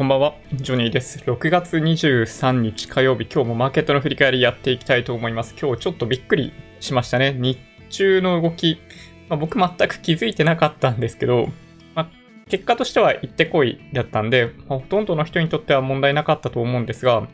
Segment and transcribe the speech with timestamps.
[0.00, 1.18] こんばんは、ジョニーです。
[1.18, 5.54] 6月23日火曜日、今日もマーケットの振り返りやっていきたいと思います。
[5.60, 7.34] 今日ちょっとびっくりしましたね。
[7.34, 7.58] 日
[7.90, 8.80] 中の動き、
[9.28, 11.50] まあ、僕全く気づいてなかったんですけど、
[11.94, 12.10] まあ、
[12.48, 17.28] 結果としては行ってこいだったんで、まあ、ほとんどの人にとっては問題なかったと思うんですが、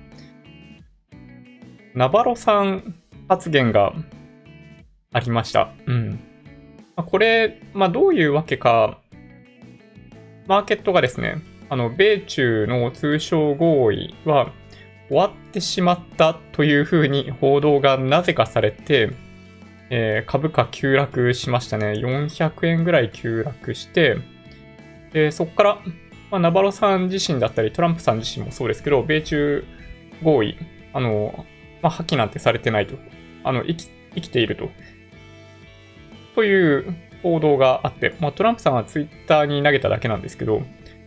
[1.95, 2.97] ナバロさん
[3.29, 3.93] 発言が
[5.13, 5.73] ありました。
[5.87, 6.19] うん。
[6.97, 8.99] ま、これ、ま、どういうわけか、
[10.49, 11.37] マーケットがですね、
[11.69, 14.53] あの、米中の通商合意は
[15.09, 19.11] 終わってしまったというふうに報道がなぜかされて、
[19.91, 21.93] えー、株価急落しましたね。
[21.93, 24.17] 400円ぐらい急落して、
[25.13, 25.79] で、そこから、
[26.31, 29.65] まあ、ナバロさん自身だったり、トランプさん自身もそうですけど、米中
[30.23, 30.57] 合意、
[30.93, 31.47] あの、
[31.83, 32.97] まあ、破棄なんてされてないと。
[33.45, 34.71] あの、生き、生きていると。
[36.35, 40.63] という報道があって、まあ、トランプさんはツイッターに投げただけなんですけど、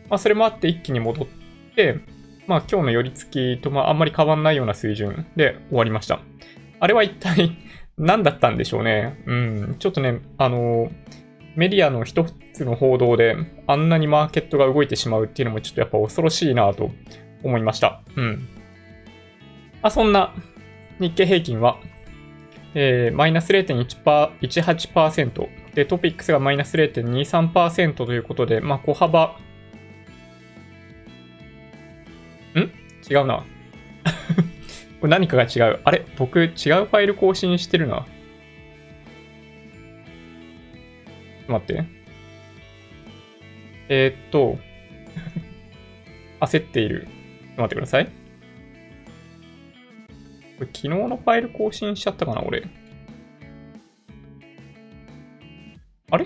[0.09, 1.27] まあ、それもあって一気に戻っ
[1.75, 1.99] て、
[2.47, 6.19] まあ、今日の寄り付きとまああんまり変わんないような水準で終わりました。
[6.79, 7.51] あれは一体
[7.97, 9.21] 何だったんでしょうね。
[9.25, 10.89] うん、ちょっとね、あの、
[11.55, 13.35] メディアの一つの報道で
[13.67, 16.91] あんなにマーケットが動いてしまうっていうのもちょっとやっぱ恐ろしいなと
[17.43, 18.01] 思いました。
[18.15, 18.47] うん。
[19.81, 20.33] まあ、そんな
[20.99, 21.77] 日経平均は、
[22.73, 29.37] えー、マイナス0.18%で、トピックスがマイナス0.23%ということで、まあ、小幅
[33.09, 33.43] 違うな。
[35.01, 35.79] これ何かが違う。
[35.83, 36.05] あれ？
[36.17, 38.05] 僕違うファイル更新してるな。
[41.47, 41.83] 待って。
[43.89, 44.59] えー、っと、
[46.41, 47.07] 焦っている。
[47.57, 48.05] 待ってください。
[48.05, 48.11] こ
[50.61, 52.67] れ昨日のファイル更新しちゃったかな俺。
[56.11, 56.25] あれ？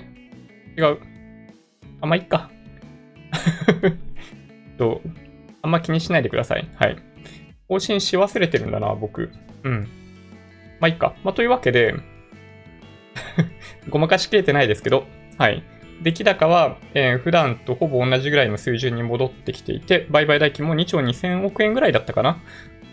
[0.77, 0.97] 違う。
[2.01, 2.51] あ、まあ、いっか。
[4.77, 5.01] と、
[5.63, 6.69] あんま気にしないでください。
[6.75, 6.97] はい。
[7.69, 9.31] 更新し忘れてるんだな、僕。
[9.63, 9.87] うん。
[10.79, 11.15] まあ、いっか。
[11.23, 11.95] まあ、というわけで
[13.89, 15.07] ごまかしきれてないですけど、
[15.37, 15.63] はい。
[16.01, 22.41] 出来高は、えー、普段とほぼ同じぐらいの水準に戻ってきていて、売買代金も2兆2000億円ぐらいだったかな？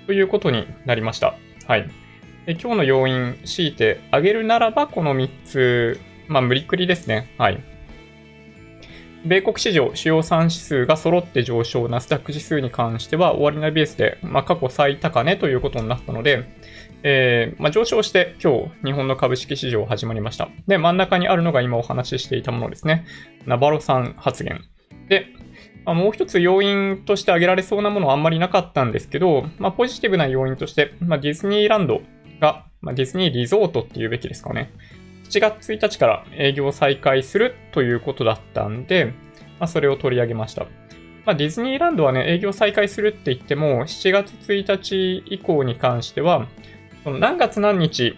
[0.07, 1.35] ということになりました。
[1.67, 1.91] はい。
[2.47, 7.35] で今日の要因、強いて挙げるならば、この3つ、まあ、無理くりですね。
[7.37, 7.61] はい。
[9.25, 16.45] 米国市場主要3指数が揃って上昇、ナスダック指数に関しては終値ベースで、まあ、過去最高値ということになったので、
[17.03, 20.49] えーまあ、上昇して今日日本の株式市場始まりました。
[20.67, 23.05] で、真ん中にあるのが今お話ししていたものですね。
[23.45, 24.65] ナバロさん発言。
[25.11, 25.27] で、
[25.85, 32.01] まあ、もう一つ要因として挙げられそうなものはあんまりなかったんですけど、ま、ポジティブな要因として、ま、ディズニーランド
[32.41, 34.73] が、ま、ディズニーリゾートっていうべきですかね。
[35.31, 39.15] 7月1日から営業再開するということだったんで、
[39.61, 40.65] まあ、それを取り上げました。
[41.25, 46.49] まあ、ディズニーランドはね、営業再開するって言っても、7月1日以降に関しては、
[47.05, 48.17] その何月何日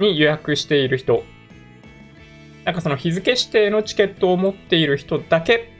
[0.00, 1.24] に予約している人、
[2.64, 5.70] なんかその日付指定のチケットを持っている人だけ、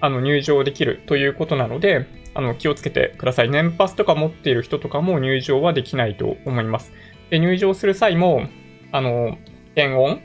[0.00, 3.50] あの、入場できるということなので、あの、気をつけてください。
[3.50, 6.92] 年パスとか持っている人とかも入場はできないと思います。
[7.30, 8.48] で、入場する際も、
[8.90, 9.38] あの、
[9.76, 10.20] 検温？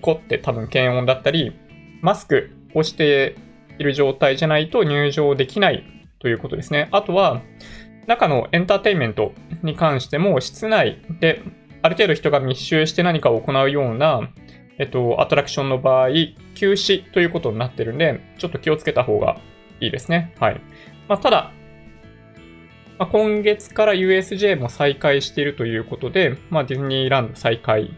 [0.00, 1.56] こって多分検温だったり、
[2.00, 3.36] マスクをして
[3.78, 5.84] いる状態じゃないと入場できない
[6.18, 6.88] ということですね。
[6.90, 7.42] あとは、
[8.06, 9.32] 中のエンターテインメント
[9.62, 11.42] に関しても、室内で
[11.82, 14.30] ある程度人が密集して何かを行うような、
[14.78, 16.08] えっと、アトラクションの場合、
[16.54, 19.38] 休止ということになってるんで、ちょっと気をつけた方が
[19.80, 20.34] いいですね。
[20.40, 20.60] はい。
[21.08, 21.52] まあ、ただ、
[22.98, 27.90] まあ、今月から USJ も再開しているということで、まあ、ディズニーランド再開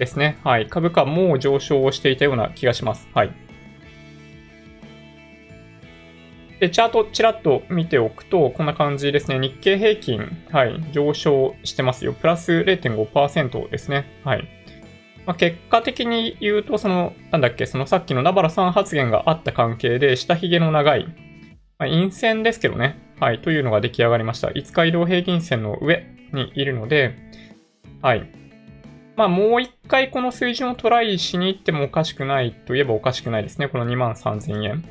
[0.00, 0.38] ですね。
[0.42, 0.66] はい。
[0.66, 3.06] 株価も上昇をしていたような気がします。
[3.14, 3.32] はい。
[6.58, 9.38] で、チャートちらっと見ておくと、こんな感じですね。
[9.38, 12.14] 日経平均、はい、上昇してますよ。
[12.14, 14.06] プラス0.5%ですね。
[14.24, 14.48] はい。
[15.26, 21.04] まあ、結果的に言うと、その、なんだっけ、そのさっきのナバラさん発言があった関係で、下髭の長い、
[21.78, 22.98] まあ、陰線ですけどね。
[23.20, 24.48] はい、というのが出来上がりました。
[24.48, 27.16] 5日移動平均線の上にいるので、
[28.00, 28.40] はい。
[29.20, 33.68] まあ、もう一回この水準をトライしに行ってもおかしくないといえばおかしくないですね。
[33.68, 34.82] この2万3000円。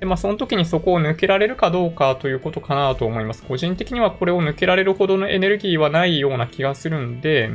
[0.00, 3.44] で、まあ、その時にそこを抜けられるかどうかということかなと思います。
[3.44, 7.52] 個人的にはこれを抜けられるほどのエネルギーはないような気がするんで、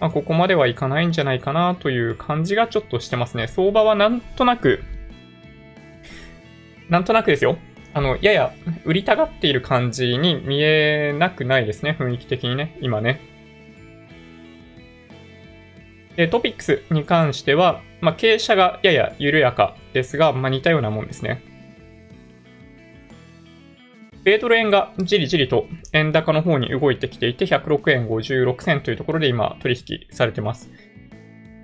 [0.00, 3.46] まあ、ここまではいかないんじゃないかなという感じがちょっとしてますね。
[3.46, 4.82] 相場はなんとなく、
[6.88, 7.56] なんとなくですよ。
[7.94, 8.52] あの、やや
[8.84, 11.96] 売りたがっている感じに見えなくないですね。
[11.96, 12.76] 雰囲気的にね。
[12.80, 13.35] 今ね。
[16.16, 21.42] で、トピックスに関しては、まあ、傾斜がやや緩やかですが、まあ、似たようなもんですね。
[24.24, 30.68] 米ドル円がじりじりと円高の方に動いてきていて、106円56銭というところで今取引されてます。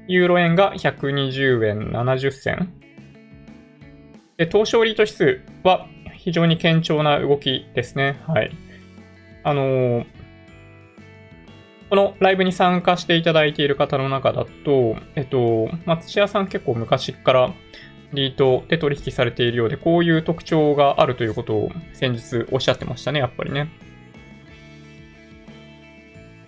[0.06, 2.72] ユーロ円が120円70銭。
[4.36, 8.20] で、東証リート指数は非常に堅調な動きですね。
[8.28, 8.52] はい。
[9.42, 10.06] あのー、
[11.92, 17.52] このライブに参加していただいている方の中だと、えっと、松屋さん結構昔から
[18.14, 23.68] リートで取引されているようで、こういう特徴があるということを先日おっしゃってましたね、やっぱりね。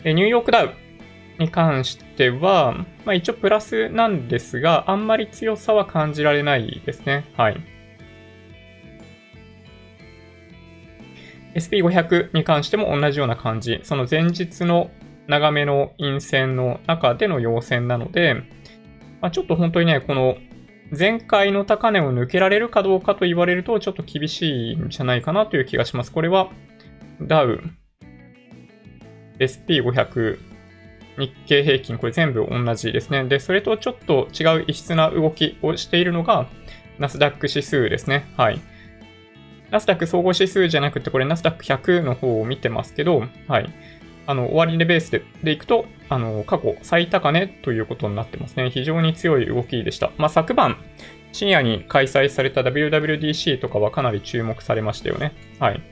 [0.03, 0.73] でニューヨークダウ
[1.39, 2.73] に関しては、
[3.05, 7.27] まあ一応プラスなんですが、あんまり強さは感じられないですね。
[7.37, 7.61] はい。
[11.55, 13.81] SP500 に関しても同じような感じ。
[13.83, 14.91] その前日の
[15.27, 18.35] 長めの陰線の中での陽線なので、
[19.21, 20.37] まあ、ちょっと本当にね、この
[20.97, 26.13] 前回の高値を抜けられるかどうかと言われるとちょっと厳しいんじゃないかなという気がします。
[26.13, 26.51] これは
[27.23, 27.63] ダウ、
[29.39, 30.39] SP500、
[31.19, 33.25] 日経平均、これ全部同じですね。
[33.25, 36.47] で、それとちょっと違う異質な動きをしているのが、
[36.99, 38.27] ナスダック指数ですね。
[38.37, 38.61] はい。
[39.71, 43.73] ナスダック総合指数じゃなくて、これナスダック100の方を見てますけど、はい。
[44.27, 48.71] あの、終わり値ベースででいくと、あの、過去最高値ということになってますね。
[48.71, 50.13] 非常に強い動きでした。
[50.17, 50.77] まあ、昨晩、
[51.33, 55.33] 深夜に開催された WWDC とかはかなり注目されましたよね。
[55.59, 55.83] はい。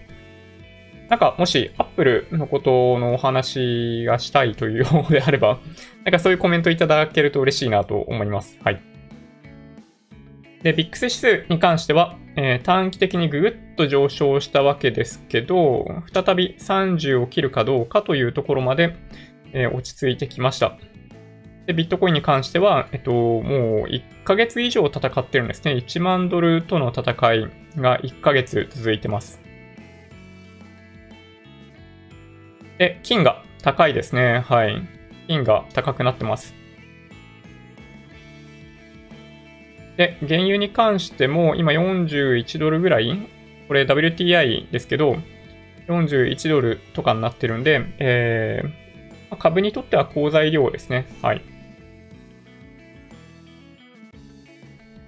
[1.08, 5.58] なんか、もし、アップルのことのお話がしたいというようであれば、
[6.05, 8.58] なんかそういうコメントいただけると嬉しいなと思います。
[8.64, 8.92] はい。
[10.62, 18.97] で、ビックス指数に関しては、えー、短期的にぐぐっと上昇したわけですけど、再び30を切るかどうかというところまで、
[19.53, 20.79] えー、落ち着いてきました。
[21.67, 25.73] で、ビットコインに関しては、えっと、もう1ヶ月以上戦ってるんですね。
[25.73, 29.41] 1万ドルとの戦いが1ヶ月続いてます。
[32.79, 34.44] で、金が高いですね。
[34.47, 34.82] はい。
[35.29, 36.62] 金が高くなってます。
[39.97, 43.29] で、原油に関しても今41ドルぐらい、
[43.69, 45.17] これ WTI ですけど、
[45.89, 51.06] 41ドルとかになってるんで、えー、株にとっては好材料ですね。
[51.23, 51.43] はい。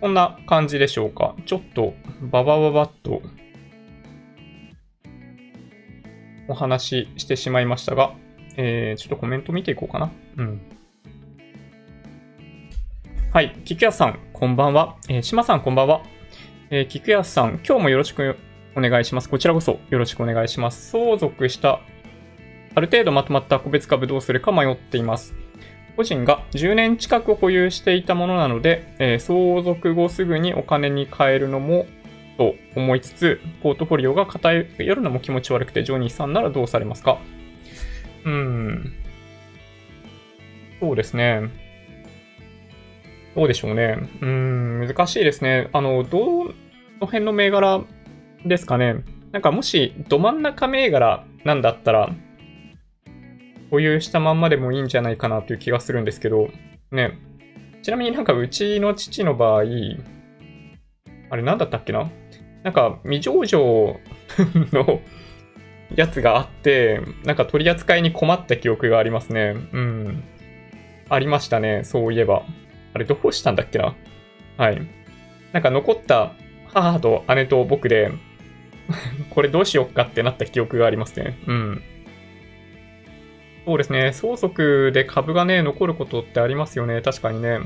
[0.01, 1.35] こんな感じでしょうか。
[1.47, 3.23] ちょっとババババッと
[6.49, 8.15] お話ししてしまいましたが、
[8.57, 10.13] えー、ちょっとコメント見ていこうかな。
[10.37, 10.61] うん。
[13.33, 13.57] はい。
[13.65, 14.97] 菊谷さん、こんばんは。
[15.09, 16.03] えー、島さん、こんばんは。
[16.69, 18.37] えー、菊谷さん、今日もよろしく
[18.75, 19.29] お願いします。
[19.29, 20.91] こちらこそよろしくお願いします。
[20.91, 21.81] 相続した、
[22.75, 25.37] ある程度まとまった個別株どうするか迷っています。
[25.97, 31.87] 個人が10年近く保有していたものなので、えー、相続後すぐにお金に換えるのも
[32.37, 37.19] と思いつつ、ポートフォリオが偏るのも気持ち悪くて、ジョニーさんならどうされますか？
[38.25, 38.93] うーん。
[40.81, 41.63] そうですね。
[43.35, 43.99] どうでしょうね。
[44.21, 45.69] うん、難しいですね。
[45.73, 46.53] あの、どの
[47.01, 47.83] 辺の銘柄
[48.47, 49.05] ですかね。
[49.33, 52.11] なんかもし、ど真ん中銘柄なんだったら、
[53.71, 56.49] 保有したまんまでもいいんじゃないかなという気がするんですけど、
[56.93, 57.19] ね。
[57.83, 59.63] ちなみになんかうちの父の場合、
[61.31, 62.11] あれなんだったっけな？
[62.63, 64.01] なんか未上場
[64.73, 65.01] の
[65.95, 69.57] やつがあって、なんか取り扱いに困った記憶がありますね。
[69.73, 70.23] うん。
[71.09, 72.45] ありましたね、そういえば。
[72.95, 73.95] あれどうしたんだっけな？
[74.57, 74.81] はい。
[75.53, 76.33] なんか残った
[76.73, 78.11] 母と姉と僕で
[79.31, 81.39] これどうしよっかってなった記憶がありますね。
[81.47, 81.83] うん。
[83.67, 84.13] そうですね。
[84.13, 87.01] 相続で株がね、残ることってありますよね。
[87.01, 87.61] 確かにね。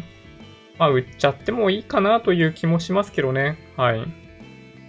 [0.79, 3.59] まあ、売っちゃってもいいかなという気もしますけどね。
[3.77, 4.07] はい。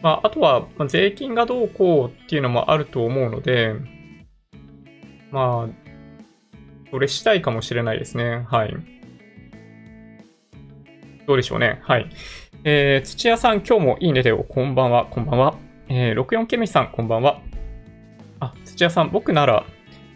[0.03, 3.73] まあ、あとは、ま税金がどうこうっていうのもあると思うので、
[5.31, 5.89] まあ、
[6.91, 8.45] それしたいかもしれないですね。
[8.47, 8.75] はい。
[11.29, 11.79] どうでしょうね。
[11.83, 12.09] はい。
[12.63, 14.43] えー、土屋さん、今日もいいねでよ。
[14.49, 15.05] こんばんは。
[15.05, 15.53] こんばんは。
[15.87, 17.39] えー、64ケミさん、こんばんは。
[18.39, 19.63] あ、土屋さん、僕なら、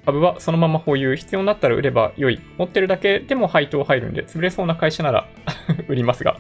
[0.08, 2.42] 株はそのまま保有、必要になったら売れば良い。
[2.58, 5.28] 持ってるだけでも配当入るんで、潰れそうな会社なら
[5.88, 6.40] 売りますが。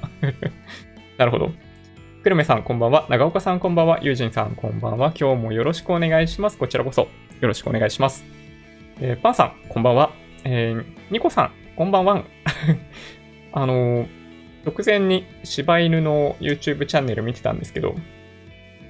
[1.19, 1.51] なるほど。
[2.23, 3.05] 久留米さん、こんばんは。
[3.09, 3.99] 長岡さん、こんばんは。
[4.01, 5.13] 友人さん、こんばんは。
[5.15, 6.57] 今日もよろしくお願いします。
[6.57, 7.07] こちらこそ、よ
[7.47, 8.25] ろしくお願いします。
[8.99, 10.13] えー、パンさん、こんばんは。
[10.43, 12.23] えー、ニコさん、こんばんは。
[13.53, 14.22] あのー
[14.65, 17.95] 直前に柴犬の YouTube チャンネル見てたんですけど、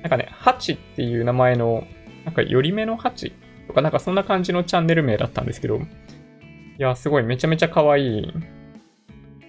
[0.01, 1.87] なんかね、ハチっていう名前の、
[2.25, 3.33] なんかより目のハチ
[3.67, 5.81] とかなんかそんな感じのチャンネル名だったんですけど、い
[6.77, 8.33] や、すごいめちゃめちゃ可愛い、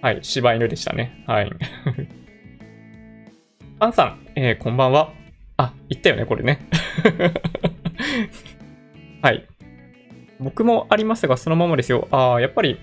[0.01, 1.23] はい、柴犬でしたね。
[1.27, 1.51] はい。
[3.79, 5.13] アンさん、えー、こんばんは。
[5.57, 6.59] あ、言ったよね、これね。
[9.21, 9.45] はい。
[10.39, 12.07] 僕もありますが、そのままですよ。
[12.11, 12.79] ああ、やっぱり、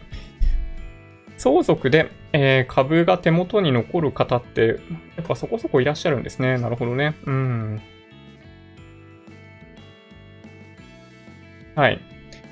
[1.42, 4.78] 相続で、えー、株が手元に残る方って、
[5.16, 6.56] やっぱそこそこいらっしゃるんですね。
[6.56, 7.16] なるほどね。
[7.26, 7.82] うん。
[11.74, 12.00] はい。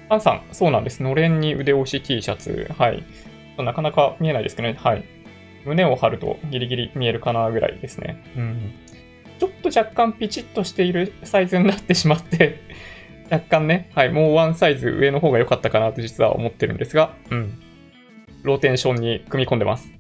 [0.09, 1.05] アンさん、そうなんです。
[1.05, 2.69] のれんに腕押し T シャツ。
[2.77, 3.05] はい。
[3.59, 4.75] なかなか見えないですけどね。
[4.77, 5.05] はい。
[5.65, 8.25] 胸を張るとギリギリ見えるかなぐらいですね。
[8.37, 8.73] うん。
[9.39, 12.61] ちょっと若干ピチッとしているサイズになってしまって
[13.31, 17.70] 若干ね、はい、もうワンサイズ上の方が良かったかなと実は思ってるんですが、うん。
[18.43, 19.93] ローテンションに組み込んでます。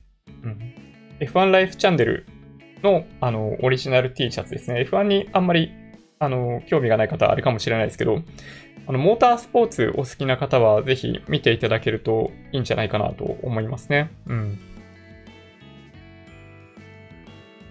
[0.42, 0.74] うん。
[1.20, 2.26] F1 ライフチャンネル
[2.82, 4.86] の、あの、オリジナル T シャツですね。
[4.88, 5.72] F1 にあんまり、
[6.18, 8.22] あの、興味がない方あるかもしれないですけど、
[8.86, 14.10] あの、モータースポーツお好きな方はぜひ見ていただけるといいんじゃないかなと思いますね。
[14.26, 14.58] うん。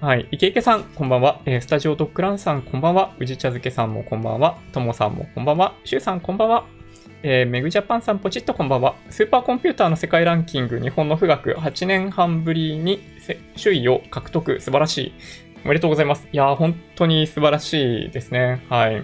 [0.02, 0.28] はい。
[0.32, 1.42] 池池さん、こんばんは。
[1.46, 3.14] えー、スタジオドッグランさん、こんばんは。
[3.20, 4.58] 宇治茶漬けさんもこんばんは。
[4.72, 5.74] ともさんもこんばんは。
[5.84, 6.79] しゅうさん、こんばんは。
[7.22, 8.96] えー、メグジャパンさん、ポチッとこんばんは。
[9.10, 13.02] スーパーコンピューターの世界ランキング、日本の富岳、8年半ぶりに
[13.62, 14.62] 首位を獲得。
[14.62, 15.14] 素晴らしい。
[15.66, 16.30] おめでとうございます。
[16.32, 18.66] いやー、本当に素晴らしいですね。
[18.70, 19.04] はい。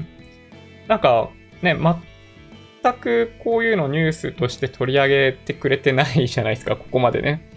[0.88, 1.30] なんか、
[1.62, 1.76] ね、
[2.82, 7.50] 全くこういうのニュースとして取り上げてくれてないじゃないですか、ここまでね。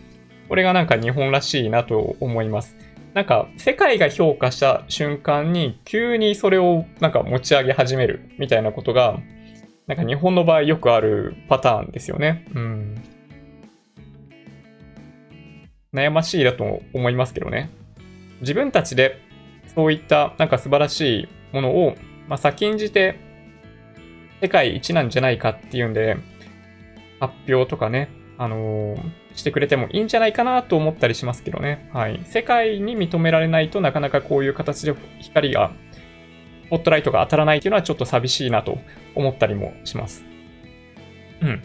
[0.49, 2.77] これがなんか日本らしいなと思います。
[3.15, 9.21] なんか、世界が評価した瞬間に、急にそれをなんか持ち上げ始めるみたいなことが、
[9.89, 12.47] なんか日本の場合よくあるパターンですよね。
[12.55, 13.03] うん。
[15.95, 17.71] 悩ましいだと思いますけどね。
[18.41, 19.19] 自分たちで
[19.75, 21.97] そういったなんか素晴らしいものを、
[22.29, 23.19] まあ、先んじて
[24.43, 26.17] 世界一なんじゃないかっていうんで、
[27.19, 28.99] 発表とかね、あのー、
[29.35, 31.89] してくれてもいいんじゃないかなと思ったりしますけどね。
[31.93, 32.21] はい。
[32.25, 35.73] 世界に認められないとなかなかこういう形で光が、
[36.69, 38.77] スポットライトが当たらないっていうのはちょっと寂しいなと
[39.15, 40.23] 思ったりもします。
[41.41, 41.63] うん。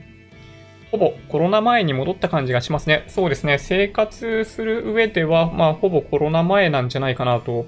[0.92, 3.04] ほぼコロナ前に戻った感じがしますね。
[3.08, 3.58] そうですね。
[3.58, 7.66] 生活する上では、まあ、ほぼコロナ前なんじゃないかなと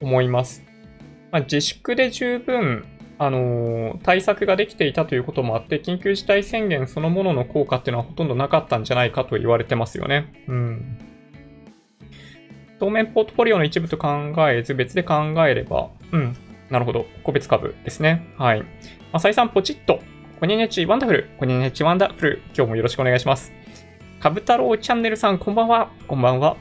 [0.00, 0.62] 思います。
[1.32, 2.84] まあ、自粛で十分
[3.18, 10.32] あの対策ができていたということもあって、緊急事態宣言そのものの効果っていうのはほとんどなかったんじゃないかと言われてますよね。
[10.46, 10.98] うん。
[12.78, 15.14] 当面ポートフォリオの一部と考えず、別で考
[15.46, 16.36] えれば、うん。
[16.70, 17.06] なるほど。
[17.24, 18.32] 個別株ですね。
[18.38, 18.60] はい。
[18.60, 18.66] ま
[19.14, 20.00] あ、再三ポチッと。
[20.38, 21.28] こんにちワンダフル。
[21.38, 22.42] こんにちワンダフル。
[22.56, 23.52] 今日もよろしくお願いします。
[24.20, 25.90] 株太郎チャンネルさん、こんばんは。
[26.06, 26.56] こんばんは。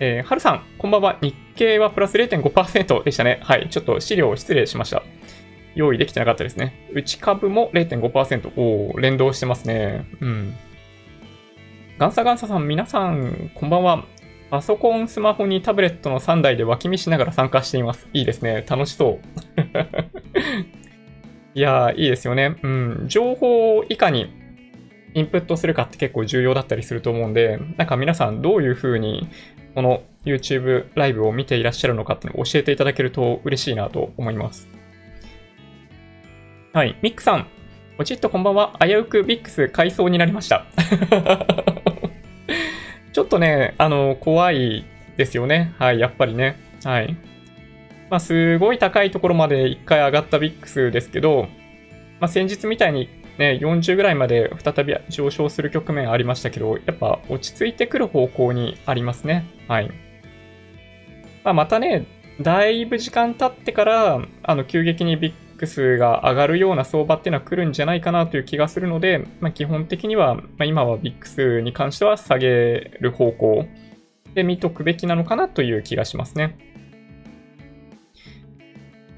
[0.00, 1.18] えー、はるさん、こんばんは。
[1.22, 3.40] 日経はプラス0.5%でしたね。
[3.42, 3.68] はい。
[3.70, 5.02] ちょっと資料失礼しました。
[5.74, 6.90] 用意できてなかったですね。
[6.92, 8.52] 内株も0.5%。
[8.56, 10.06] おー、連動してますね。
[10.20, 10.54] うん。
[11.98, 14.04] ガンサガンサさん、皆さん、こんばんは。
[14.52, 18.06] パソコン、スマホにタブレットの3台で脇見しながら参加しています。
[18.12, 18.66] いいですね。
[18.68, 19.20] 楽しそう。
[21.58, 22.56] いやー、いいですよね。
[22.62, 23.04] うん。
[23.06, 24.30] 情報をいかに
[25.14, 29.26] インプットするかって結構重要だったりすると思うんで、なんか皆さんどういう風に
[29.74, 34.68] この YouTube ライブを見ていらっしゃるのかってのを教えていただけると嬉しいなと思います。
[36.74, 36.98] はい。
[37.00, 37.46] ミックさん、
[37.98, 38.78] おちっとこんばんは。
[38.80, 40.66] 危うくビックス買いそうになりました。
[43.12, 44.84] ちょっとね、あの、怖い
[45.16, 45.74] ですよね。
[45.78, 46.56] はい、やっぱりね。
[46.84, 47.16] はい。
[48.10, 51.48] まあ、すごい高いところまで一回上がったビックスですけど、
[52.20, 59.46] まあ、先日みたいにね、40ぐらいまで再び上昇する局面ありましたけど、やっぱ落ち着いてくる方向にありますね。
[59.68, 59.90] はい。
[61.44, 62.06] まあ、またね、
[62.40, 65.41] だいぶ時間経ってから、あの、急激にビッ
[65.98, 73.66] が上がるような相場っていうのは来るんじゃないかなという気がするので、まあ、基本的には、まあ、今はビックスに関しては下げる方向
[74.34, 76.56] で見とくべきなのかなという気がしますね。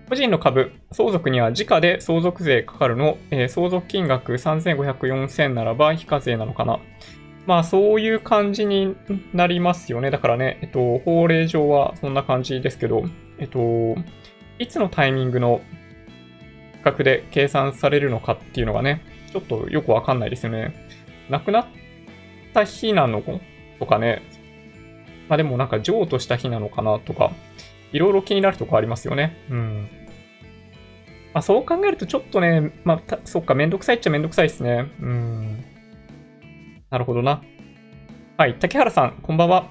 [0.08, 6.78] 個人の株、相続には時価で相続税かかるの、えー、相続金額3500、4000ならば非課税なのかな。
[7.46, 8.96] まあそういう感じに
[9.32, 10.10] なりますよね。
[10.10, 13.04] だからね、えっと、法令上はそんな感じですけど、
[13.38, 13.96] えっと、
[14.58, 15.60] いつのタイミングの
[16.84, 20.74] 格で計算されるのかっていうのがね、ちょっとよくわかんないですよね。
[21.28, 21.66] 亡くなっ
[22.52, 23.22] た日なの
[23.80, 24.22] とかね、
[25.28, 27.32] まあでもなんか譲渡した日なのかなとか、
[27.92, 29.36] いろいろ気になるとこありますよね。
[29.50, 29.88] うん。
[31.32, 34.86] まあ、そう考えるとちょっとね、まあ、そっか、めんどくさいっちゃめんどくさいですね。
[35.00, 35.64] うん。
[36.90, 37.42] なるほどな。
[38.36, 39.68] はい、竹原さん、こんばんは。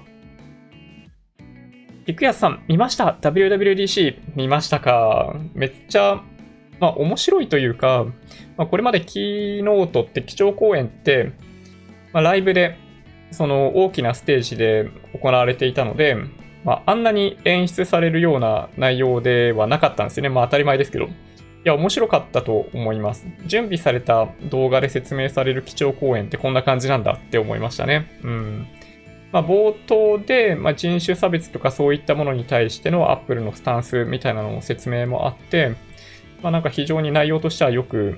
[2.06, 5.34] 菊安さん、見ました ?WWDC 見ましたか？
[5.54, 6.22] めっちゃ、
[6.80, 8.06] まあ面白いというか、
[8.56, 11.32] まあ、これまでキーノートって基調講演って、
[12.12, 12.76] まあ、ライブで、
[13.30, 14.88] その大きなステージで
[15.20, 16.16] 行われていたので、
[16.64, 20.28] まあ、あんなに演出されるような内容ではなかったんですよね。
[20.28, 21.06] まあ当たり前ですけど。
[21.06, 21.08] い
[21.64, 23.26] や、面白かったと思います。
[23.46, 28.06] 準備された動画で説明される基調講演ってこんな感じなんだって思いましたね。
[28.22, 28.66] うん。
[29.32, 35.74] まあ、冒頭で、まあ、人種差別とかそういったものに対してのアップルのスタンスみたいなの説明もあって、
[36.44, 38.16] まあ、なんか非常に内容としてはよく、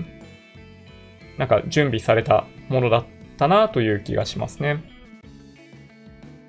[1.38, 3.04] なんか準備されたものだっ
[3.38, 4.82] たなという気がしますね。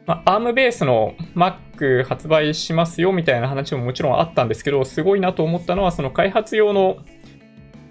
[0.08, 6.98] まあ、ARM ベースの Mac 発売しますよみたいな話ももちろんあったんですけど、すごいなと思ったのは、その開発用の、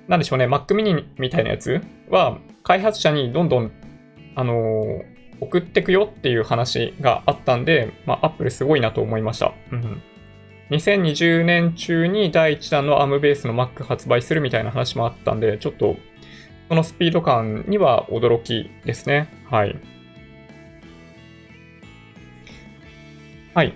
[0.08, 3.70] なんでしょうね、Mac mini みたいなやつは、開発者にどんどん、
[4.34, 5.04] あのー、
[5.40, 9.52] 送ってくよっていう話があったんで、まあ、Apple すごいなと思いました。
[9.70, 10.02] うん、
[10.70, 15.96] 2020年中に第1弾の ARM ベースの Mac 発売するみたいな話もあったんで、ちょっと、
[16.68, 19.28] そのスピード感には驚きですね。
[19.48, 19.76] はい。
[23.54, 23.72] はい。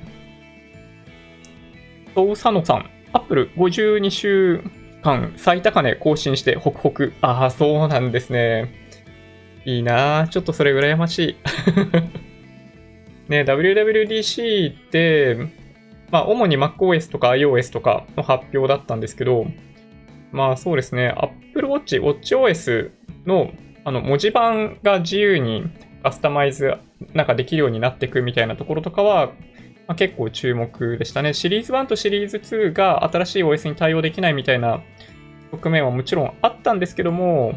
[2.14, 4.62] ソウ佐野さん、アップル52週
[5.02, 7.12] 間最高値更新してホクホク。
[7.20, 8.74] ああ、そうなんですね。
[9.64, 11.36] いいなちょっとそれ羨ましい。
[13.30, 15.59] ね、WWDC って、
[16.10, 19.46] まあ、主に MacOS とか iOS とかの発表だったんですけど、
[20.32, 22.90] まあそうですね、Apple Watch、WatchOS
[23.26, 23.52] の
[23.84, 25.64] あの文字盤が自由に
[26.02, 26.74] カスタマイズ
[27.14, 29.32] なんかできるようになっていくみたいなところとかは、ま
[29.88, 31.32] あ、結構注目でしたね。
[31.32, 34.82] シリーズ1とシリーズ2が新しい OS に対応できないみたいな
[35.50, 37.52] 側面はもちろんあったんですけども、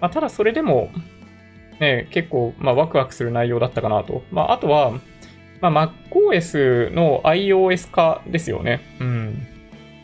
[0.00, 0.90] まあ、ただそれでも、
[1.80, 4.22] ね、結構、まあ、ワクワクする内容だったかなと。
[4.30, 4.92] まあ、あとは、
[5.70, 8.80] まあ、MacOS の iOS 化ですよね。
[9.00, 9.46] うん。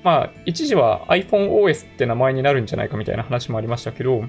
[0.02, 4.24] まあ、一時は iPhoneOS って名前になるんじゃないかみたいな話もありましたけど、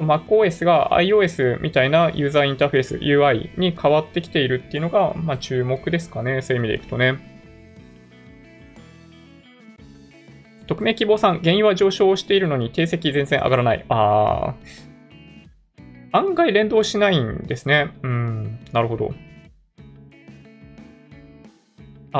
[0.00, 6.42] MacOS が iOS みたいなユーザーインターフェース、UI に変わってきているっていうのが、まあ、注目ですかね。
[6.42, 7.38] そういう意味でいくとね。
[10.66, 13.84] 匿名希望さん、原油は上昇しているのに定積全然上がらない。
[13.88, 14.88] あー。
[16.12, 17.90] 案外連動しないんですね。
[18.02, 19.14] うん、なるほど。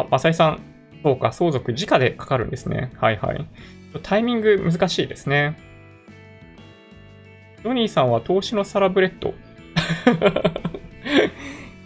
[0.00, 0.60] あ、マサイさん。
[1.02, 2.90] そうか、相続直でかかるんですね。
[2.96, 3.46] はいはい。
[4.02, 5.56] タイミング難しいですね。
[7.62, 9.34] ジョニーさんは投資のサラブレッド。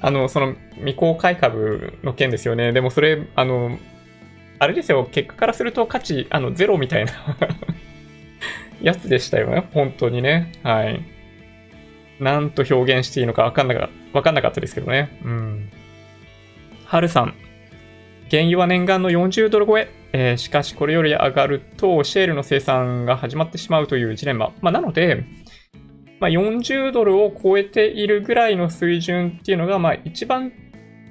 [0.01, 2.73] あの、その未公開株の件ですよね。
[2.73, 3.79] でもそれ、あの、
[4.59, 7.13] あれですよ、結果からすると価値、あの、ゼロみたいな
[8.83, 9.69] やつでしたよね。
[9.73, 10.53] 本当にね。
[10.63, 11.03] はい。
[12.21, 15.19] なんと表現していいのかわかんなかわかんなかったですけどね。
[15.25, 15.71] うん。
[16.85, 17.35] はるさん。
[18.33, 19.91] 原油は年間の40ドル超え。
[20.15, 24.55] えー、しかし、これより上がると、シェールの生産が始まってしまうというジレンマ。
[24.63, 25.27] まあ、なので、
[26.19, 30.51] まあ、40ドルを超えているぐらいの水準っていうのが、まあ、一番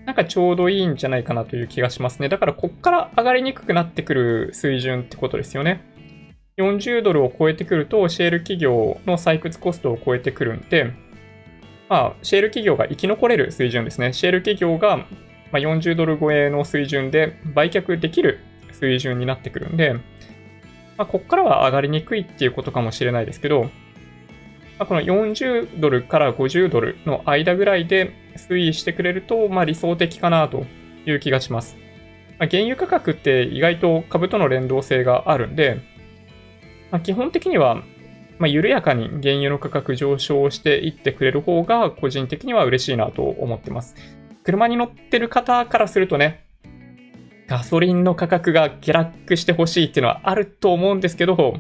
[0.08, 2.28] なんかちょうどいいんじゃないかなという気がしますね。
[2.28, 5.84] だから、こっから上がりにくくなってくる水準ってことですよね。
[6.58, 10.92] 40ドルを超えてくると、シェール企業の採掘コストを超えてくるんで、
[11.88, 14.12] まあ、シェール企業が生き残れる水準ですね。
[14.14, 15.06] シェール企業が
[15.52, 18.40] ま40ドル超えの水準で売却できる
[18.72, 20.00] 水準になってくるんで、ま
[21.04, 23.70] あ、こっからは上がりにくいっていうことかもしれないですけど、ま
[24.80, 30.66] あ、この40ドルから50ドルの間ぐらいで推移してくれると、まあ、理想的かなと
[31.06, 31.76] いう気がします。
[32.40, 35.82] まあ、原油価格って意外と株との連動性があるんで、
[36.90, 37.76] まあ、基本的には、
[38.40, 43.96] まあ、緩やかに原油の価格上昇していってくれる方が個人的には嬉しいなと思ってます。
[44.44, 46.46] 車に乗ってる方からするとね、
[47.48, 51.60] ガソリンの価格が下落してほしいっていうのはあると思うんですけど、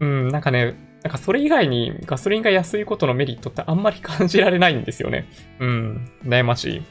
[0.00, 5.26] うん、なんかね、なんかそれ以外にガソリンが安いことのメリットってあんまり感じられないんですよね。
[5.60, 6.82] うん、悩ましい。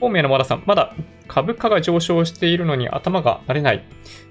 [0.00, 0.94] 方面の和田さん、まだ
[1.26, 3.82] 株価が上昇しているのに頭が慣れない。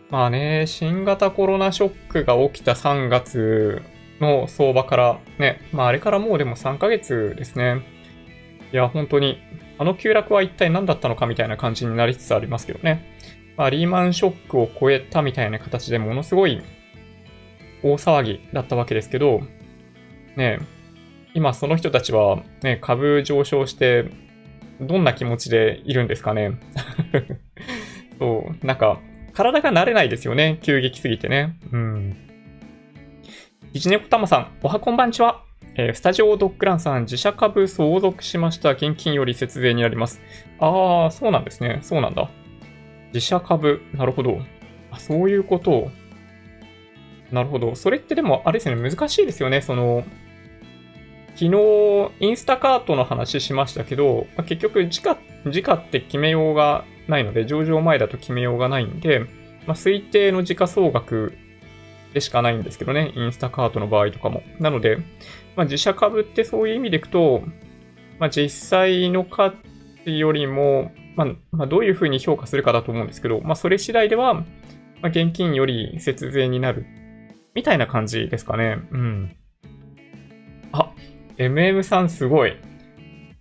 [0.10, 3.82] まあね、新型コロナショックが起きた3月
[4.20, 7.82] の相場からね、まああれからもうでも3ヶ月ですね。
[8.74, 9.40] いや、本当に、
[9.78, 13.16] あの急落は一体何だったのかみたいな感じになりつつありますけどね。
[13.58, 16.62] まあ、リーマンショックを超えたみたいな形でものすごい
[17.82, 19.42] 大騒ぎだったわけですけど、
[20.36, 20.60] ね、
[21.34, 24.06] 今その人たちは、ね、株上昇して、
[24.80, 26.52] どんな気持ちでいるんですかね。
[28.20, 29.00] そう、なんか、
[29.34, 30.60] 体が慣れないですよね。
[30.62, 31.58] 急激すぎてね。
[31.72, 32.27] うん。
[33.78, 35.44] ひじねこたまさん、おはこんばんちは。
[35.76, 38.72] えー、スタジオドッグランさん、自社株相続しました。
[38.72, 40.20] 現金より節税になります。
[40.58, 41.78] ああ、そうなんですね。
[41.84, 42.28] そうなんだ。
[43.14, 43.84] 自社株。
[43.94, 44.40] なるほど。
[44.90, 45.92] あ、そういうことを。
[47.32, 47.76] なるほど。
[47.76, 49.62] それってでも、あれですね、難しいですよね。
[49.62, 50.04] その、
[51.36, 51.52] 昨日、
[52.20, 55.20] インスタカートの話しましたけど、まあ、結局時価、
[55.52, 59.20] 時価って決めようがないので、上場前だと決めようがないんで、
[59.68, 61.38] まあ、推定の時価総額
[62.14, 64.44] でしかないんですけどね、インスタカートの場合とかも。
[64.60, 64.98] なので、
[65.56, 67.44] まあ、自社株ってそういう意味でいくと、
[68.20, 69.54] まあ、実際の価
[70.06, 74.46] 値よりも、まあ、まあ、どういうふうに評価するかだと思うんですけど、まあ、それ次第では、ま
[75.04, 76.86] あ、現金より節税になる、
[77.54, 78.78] みたいな感じですかね。
[78.92, 79.36] うん。
[80.72, 80.92] あ、
[81.38, 82.58] MM さんすごい。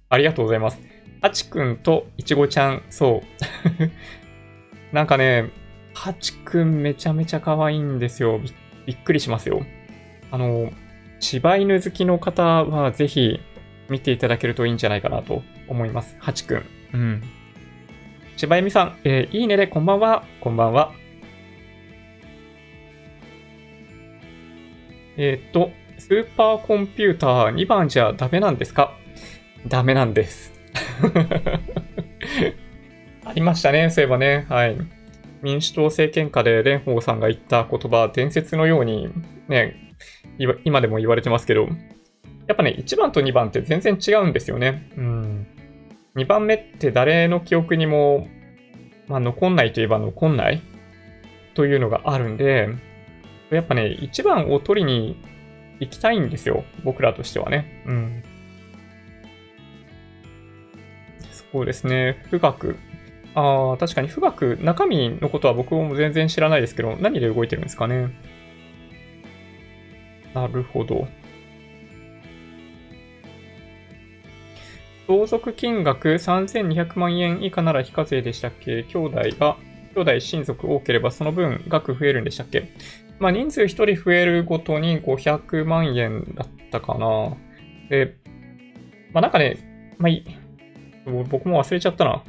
[0.09, 0.81] ありがとうございます。
[1.21, 4.93] ハチくんといちごちゃん、そう。
[4.95, 5.51] なんかね、
[5.97, 8.39] ハチくんめちゃめちゃ可愛いんですよ。
[8.85, 9.65] びっくりしますよ。
[10.31, 10.71] あの、
[11.21, 13.41] 柴犬好きの方はぜひ
[13.89, 16.15] 見ていただけるといいんじゃないかなと思います。
[16.21, 16.67] ハチくん。
[16.93, 17.23] うん。
[18.37, 20.23] 柴犬さん、えー、いいねでこんばんは。
[20.43, 20.93] こんばんは。
[25.17, 28.93] えー、っと、スーパーコンピューター2番じゃダメなんですか？
[29.67, 30.53] ダメなんです。
[33.25, 34.45] ありましたね、そういえばね。
[34.51, 34.77] はい。
[35.47, 39.09] 民主党政権下で蓮舫さんが言った言葉、伝説のように
[39.47, 39.95] ね、
[40.65, 41.69] 今でも言われてますけど、
[42.49, 44.91] やっぱね、1番と2番って全然違うんですよね。
[44.97, 45.47] うん。
[46.17, 48.27] 2番目って誰の記憶にも、
[49.07, 50.63] まあ、残んないといえば残んない
[51.55, 52.69] というのがあるんで、
[53.51, 55.17] やっぱね、1番を取りに
[55.79, 56.65] 行きたいんですよ。
[56.83, 57.85] 僕らとしてはね。
[57.87, 58.25] うん。
[61.53, 62.25] そうですね。
[62.31, 62.77] 富岳。
[63.39, 68.09] ああ、確かに富岳、中身のことは僕も全然知らないですけど、何で動いてるんですかね？
[70.33, 71.07] なるほど。
[75.07, 78.85] 相続金額3200万円以下なら非課税でしたっけ？
[78.85, 79.59] 兄弟が、
[79.95, 82.73] 兄弟親族多ければその分額増えるんでしたっけ？
[83.19, 87.37] まあ、人数1人増えるごとに500万円だったかな。
[87.91, 88.17] で、
[89.13, 90.13] まあ、なんかね、まあ、
[91.29, 92.23] 僕も忘れちゃったな。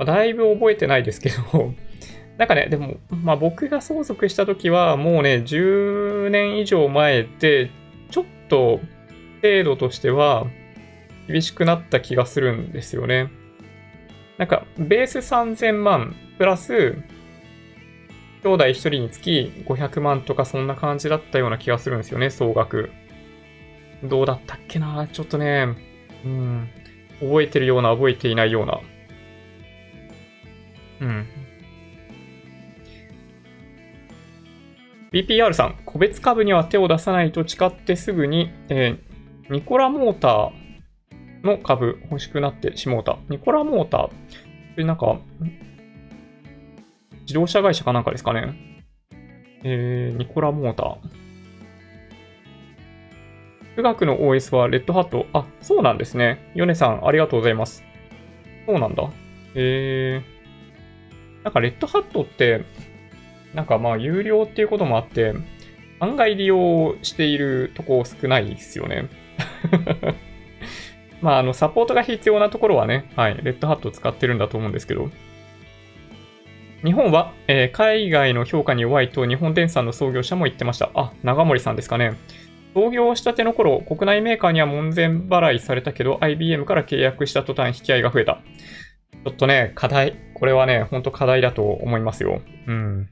[0.00, 1.74] まあ、だいぶ覚えてないですけど
[2.38, 7.70] なんかね、でも、まあ僕が相続した時はもうね、10年以上前で、
[8.10, 8.80] ちょっと
[9.42, 10.46] 程度としては
[11.28, 13.28] 厳しくなった気がするんですよね。
[14.38, 16.96] なんか、ベース3000万プラス、
[18.42, 22.88] 兄弟1人につき500万とかそんな感じだったような気がするんですよね、総額。
[24.02, 25.76] どうだったっけなちょっとね、
[26.24, 26.70] うん、
[27.20, 28.80] 覚えてるような、覚えていないような。
[31.00, 31.26] うん。
[35.12, 43.18] BPR さん、個別株には手を出さないと誓ってすぐに、えー、ニコラモーターの株欲しくなってしもうた。
[43.28, 44.10] ニコラモーターっ
[44.76, 45.18] てなんか、
[47.22, 48.54] 自動車会社かなんかですかね。
[49.64, 51.20] えー、ニコラモーター。
[53.76, 55.26] 富岳の OS はレッドハット。
[55.32, 56.52] あ、そうなんですね。
[56.54, 57.82] ヨネさん、ありがとうございます。
[58.66, 59.10] そうなんだ。
[59.54, 60.39] えー、
[61.44, 62.64] なんかレッドハットって、
[63.54, 65.34] なんかまあ有料っていうこともあって、
[66.00, 69.08] 案外利用しているとこ少ないですよね。
[71.20, 75.10] まあ、あの、サポートが必要なところはね、はい、レッドハット使ってるんだと思うんですけど、
[76.82, 80.90] 日本は、えー、海外の評価に弱いと日本電産の創業者も言ってました。
[80.94, 82.14] あ、長森さんですかね。
[82.72, 88.40] 創業したての頃、国内メーカーには門前払いされたけど、IBM から契約した途端引き合いが増えた。
[89.24, 90.16] ちょっとね、課題。
[90.34, 92.40] これはね、ほんと課題だと思いますよ。
[92.66, 93.08] うん。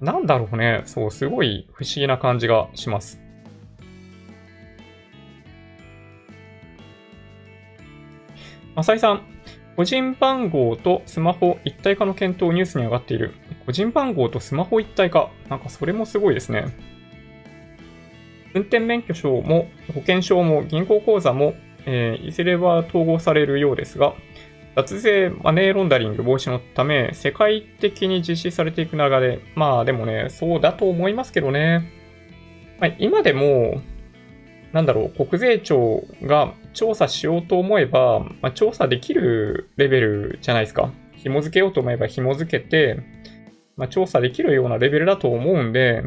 [0.00, 0.82] なんだろうね。
[0.86, 3.20] そう、すごい不思議な感じがします。
[8.74, 9.22] 浅井さん、
[9.76, 13.32] 個人番号とスマホ一体化の検討ニュースに上がっている。
[13.64, 15.30] 個人番号とスマホ一体化。
[15.48, 16.66] なんかそれもすごいですね。
[18.54, 21.54] 運転免許証も保険証も銀行口座も、
[21.86, 24.14] えー、いずれは統合されるようですが、
[24.74, 29.40] 脱税マネーロンダリング防止のため、世界的に実施されていく流れ。
[29.54, 31.90] まあでもね、そうだと思いますけどね。
[32.78, 33.80] まあ、今でも、
[34.72, 40.92] なんだろう、国税庁が調査しようと思えば、まあ、調査できるレベルじゃないですか。
[41.16, 43.00] 紐付けようと思えば紐付けて、
[43.76, 46.02] まあ、調査できるようなレベルだと思うんで、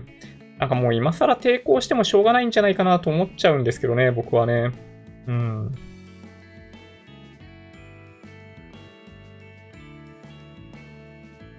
[0.60, 4.89] なんかもう今更抵抗してもしょうがないんじゃないかなと思っちゃうんですけどね、僕はね。
[5.28, 5.76] うん。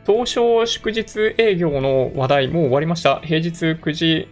[0.06, 3.20] 東証祝日営業の話題、もう終わりました。
[3.20, 4.28] 平日9時、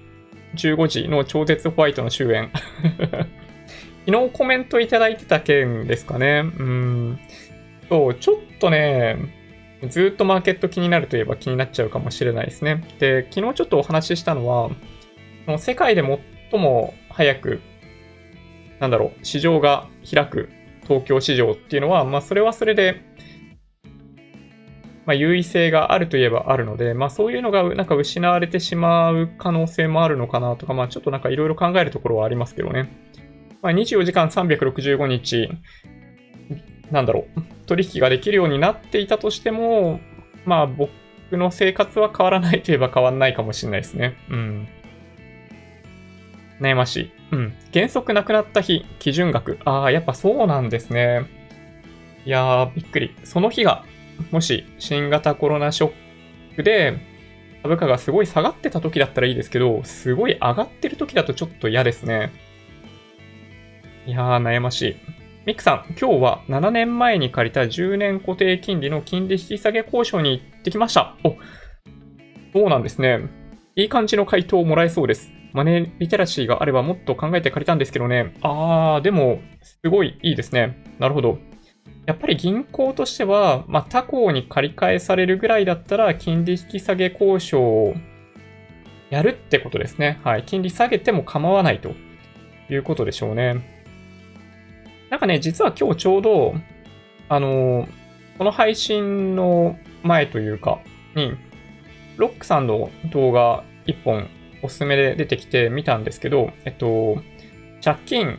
[0.57, 2.49] 15時の超絶ホワイトの終焉。
[4.07, 6.43] 昨日コメントいただいてた件ですかね。
[6.59, 7.19] うん。
[7.89, 9.17] そう、ちょっとね、
[9.89, 12.83] ずっとマーケット気になるといえば気になっちゃうかもしれないですね。
[12.99, 14.71] で、昨日ちょっとお話ししたのは、
[15.59, 16.03] 世界で
[16.51, 17.61] 最も早く、
[18.81, 20.49] なんだろう、市場が開く
[20.89, 23.03] 東京市場っていうのは、まあ、それはそれで、
[25.05, 32.89] まあ、優位性があるといえばあるので、まあ、そういうのがなんか失われてしまう可能性もあるのかなとか、まあ、ちょっとなんかいろいろ考えるところはありますけどね。
[33.63, 35.51] まあ、24時間365日、
[36.91, 40.01] なんだろう、取引ができるようになっていたとしても、
[40.45, 40.91] まあ、僕
[41.33, 44.17] の生活は変わらないといえば変わらないかもしれないですね。
[44.31, 44.69] うん。
[46.61, 47.18] 悩ましい。
[47.33, 47.55] うん。
[47.73, 49.59] 原則なくなった日、基準額。
[49.65, 51.27] ああ、やっぱそうなんですね。
[52.25, 53.15] いやー、びっくり。
[53.25, 53.85] その日が
[54.31, 55.93] もし新型コロナショッ
[56.57, 56.99] クで
[57.63, 62.33] 株価がすごい下がってた時だったらいいですけど、すごい上がってる時だとちょっと嫌ですね。
[64.07, 64.97] いやー、悩ましい。
[65.47, 71.17] ミックさん、今日は7年前に借りた10年固定金利の金利引き下げ交渉に行ってきました。
[71.25, 71.37] お、
[72.53, 73.21] そうなんですね。
[73.75, 75.33] いい感じの回答をもらえそうです。
[75.59, 78.33] マネーリテラシーがあればもっと考えて借りたんですけどね。
[78.43, 80.85] あー、でも、すごいいいですね。
[81.01, 81.39] なるほど。
[82.07, 87.95] やっぱり銀行としては、まあ、他行に借り換えされるぐらいだったら、金利引き下げ交渉を
[89.11, 90.21] やるってことですね。
[90.23, 90.45] はい。
[90.45, 91.91] 金利下げても構わないと
[92.71, 93.57] いうことでしょうね。
[95.11, 96.55] なんかね、実は今日ちょうど、
[97.29, 97.89] あの
[98.39, 100.79] この配信の前というか、
[101.17, 101.33] に、
[102.17, 104.29] ロックさんの動画1本
[104.63, 107.23] おすすめで出てきて見たんですけど、えっと、
[107.83, 108.39] 借金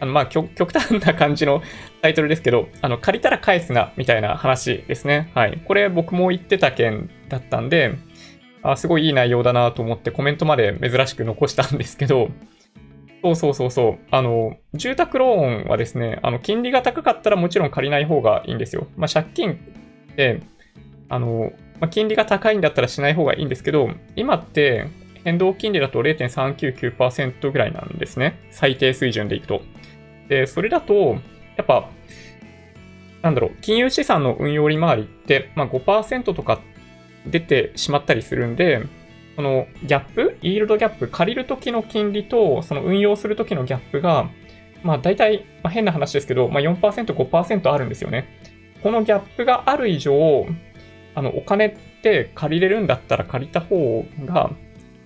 [0.00, 1.62] あの、まあ、極端な感じの
[2.02, 5.30] タイトルですけど、あの、借りたら返すな、みたいな話ですね。
[5.34, 5.60] はい。
[5.64, 7.94] これ僕も言ってた件だったんで、
[8.62, 12.30] あすごいいい内容だなと思ってコメントまで珍しく残したんですけど、
[13.22, 13.98] そうそうそうそう。
[14.10, 18.86] あの、住宅ローンはですね、あの、金利が高かったらもちろん借りない方がいいんですよ。
[18.96, 20.40] まあ、借金って、
[21.08, 24.86] あの、まあ、金利が高いんだったらしない方がいいんですけど、今って
[25.26, 28.38] 変動金利だと0.399%ぐらいなんですね。
[28.52, 29.60] 最低水準でいくと。
[30.28, 31.16] で、それだと、
[31.56, 31.90] やっぱ、
[33.22, 36.60] なんだろう、金融資産の運用利回りって、まあ、5%とか
[37.26, 38.86] 出てしまったりするんで、
[39.34, 44.30] そのギャップ、イールドギャップ、借りるときの金利と、その運用するときのギャップが、
[44.84, 46.78] まあ大体、まあ、変な話ですけど、まあ、4%、
[47.12, 48.28] 5%あるんですよね。
[48.80, 50.46] このギャップがある以上、
[51.16, 54.52] あの、お金って借りれるんだったら借りた方が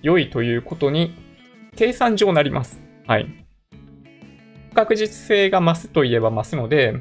[0.01, 1.15] 良いということに、
[1.75, 2.81] 計算上なります。
[3.07, 3.27] はい。
[4.71, 6.95] 不確実性が増すといえば増すので、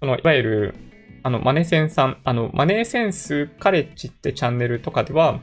[0.00, 0.74] そのいわゆる
[1.22, 5.40] あのマネセンさん、あのマネーセンスカレッジってチャンネルとかでは、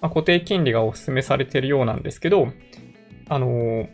[0.00, 2.48] まあ、固定金利がお勧めされてるようなんですけど、
[3.28, 3.88] あの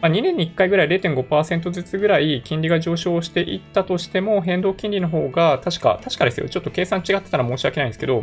[0.00, 6.48] まあ、2年に1回ぐらい0.5%ずつぐらい金利が上昇していったとしても、変動金利の方が確か、確かですよ。
[6.48, 8.22] ちょっと計算違ってたら申し訳ないんですけど、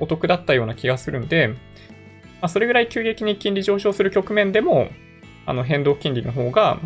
[0.00, 1.54] お得だったような気がするんで、
[2.42, 4.88] まあ、それぐらい急激に金利上昇する局面でも、
[5.46, 6.78] あの変動金利の方が、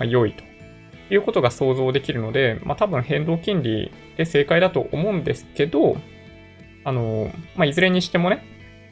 [0.00, 0.42] 良いと
[1.10, 5.98] いうことが想像できるので、まあ、多分変動金利で正解だと思うんですけど、
[6.84, 8.42] あの、まあ、いずれにしてもね、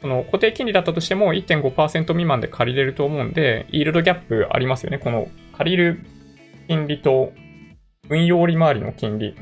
[0.01, 4.99] その固定金利だったとしても1.5%未満で借りれると思うんで、イールドギャップありますよね。
[4.99, 6.05] この借りる
[6.67, 7.33] 金利と
[8.09, 9.35] 運用利回りの金利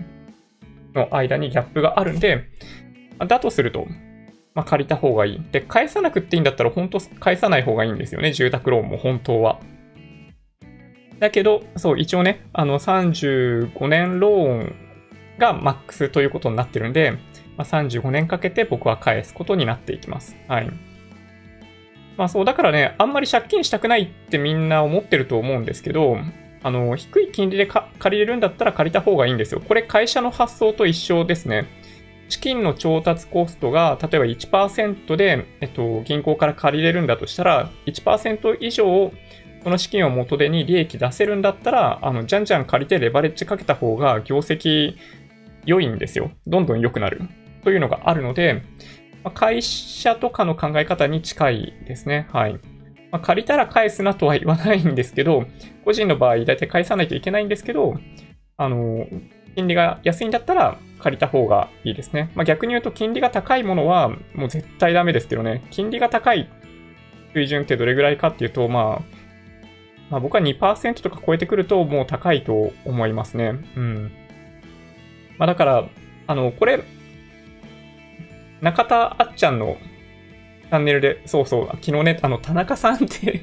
[0.95, 2.45] の間にギャップがあるんで、
[3.27, 3.85] だとすると、
[4.59, 5.41] まあ、借りた方がいい。
[5.53, 8.33] で、返さなくていいんだったら本当返さない方がいいんですよね。
[8.33, 9.61] 住宅ローンも本当は。
[11.19, 14.75] だけど、そう、一応ね、あの、35年ローン
[15.37, 17.11] がマックスということになってるんで、
[17.55, 20.35] まあ、35年かけて僕は返すことになっていきます。
[20.49, 20.69] はい。
[22.17, 26.17] まあそう、だからね、あんまり借金したくないってみんな思ってると思うんですけど、
[26.63, 29.61] あの、低い金利で借りれるんだったら借りた方がいいんですよ。
[29.61, 31.78] これ会社の発想と一緒ですね。
[32.29, 39.11] 資金の調達コストが、例えば1%で、えっと、銀行から借りれるんだとしたら、1%以上
[39.63, 44.95] その資金を元手に利益出せるんだったら、あの、じゃんじゃん借りてレバレッジかけた方が業績
[45.65, 46.31] 良いんですよ。
[46.47, 47.21] どんどん良くなる。
[47.63, 48.61] というのがあるので、
[49.23, 52.27] ま会社とかの考え方に近いですね。
[52.31, 52.53] はい。
[53.11, 55.45] まあ、借りたら返すなとは言わないんですけど、
[55.83, 57.95] 個人の場合、だいたい返さないといけないんですけど、
[58.55, 59.07] あの、
[59.55, 62.31] 金利が安いんだったら借りた方がいいですね。
[62.35, 65.63] まあ、逆に言うと、金利が高いものはもう絶対ダメですけどね。
[65.71, 66.49] 金利が高い
[67.33, 69.19] 水準ってどれぐらいかっていうと、まあ、
[70.09, 73.59] まあ、僕は2%とか超えてくるともう高いと思いますね。
[73.75, 74.12] うん。
[75.38, 75.89] まあ、だから、
[76.27, 76.83] あの、これ、
[78.62, 79.77] 中田あっちゃんの
[80.69, 83.41] チャンネルで、そうそう、昨日ね、あの、田中さんって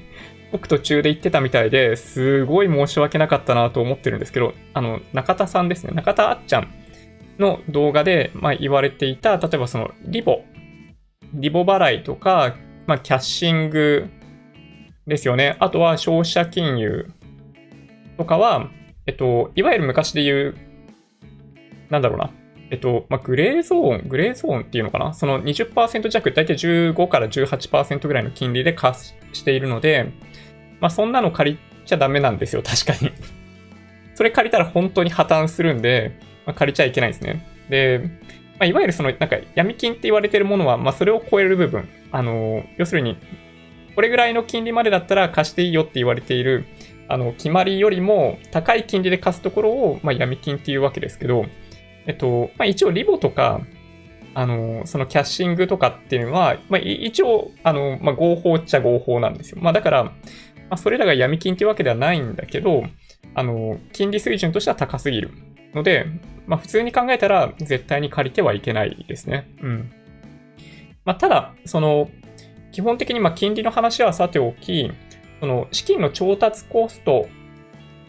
[0.57, 5.93] 僕途中で言ってたみたいで、すごい申し訳なかったなと思ってるんですけど、あの、中田さんですね。
[5.93, 6.69] 中田あっちゃん
[7.39, 10.45] の動画で、まあ、言われていた、例えばその、リボ、
[11.35, 14.09] リボ払いとか、まあ、キャッシング
[15.07, 15.59] ですよね。
[15.61, 17.07] あとは消費者金融
[18.17, 18.71] とかは、
[19.05, 20.57] えっと、いわゆる昔で言う、
[21.91, 22.31] なんだろうな。
[22.71, 30.13] えっと、まあ、グレーゾーン、グレーゾーンっていうのかなその20%弱、だいたい15から18%ぐらいの金利で貸しているので、
[30.81, 33.13] まあ、そんなの借りちゃダメなんですよ、確かに
[34.15, 37.47] それ借りたら本当に破綻するんで、まあ、借りちゃいけないんですね。
[37.69, 38.01] で、
[38.59, 41.89] まあ、いわゆるその、なんか、闇金って言われてるものは、まあ、それを超える部分。
[42.13, 43.19] あの、要するに、
[43.95, 46.65] これぐらいの金利までだったら貸していいよって言われている、
[47.09, 51.45] あの、決まりよりも高い金利で貸すところを、まあ、闇金っていうわけですけど、
[52.07, 53.61] えっと、まあ、一応リボとか、
[54.35, 59.59] あの、そのキャッシングとかっていうのは、まあ、一応、あの、まあ、合法っちゃ合法なんですよ。
[59.61, 60.13] まあ、だから、
[60.69, 62.85] まあ、それらが闇金っていうわけではないんだけど、
[63.35, 65.31] あの、金利水準としては高すぎる
[65.75, 66.07] ので、
[66.47, 69.49] まあ、普通に考えたら絶対に借りてはいけないですね。
[69.61, 69.93] うん。
[71.05, 72.11] まあ、ただ、その、
[72.73, 74.91] 基本的にま金利の話はさておき、
[75.41, 77.29] その資金の調達コスト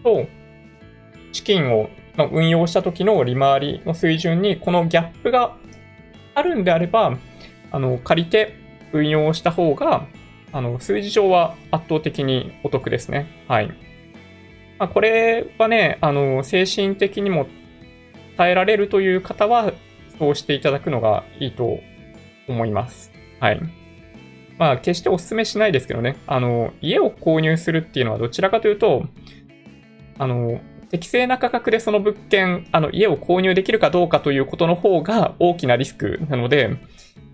[0.03, 0.27] と
[1.31, 1.89] 資金を
[2.31, 5.55] 運用した時の利回りの水準にこのギャップが
[6.33, 7.17] あるんであれば、
[7.71, 8.55] あの、借りて
[8.91, 10.07] 運用した方が、
[10.51, 13.27] あの、数字上は圧倒的にお得ですね。
[13.47, 13.67] はい。
[14.79, 17.47] まあ、これはね、あの、精神的にも
[18.37, 19.73] 耐えられるという方は、
[20.19, 21.79] そうしていただくのがいいと
[22.47, 23.11] 思います。
[23.39, 23.61] はい。
[24.57, 26.17] まあ、決してお勧めしないですけどね。
[26.25, 29.05] あの、家を購入するっていうのはどちらかというと、
[30.17, 36.77] あの、適正な価格でその物件、あの、家を購入できるかどうかということの方が大きなリスクなので、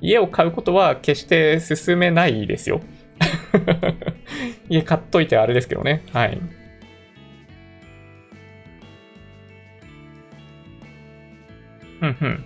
[0.01, 2.81] 家を買うことは決して進めないですよ。
[4.69, 6.03] 家買っといてあれですけどね。
[6.11, 6.39] はい。
[12.01, 12.45] うんうん。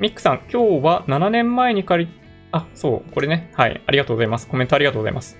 [0.00, 2.12] ミックさん、今日は7年前に借り、
[2.52, 3.50] あ、そう、これね。
[3.54, 3.80] はい。
[3.86, 4.48] ありがとうございます。
[4.48, 5.38] コメントありがとうございます。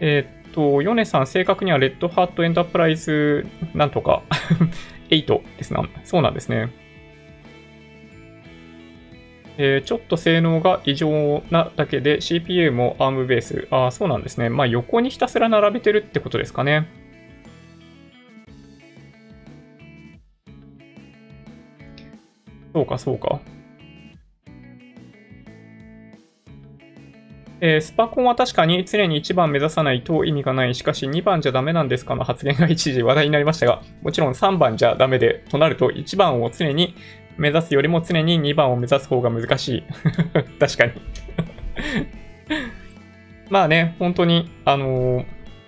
[0.00, 4.22] えー、っと、ヨネさん、正確にはレッドハートエンタープライズなんとか
[5.10, 5.88] 8ですな。
[6.02, 6.70] そうなんですね。
[9.58, 13.68] えー、ちょっと性能が異常なだけで CPU も ARM ベース。
[13.70, 14.50] ああ、そうなんですね。
[14.50, 16.88] まあ横にひたすら並べてるってことですかね。
[22.74, 23.40] そうか、そうか。
[27.58, 30.74] えー、スパコンは確かに常に1番目指さないと意味がない。
[30.74, 36.94] しかし2番じゃダメなんですかの発言が一時話題になりましたが、もちろん3番じゃダメで、となると1番を常に
[37.36, 39.84] 目指すよりも常に2番を目指す方が難しい。
[40.58, 40.92] 確かに
[43.50, 45.24] まあね、本当に、あのー、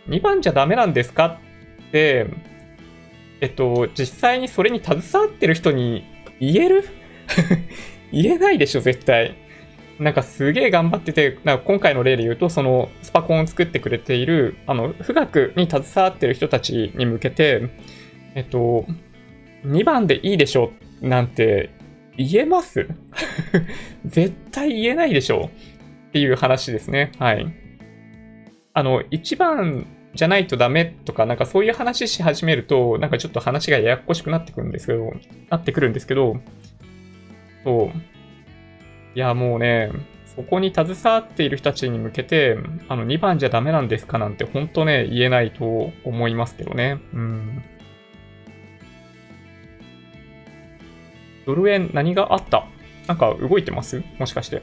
[0.09, 1.38] 2番じゃダメなんですか
[1.88, 2.26] って、
[3.40, 6.04] えっと、実際にそれに携わってる人に
[6.40, 6.85] 言える？
[8.11, 9.35] 言えないでしょ、絶対。
[9.98, 17.68] なんかすげえ頑張ってて、なんか今回の例で言うと、そのスパコンを作ってくれている、あの、富岳に携わってる人たちに向けて、
[18.35, 18.87] えっと、
[19.66, 20.72] 2番でいいでしょ
[21.03, 21.71] なんて
[22.17, 22.89] 言えます？
[24.07, 25.49] 絶対言えないでしょうっ
[26.13, 27.13] ていう話ですね。
[27.19, 27.47] はい。
[28.75, 35.13] あの、1番じゃないとダメとか、なんかそういう話し始めると、なんかちょっと話がややこしくなってくるんですけど、
[35.51, 36.37] なってくるんですけど、
[37.65, 37.99] そう。
[39.15, 39.91] いや、もうね、
[40.37, 42.57] そこに携わっている人たちに向けて、
[42.89, 46.99] あの、2番じゃダメなんですかなんて、ほんとね、言えないと思いますけどね。
[47.13, 47.63] うん。
[51.49, 52.67] ドル円何があった？
[53.07, 54.03] なんか動いてます？
[54.19, 54.61] もしかして。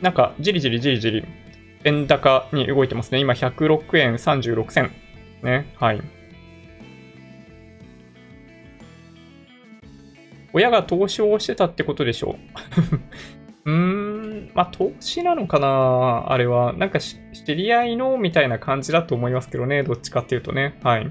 [0.00, 1.24] なんか、じりじりじりじり、
[1.84, 3.18] 円高に動いてますね。
[3.18, 4.92] 今、106円36銭。
[5.42, 5.74] ね。
[5.76, 6.00] はい。
[10.54, 12.38] 親が投資をしてたってことでしょ
[13.66, 13.68] う。
[13.70, 16.72] うーん、まあ、投資なのかなあれは。
[16.72, 19.82] なんか知り合いのみたいな感じだと思いますけどね。
[19.82, 20.78] どっちかっていうとね。
[20.82, 21.10] はい。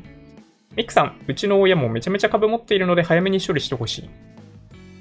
[0.77, 4.09] ミクさん、うちの親もめちゃめちゃ株持っているので早めに処理してほしい。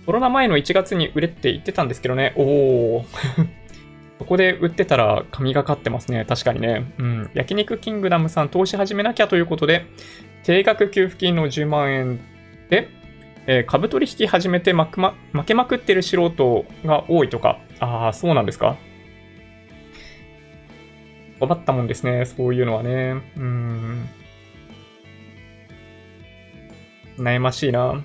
[0.06, 2.32] コロナ前の1月に売れって言ってたんですけどね。
[2.36, 3.04] おー。
[4.18, 6.24] そこで売ってたら神がかってますね。
[6.26, 6.90] 確かにね。
[6.96, 7.30] うん。
[7.34, 9.84] 焼肉キングダムさん投資始めなきゃということで、
[10.44, 12.20] 定額給付金の10万円
[12.70, 12.88] で、
[13.46, 17.58] えー、株取引始めて負けま負けまくってる素人が多いとか。
[17.80, 18.76] ああ、そうなんですか
[21.38, 22.24] 困ったもんですね。
[22.24, 23.16] そういうのはね。
[23.36, 24.08] うん。
[27.18, 28.02] 悩ましいな。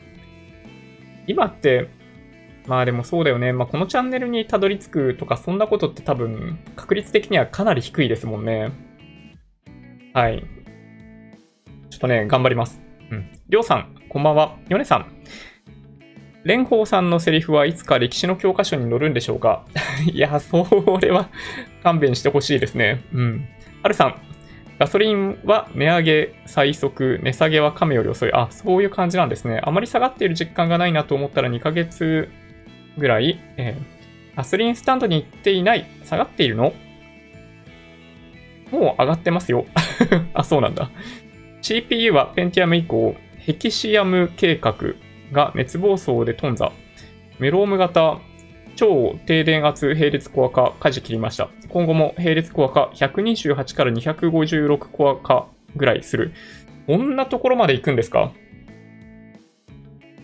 [1.28, 1.90] 今って、
[2.68, 3.54] まあでもそうだよね。
[3.54, 8.72] まあこのチャンネルにたどり着くとか、そんなことって多分、確率的にはかなり低いですもんね。
[10.14, 10.44] はい。
[11.90, 12.82] ちょっとね、頑張ります。
[13.12, 13.30] うん。
[13.50, 14.58] りょうさん、こんばんは。
[14.70, 15.06] ヨネさん。
[16.44, 19.66] 蓮舫さんのセリフはいつか歴史の教科書に載るんでしょうか？
[20.12, 20.68] いや、そ
[21.02, 21.30] れは
[21.84, 23.04] 勘弁してほしいですね。
[23.14, 23.48] うん。
[23.84, 24.16] はるさん、
[24.82, 28.34] ガソリンは値上げ最速、値下げは亀より遅い。
[28.34, 29.62] あ、そういう感じなんですね。
[29.64, 32.30] あまり下がっている実感がないなと思ったら2ヶ月
[32.98, 35.86] ぐらい、えー、ガソリンスタンドに行っていない。
[36.04, 36.74] 下がっているの？
[38.72, 39.68] もう上がってますよ。
[40.34, 40.90] あ、そうなんだ。
[41.62, 44.74] CPU はペンティアム以降、ヘキシアム計画
[45.32, 46.72] が熱暴走で頓挫。
[47.38, 48.18] メローム型
[48.76, 51.50] 超低電圧並列コア化舵切りました。
[51.70, 56.32] 今後も並列コア化128から256コア化ぐらいする。
[56.88, 58.32] こんなところまで行くんですか？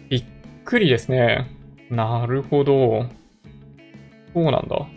[0.10, 0.24] びっ
[0.66, 1.52] くりですね。
[1.90, 3.06] なるほど。
[4.34, 4.88] そうなんだ。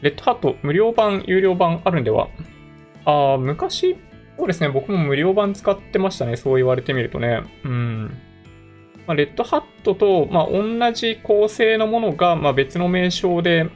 [0.00, 2.28] レッドハット無料版、有料版あるんでは？
[3.04, 3.96] ああ、昔、
[4.38, 7.42] そうですね、僕も無料版使ってましたね、そう言われてみるとね。
[7.64, 8.16] うん。
[9.08, 13.68] まあ、レッドハットと、まあ、同じ構成のものが、まあ、別の名称で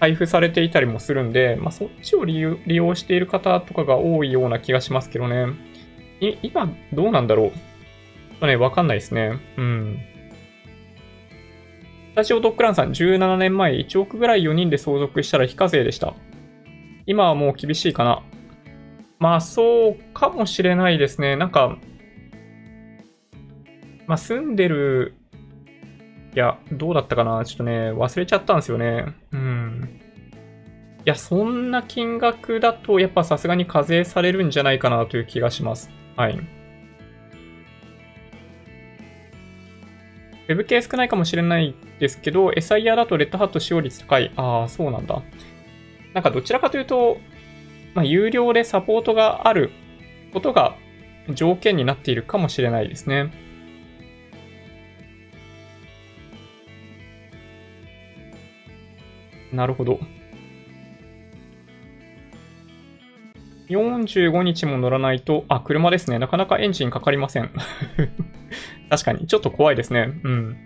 [0.00, 5.46] 配布されていたりもするんで、まあ、そっちを利用している方とかが多いような気がしますけどね。
[6.42, 7.52] 今、どうなんだろ
[8.40, 8.46] う？
[8.46, 9.38] ね、わかんないですね。
[9.56, 9.98] うん。
[12.12, 16.14] スタジオドッグランさん、17年前1億ぐらい4人で相続したら非課税でした。
[17.06, 18.22] 今はもう厳しいかな。
[19.20, 21.36] まあ、そうかもしれないですね。
[21.36, 21.78] なんか、
[24.06, 25.14] まあ、住んでる、
[26.34, 27.44] いや、どうだったかな？
[27.44, 29.06] ちょっとね、忘れちゃったんですよね。
[29.32, 30.00] うん。
[31.06, 35.90] いや、そんな金額だと、やっぱさすがに課税されるんじゃないかなという気がします。
[36.16, 36.38] はい。
[40.48, 44.32] Web 系少ないかもしれないですけど、SIR だとレッドハット使用率高い。
[44.36, 45.22] ああ、そうなんだ。
[46.12, 47.18] なんかどちらかというと、
[47.94, 49.70] まあ、有料でサポートがある
[50.32, 50.76] ことが
[51.30, 53.43] 条件になっているかもしれないですね。
[59.54, 60.00] なるほど。
[63.68, 66.18] 45日も乗らないと、あ、車ですね。
[66.18, 67.50] なかなかエンジンかかりません。
[68.90, 69.26] 確かに。
[69.26, 70.12] ちょっと怖いですね。
[70.22, 70.56] うん。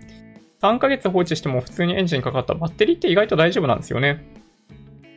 [0.61, 4.25] 3ヶ月放置しても普通にエンジンかかったバッテリーって意外と大丈夫なんですよね。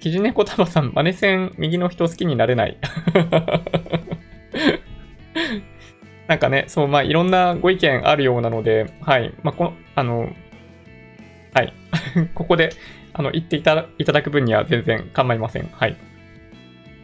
[0.01, 2.79] キジネコタマさん、マネ線右の人好きになれない。
[6.29, 9.35] なんかね、そう、まあ、いろんなご意見あるようなので、はい。
[9.43, 10.29] まあ、この、あの、
[11.55, 11.73] はい。
[12.35, 12.70] ここで、
[13.15, 15.69] あの、言っていただく分には全然構いません。
[15.73, 15.97] はい。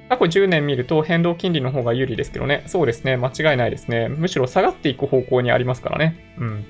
[0.08, 2.64] 過去10年見ると変動金利の方が有利ですけどね。
[2.66, 3.16] そうですね。
[3.16, 4.08] 間違いないですね。
[4.08, 6.34] むしろ下がっていく方向にありますからね。
[6.38, 6.64] うん。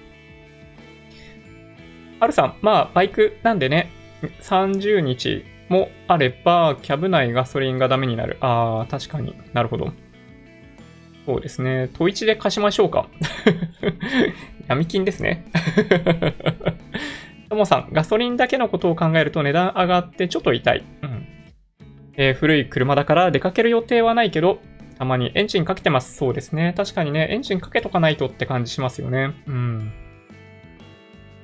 [2.20, 3.93] はるさん、まあ、バイクなんでね、
[4.43, 8.39] 30日もあれば、キャブ内ガソリンがダメになる。
[8.41, 9.93] ああ、確かになるほど。
[11.26, 11.91] そうですね。
[11.95, 13.09] 統一で貸しましょうか。
[14.66, 15.45] 闇金ですね。
[17.49, 20.84] ともさん、ガソリンだけのことを考えると値段上がってちょっと痛い。
[21.03, 21.26] うん
[22.20, 24.59] えー、古い車だから出かける予定はないけど、
[24.99, 26.16] たまにエンジンかけてます。
[26.16, 26.74] そうですね。
[26.76, 29.34] 確かにね、エンジンかけとかないとって感じしますよね。
[29.46, 29.92] うん。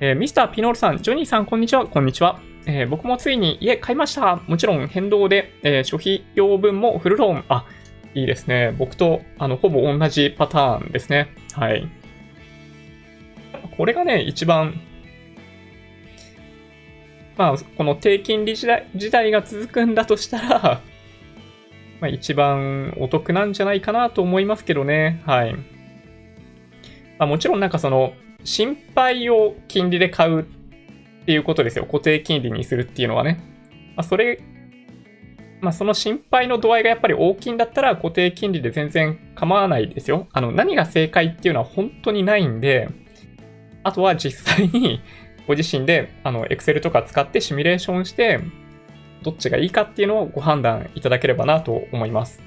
[0.01, 1.87] えー、ミスターピノールさん、ジョニーさん、こんにちは。
[1.87, 2.39] こんにちは。
[2.67, 4.41] えー、僕もついに家買いました。
[4.47, 7.43] もちろん変動で、えー、諸費用分もフルローン。
[7.47, 7.65] あ、
[8.13, 8.75] いいですね。
[8.77, 11.29] 僕と、あの、ほぼ同じパターンですね。
[11.53, 11.87] はい。
[13.77, 14.81] これがね、一番
[17.37, 20.59] まあ、この低金利時代時代が続くんだとしたら
[21.99, 25.21] まあ一番お得なんじゃないかなと思いますけどね。
[25.25, 25.55] はい。
[27.17, 28.13] まあ、もちろんなんかその、
[28.43, 30.45] 心配を金利で買うっ
[31.25, 31.85] ていうことですよ。
[31.85, 33.39] 固定金利にするっていうのはね。
[33.95, 34.39] まあ、それ、
[35.61, 40.27] まあ、その心配の度合いがやっぱり大きいんだったら固定金利で全然構わないですよ。
[40.33, 42.89] あの、何が正解っていうのは本当にないんで、
[43.83, 44.99] あとは実際に
[45.47, 48.39] ご自身で、あの、Excel とか使ってシミュレーションして、
[49.23, 52.41] どっちがいいかっていうのをご判断いただければなと思います。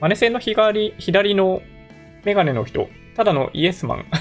[0.00, 1.60] マネ線の左左の
[2.24, 4.06] メガネの人、ただのイエスマン。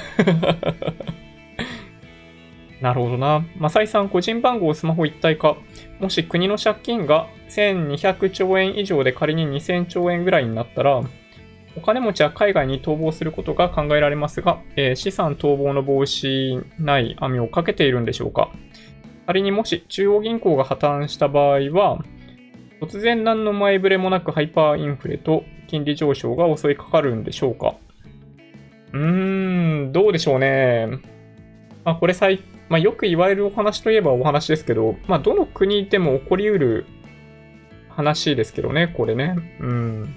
[2.82, 3.45] なるほどな。
[3.57, 5.57] マサイさん、個人番号、スマホ一体化。
[5.99, 11.01] もし国の借金が1200兆円以上で仮に2000兆円ぐらいになったら、
[11.82, 18.49] お金持ちは海外に逃亡することが考えられますが、えー、資産逃亡の防止ない網をかけているんでしょうか？
[19.25, 22.03] 仮にもし中央銀行が破綻した場合は、
[22.82, 27.75] 突然何の前触れもなくハイパーインフレと金利上昇が襲いかかるんでしょうか？
[28.91, 30.88] うーん、どうでしょうね。
[31.86, 36.86] まあ、これ最、まあ、よく言われるお話といえばお話ですけど、まあ、どの国でも起こりうる
[37.89, 39.36] 話ですけどね、これね。
[39.59, 40.15] うん。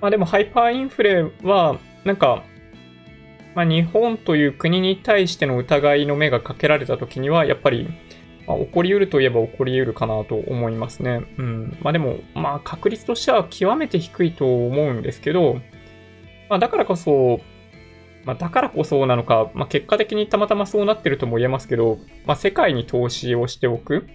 [0.00, 2.44] まあでもハイパーインフレは、なんか、
[3.54, 7.88] まあ日本という国に対しての疑いの目がかけられた時には、やっぱり、
[8.46, 11.22] まあ、起こり得るといえば起こり得るかなと思いますね。
[11.36, 11.78] うん。
[11.82, 15.60] まあでも、まあ確率としては極めて低いと思うんですけど、
[16.48, 17.40] まあだからこそ、
[18.24, 24.06] まあ、だからこそなのか、まあ、結果的にたまたまそうなってるとも言えますけど、まあ、世界に投資をしておく。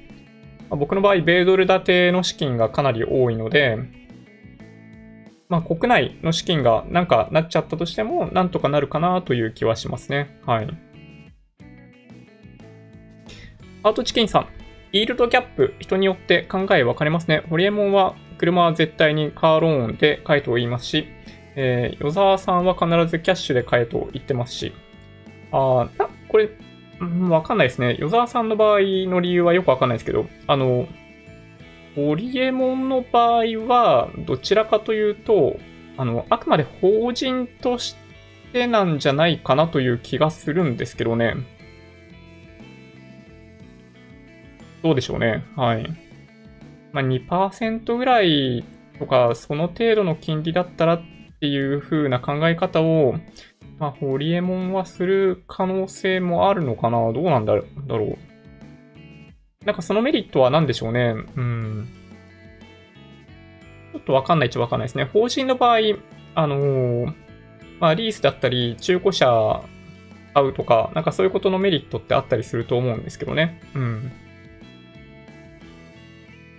[0.69, 3.79] まあ、僕の場合、米ドル建ての資金がかなり多いので、
[5.53, 10.39] まあ、国内の資金がなんかなっちゃったとしても、なんとかなるかなという気はしますね。
[10.47, 10.67] はい。
[13.83, 14.47] アートチキンさん。
[14.93, 17.43] イールドキャップ、人によって考え分かれますね。
[17.51, 21.05] ホリエモンは車は絶対にカーローンで買えと言いますし、
[21.55, 24.73] えー、与沢さんは必ずキャッシュで買えと言ってますし。
[25.51, 26.49] ああ、これ、
[26.99, 27.95] うん、わかんないですね。
[27.99, 30.87] 与沢さんの場合の理由はよくわかんないですけど、あの、
[31.95, 35.57] ホリエモンの場合は、どちらかというと、
[35.97, 37.95] あの、あくまで法人とし
[38.51, 41.35] てなんじゃないかなという気がするんですけどね。
[44.81, 45.45] どうでしょうね。
[45.55, 45.87] はい。
[46.91, 48.63] まあ、2%ぐらい
[48.99, 51.01] とか、その程度の金利だったらっ
[51.39, 53.15] ていう風な考え方を、
[53.79, 57.63] まあ、ホリエモンはする可能性もあるのかなどうなんだろ
[57.95, 58.17] う
[59.65, 61.87] なんかそのメリットは何でしょうねうん。
[63.93, 65.05] ちょっとわかんないっちゃわかんないですね。
[65.05, 65.77] 法人の場合、
[66.35, 67.13] あのー、
[67.79, 69.61] まあ、リースだったり、中古車
[70.33, 73.61] 買うとか、なんかそういうことのメリットってあったりすると思うんですけどね。
[73.75, 74.11] うん。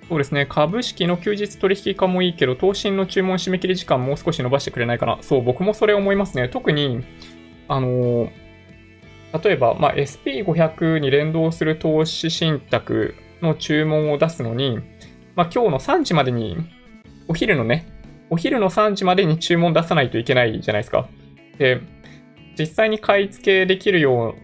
[0.09, 0.47] そうですね。
[0.47, 5.19] 株式の休日取引化もいいけど、投信の注文締め切り時間もう少し伸ばしてくれないかな。
[5.23, 6.49] そう、僕もそれ思いますね。
[6.49, 7.03] 特に、
[7.67, 8.31] あの
[9.43, 14.79] 例えば、まあ、SP500 に連動する投資信託の注文を出すのに、
[15.35, 16.57] まあ、今日の3時までに、
[17.27, 17.87] お昼のね、
[18.31, 21.09] お昼の3時までに注文出さないといけないじゃないですか。
[21.59, 21.81] で、
[22.59, 24.35] 実際に買い付けできるよ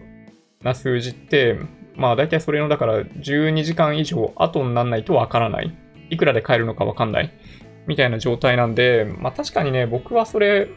[0.61, 1.57] うな数字って、
[1.95, 5.75] まあ大体それのだから12時間以上後にならないとわからない。
[6.09, 7.31] いくらで買えるのかわかんない。
[7.87, 10.67] みたいな状態なんで、まあ確かにね、僕はそれ、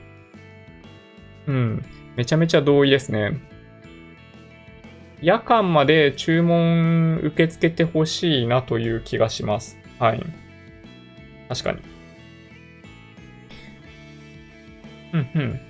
[1.46, 1.84] うん、
[2.16, 3.40] めちゃめちゃ同意ですね。
[5.24, 9.78] 夜間まで注文受け付けてほしいなという気がします。
[9.98, 10.22] はい。
[11.48, 11.78] 確かに。
[15.14, 15.60] うんうん。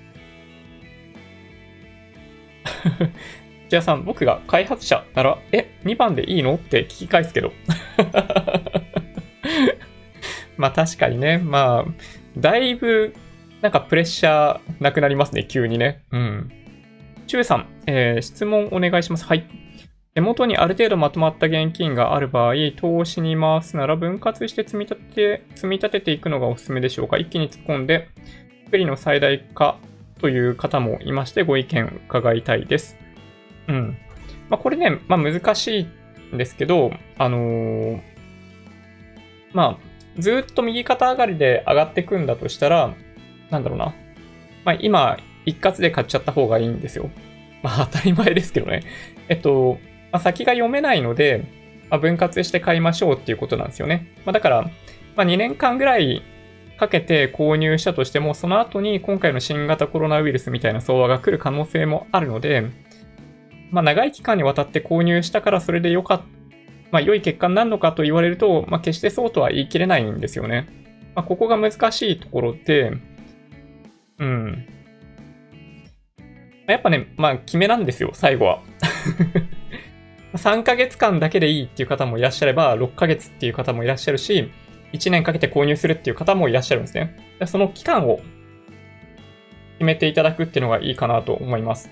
[3.69, 7.53] じゃあさん、僕が開発者なら、え、2番でいいのって聞き返すけど。
[10.57, 11.91] まあ確かにね、まあ、
[12.37, 13.13] だいぶ、
[13.61, 16.03] なんかプレッシャーなくなりますね、急にね。
[16.11, 16.51] うん。
[17.27, 19.25] チューさん、えー、質問お願いします。
[19.25, 19.45] はい。
[20.13, 27.17] 手元にある程度まとまった現金がある場合、投資に回すなら分割して積み立て、積み立てていくのがおすすめでしょうか？
[27.17, 28.07] 一気に突っ込んで、
[28.69, 29.77] 不利の最大化
[30.21, 32.97] という方もいまして、ご意見伺いたいです。
[33.67, 33.97] うん。
[34.49, 38.01] まあ、これね、まあ、難しいんですけど、あのー、
[39.53, 42.93] まあ、ずっと右肩上がりで上がっていくんだとしたら、
[43.49, 43.93] なんだろうな。
[44.63, 47.09] まあ、今、一括で買っちゃった方がいいんですよ。
[47.63, 48.83] まあ、当たり前ですけどね。
[49.29, 49.79] えっと、
[50.11, 51.45] まあ、先が読めないので、
[51.89, 54.07] まあ、分割して買いましょうっていうことなんですよね。
[54.25, 54.61] まあ、だから、
[55.15, 56.21] まあ、2年間ぐらい
[56.77, 62.69] かけて購入したとしても、その後に今回の新型コロナウイルスみたいな相場が来る可能性もあるので、
[63.71, 66.35] まあ、長い期間にわたって購入したからそれで良かった
[66.95, 70.67] まあ、良い結果になるのかと言われると、まあ、決してそうとは言い切れないんですよね。
[71.13, 72.93] まあ、ここが難しいところで、
[74.19, 74.65] うん。
[76.67, 78.61] やっぱね、まあ、決めなんですよ、最後は。
[80.33, 84.51] 3ヶ月間だけでいいっていう方もいらっしゃれば、6ヶ月っていう方もいらっしゃるし、
[84.93, 87.15] 1年かけて購入するっていう方もいらっしゃるんですね。
[87.45, 88.19] その期間を
[89.77, 91.89] 決めていただくっていうのがいいかなと思います。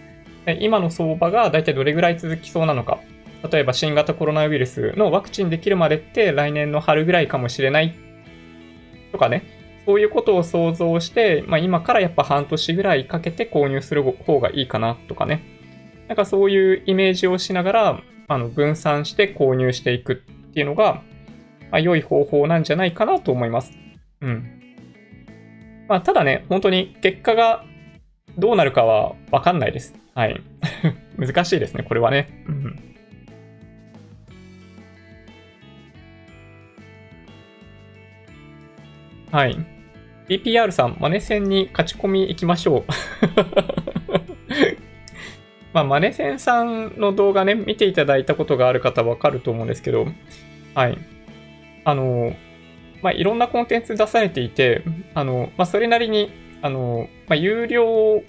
[0.60, 3.00] 今の相場が大体どれぐらい続きそうなのか。
[3.50, 7.94] 例えば新型コロナウイルスのワクチンできるまでって来年の春ぐらいかもしれない
[9.12, 9.44] とかね。
[9.86, 15.44] そういうことを想像して、まあ、今からやっぱ半年ぐらいかけて購入する方がいいかなとかね。
[16.08, 21.02] なんかそういうイメージをしながら、あの分散して購入していくっていうのが、
[21.72, 23.72] まあ、良い方法なんじゃないかなと思います。
[24.22, 24.62] うん。
[25.88, 27.66] まあ、ただね、本当に結果が
[28.38, 29.94] どうなるかはわかんないです。
[30.16, 30.42] はい。
[31.18, 32.44] 難しいですね、これはね。
[32.48, 32.80] うん。
[39.32, 39.73] はい。
[40.28, 42.84] DPR さん、マネ戦に勝ち込み行きましょう。
[45.74, 50.08] まあ、マネセンさんの動画ね、見ていただいたことがある方わかると思うんですけど、
[50.76, 50.98] はい。
[51.84, 52.36] あの、
[53.02, 58.24] まあ、いろんなコンテンツ出されていて、あの、まあ、それなりに、あの、まあ、有料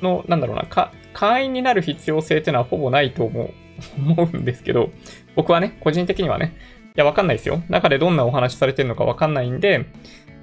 [0.00, 3.50] の、なんだろうな、か、会員になる必要性っていうのはほぼないと思う、
[3.98, 4.90] 思うんですけど、
[5.34, 6.54] 僕はね、個人的にはね、
[6.86, 7.62] いや、わかんないですよ。
[7.68, 9.86] 中でどんなお話されてるのかわかんないんで、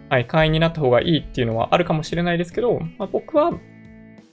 [0.09, 3.51] はい、会員になった方がいいっていうのはあるかもしれないですけど、まあ、僕は、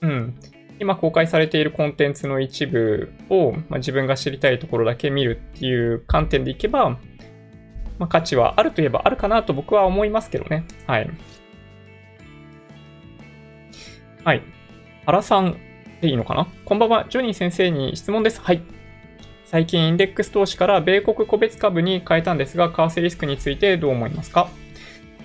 [0.01, 0.35] うん、
[0.79, 6.91] 今公開されているコンテンツの一部を、まあ、自分が知りたいところだけ見るっていう観点でいけば、
[7.99, 10.65] まあ、価値はあるといえばあるかなと僕は思いますけどね。
[10.87, 11.09] はい。
[14.23, 14.41] はい。
[15.05, 15.57] 原さん
[16.01, 16.47] でいいのかな？
[16.65, 17.07] こんばんは。
[17.09, 18.41] ジョニー先生に質問です。
[18.41, 18.61] はい。
[19.45, 24.49] 最近インデックス投資から米国個別株に変えたんですが、為替リスクについてどう思いますか？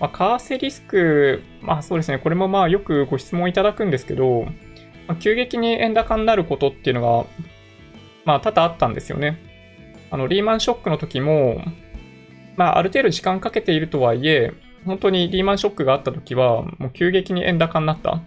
[0.01, 4.47] まあ、為替リスク、まあそうですね、これもまあよくご質問いただくんですけど、
[5.09, 7.27] まあ、急激に円高になることっていうのが、
[8.25, 9.39] まあ多々あったんですよね。
[10.11, 11.63] あの、リーマンショックの時も、
[12.57, 14.53] まあある程度時間かけているとはいえ、
[14.85, 18.21] 本当にリーマンショックがあった時は、もう急激に円高になった。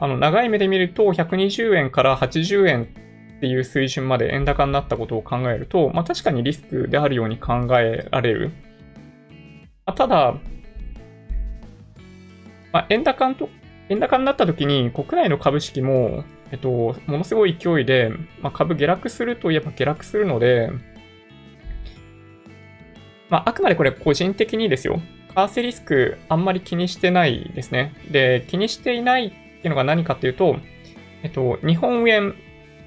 [0.00, 2.88] あの、長い目で見ると120円から80円
[3.38, 8.52] っていう水準まで円高になったことを考えると、まあ確かにリスクであるように考えられる。
[9.96, 10.34] ただ、
[12.72, 13.48] まあ、円高と、
[13.88, 18.10] 円高になった時に国内の株式も、えっと、ものすごい勢いで、
[18.40, 20.70] まあ、株下落するといえば下落するので、
[23.28, 25.00] まあ、あくまでこれ個人的にですよ。
[25.34, 27.94] 為替リスクあんまり気にしてないですね。
[28.10, 30.56] で、気にしていないっていうのが何かっていうと、
[31.22, 32.34] えっと、日本円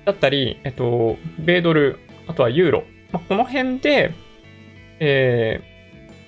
[0.05, 2.83] だったり、えっと、米ドル、あとはユーロ。
[3.11, 4.13] まあ、この辺で、
[4.99, 5.61] え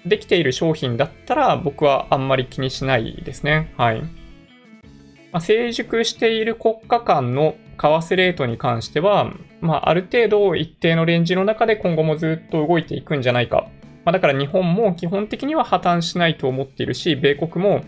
[0.06, 3.74] できている商品だったら僕はあんまり気にしないですね。
[3.78, 4.02] はい。
[4.02, 13.68] まあ、成熟している国家間の為替レートに関しては、まあ、ある程度一定のレンジの中で今後もずっと動いていくんじゃないか。
[14.06, 17.82] まあ、だから日本も基本的には破綻しないと思っているし、米国も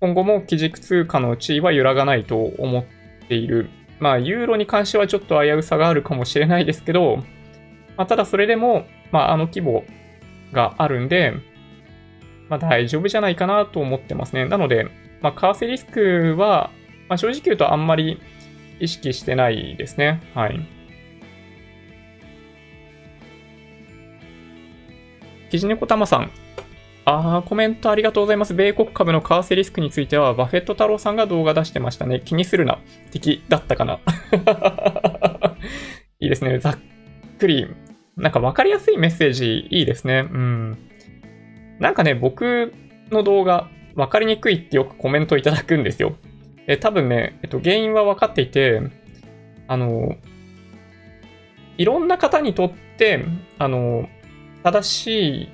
[0.00, 2.84] 今後も基軸通貨の地位は揺らがないと思っ
[3.28, 3.68] ている。
[4.00, 7.18] まあ、ユーロに関してはちょっと危うさがあるかもしれないですけど、
[7.96, 9.84] まあ、ただそれでも、まあ、あの規模
[10.52, 11.34] があるんで、
[12.48, 14.46] まあ、大丈夫じゃないかなと思ってますね。
[14.46, 14.86] なので、
[15.20, 16.70] まあ、為替リスクは、
[17.08, 18.20] まあ、正直言うとあんまり
[18.80, 20.20] 意識してないですね。
[20.34, 20.60] はい。
[25.50, 26.30] キジネコタマさん。
[27.04, 28.54] ああ、コメントありがとうございます。
[28.54, 32.22] 米国株の為替リスクについては、バフェット太郎さんが動画出してましたね。
[32.24, 32.78] 気にするな。
[33.10, 33.98] 敵だったかな。
[36.20, 36.58] いいですね。
[36.58, 36.78] ざっ
[37.38, 37.66] くり
[38.16, 40.28] なんか分かりやすいメッセージいいですね。
[40.30, 40.78] うん。
[41.78, 42.72] なんかね、僕
[43.10, 46.14] の動画分かりにくいってよくコメントいただくんですよ。
[46.66, 48.82] え、多分ね、えっと、原因は分かっていて、
[49.66, 50.16] あの、
[51.78, 53.24] いろんな方にとって、
[53.58, 54.08] あの、
[54.62, 55.06] 正し
[55.44, 55.48] い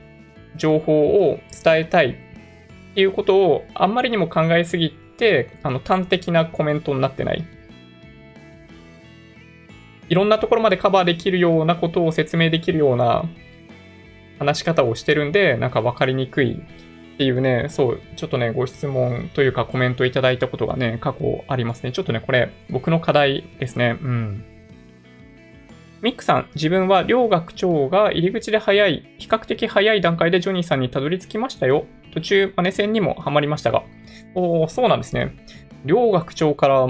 [0.57, 7.45] 情報を伝えたいっていうことをあんまりにも考えすぎて、あの、端的なコメントになってない。
[10.09, 13.25] いろんなところまでカバーできるようなことを説明できるような
[14.39, 16.55] 話し方をしてるんで、なんか分かりにくい
[17.15, 21.93] っていうね、そう、ちょっとね、ご質問というかコメントいただいたことがね、過去ありますね。
[21.93, 23.99] ちょっとね、これ、僕の課題ですね。
[24.01, 24.45] うん。
[26.01, 31.87] ミックさん、自分は両学長が入り口で早い、比較的早い段階でジョニーさんにたどり着きましたよ。
[32.15, 33.83] 途中、マネ戦にもハマりましたが。
[34.37, 35.35] おー、そうなんですね。
[35.85, 36.87] 両学長から、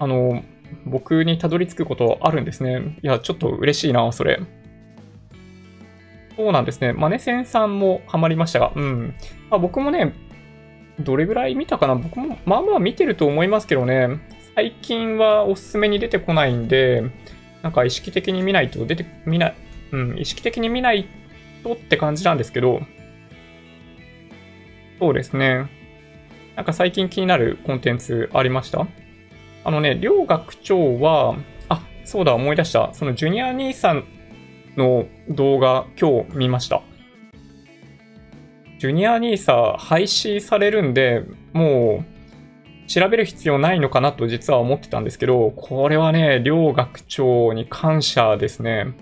[0.00, 0.42] あの、
[0.88, 2.96] 僕にたどり着くことあるんですね。
[3.02, 4.40] いや、ちょっと嬉しいな、それ。
[6.36, 6.92] そうなんですね。
[6.92, 9.14] マネセンさんもハマりましたが、うん。
[9.50, 10.14] まあ、僕もね、
[11.00, 14.20] どれぐらい見たかな僕もまあまあ見てると思いますけどね。
[14.56, 17.04] 最近はおすすめに出てこないんで、
[17.62, 19.54] なんか意識的に見ないと出て、見ない、
[19.92, 21.06] うん、意識的に見ない
[21.62, 22.82] とって感じなんですけど、
[24.98, 25.66] そうですね。
[26.56, 28.88] なんか最近気になるコンテンツありました？
[29.68, 31.36] あのね、両学長は、
[31.68, 32.88] あ、そうだ、思い出した。
[32.94, 34.04] そのジュニア兄さん
[34.78, 36.80] の動画、今日見ました。
[38.78, 48.94] ジュニア兄さん廃止されるんで、もう、調べる必要ないのかなと実は思ってたんですけど、これはね、両学長に感謝ですね。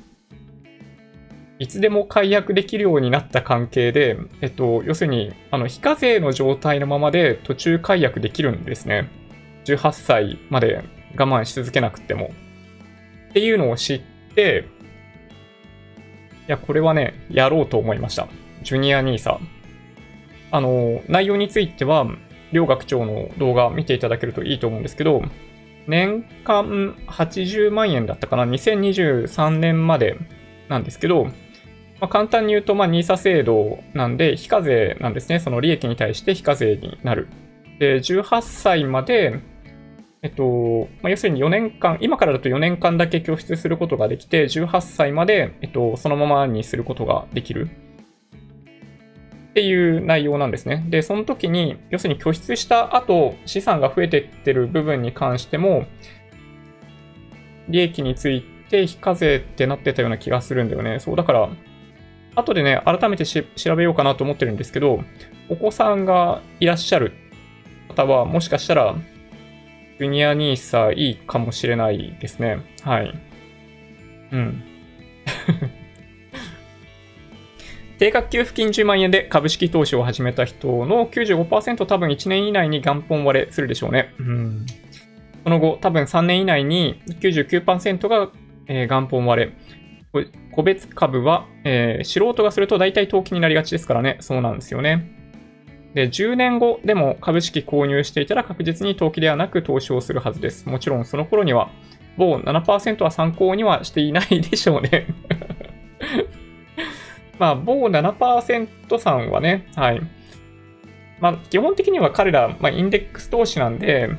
[1.60, 9.25] いつでも解約できるようになった関係で、えっと、要するに、あの、非課税の状態のままで途中解約できるんですね。
[9.66, 10.84] 18歳まで
[11.16, 12.30] 我慢し続けなくても。
[13.30, 14.00] っていうのを知っ
[14.34, 14.66] て、
[16.48, 18.28] いや、これはね、やろうと思いました。
[18.62, 19.38] ジュニア NISA。
[20.52, 22.06] あの、内容については、
[22.52, 25.22] 両学長の動画見ていただけるといいと思うんですけど、
[25.88, 30.16] 年間80万円だったかな ?2023 年まで
[30.68, 31.24] なんですけど、
[32.00, 35.40] まあ、簡単に言うと、まあ、NISA 制度なんで、非課税なんですね。
[35.40, 37.28] その利益に対して非課税になる。
[37.78, 39.40] で、18歳まで、
[40.22, 47.68] えっと、まあ、要するに4年間、今からだと4年間だけ拠出することができて、18歳まで、えっと、そのままにすることができる。
[49.50, 50.84] っていう内容なんですね。
[50.88, 55.86] で、その時に、要するに拠出した後、資産が増えてってる部分に関しても、
[57.68, 60.98] 利益について非課税ってなってたような気がするんだよね。
[60.98, 61.48] そう、だから、
[62.34, 65.02] 後でね、改めて調べようかなと思ってるんですけど、
[65.48, 67.12] お子さんがいらっしゃる
[67.88, 68.94] 方は、もしかしたら、
[69.98, 72.58] ジュニアニーサいいかもしれないですね。
[72.82, 73.14] はい。
[74.32, 74.62] うん。
[77.98, 84.14] 定額給付金10万円で株式投資を始めた人の95%多分1年以内に元本割れするでしょうね。
[84.18, 84.66] うん。
[85.44, 88.30] その後、多分3年以内に99%が、
[88.66, 89.52] えー、元本割れ。
[90.52, 94.18] 個別株は、えー、素人がすると大体投機になりがちですからね。
[94.20, 95.15] そうなんですよね。
[95.96, 100.68] で、10年後でも株式購入していたら確実に投機ではなく投資をするはずです。
[100.68, 101.70] もちろんその頃には、
[102.18, 105.06] 某7%は参考にはしていないでしょうね
[107.40, 110.02] まあ、某7%さんはね、はい。
[111.18, 114.10] まあ、基本的には彼ら、まあ、インデックス投資なんで、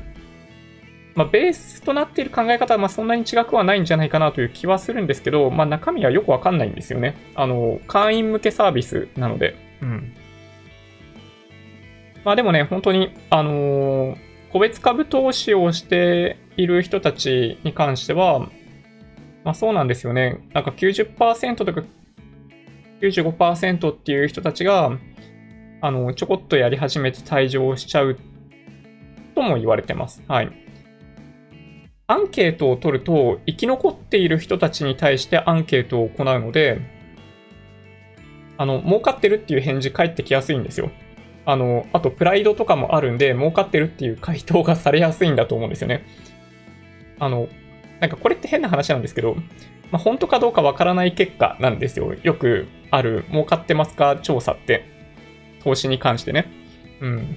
[1.14, 7.14] まあ、ベースとなっている考え方は、まあ、そんなに違くはないんじゃないかなという気はするんですけど、まあ、中身はよくわかんないんですよね。
[7.36, 9.54] あの、会員向けサービスなので。
[9.80, 10.12] うん。
[12.28, 14.16] まあでもね、本当に、あのー、
[14.52, 18.40] 個別株投資をしている人たちに関しては、
[19.44, 20.46] まあそうなんですよね。
[20.52, 21.82] なんか90%とか
[23.00, 24.92] 95%っていう人たちが、
[25.80, 28.18] あの、ちょこっとやり始めて退場しちゃう
[29.34, 30.22] とも言われてます。
[30.28, 30.52] はい。
[32.08, 36.78] アンケートを取ると、生き残っている人たちに対してアンケートを行うので、
[38.58, 40.90] あの、儲かってるっていう返事返ってきやすいんですよ。
[41.48, 46.04] あの、あとプライドとかもあるんで、儲かってるっていう回答がされやすいんだと思うんですよね。
[47.18, 47.48] あの、
[48.00, 49.34] なんかこれって変な話なんですけど、
[49.90, 52.12] まあ、本当かどうかわからない結果なんですよ。
[52.22, 54.84] よくある、儲かってますか調査って。
[55.64, 56.52] 投資に関してね。
[57.00, 57.36] うん。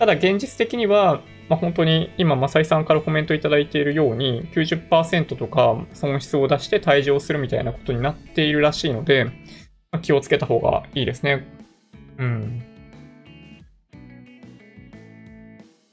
[0.00, 9.30] ただ現実的には、まあ、本当に今、マサイさんからコメントいただいているように、90%とか損失を出して退場するみたいなことになっているらしいので、ま
[9.92, 11.46] あ、気をつけた方がいいですね。
[12.18, 12.71] うん。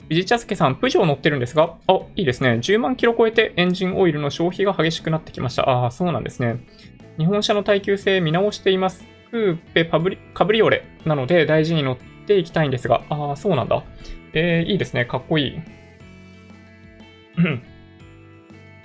[0.10, 2.54] ビジチャスケさん、プジョー乗ってるんですが、あ、いいですね。
[2.54, 5.70] 10万キロ超えてエンジンオイルの消費が激しくなってきました。
[5.70, 6.66] ああ、そうなんですね。
[7.20, 9.04] 日本車の耐久性見直しています。
[9.30, 13.84] クーペパブリ、カブリオレなので大事に乗っていきたいんですが、ああ、そうなんだ。
[14.34, 15.06] えー、いいですね。
[15.06, 15.62] かっこいい。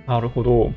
[0.06, 0.72] なるほど。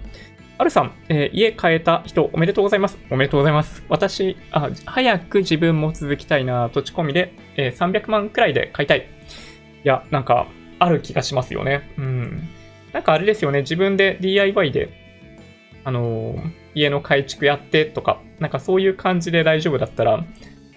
[0.57, 2.97] アルさん、えー、家変えた人おめでとうございます。
[3.11, 3.83] おめでとうございます。
[3.89, 9.16] 私、あ早く自分も続きたいな、土地込みで、えー、300万くらいで買いたい。
[9.83, 10.47] いや、なんか、
[10.79, 11.89] ある気がしますよね。
[11.97, 12.49] うん。
[12.93, 14.89] なんかあれですよね、自分で DIY で、
[15.83, 20.23] あのー、家の改築やってとか、なんかそういう感じで大丈夫だったら、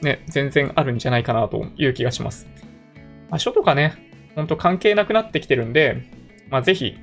[0.02, 2.46] ね、全然あるんじゃないかなという気がします。
[3.30, 3.94] 場所とかね、
[4.34, 6.02] ほんと関係なくなってきてるんで、
[6.48, 6.96] まあぜひ、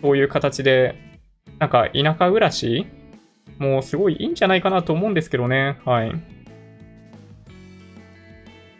[0.00, 0.94] そういう形で、
[1.58, 2.86] なんか田舎暮らし
[3.58, 5.78] もうすごいいいんじゃないかなと思うんですけどね。
[5.84, 6.12] はい。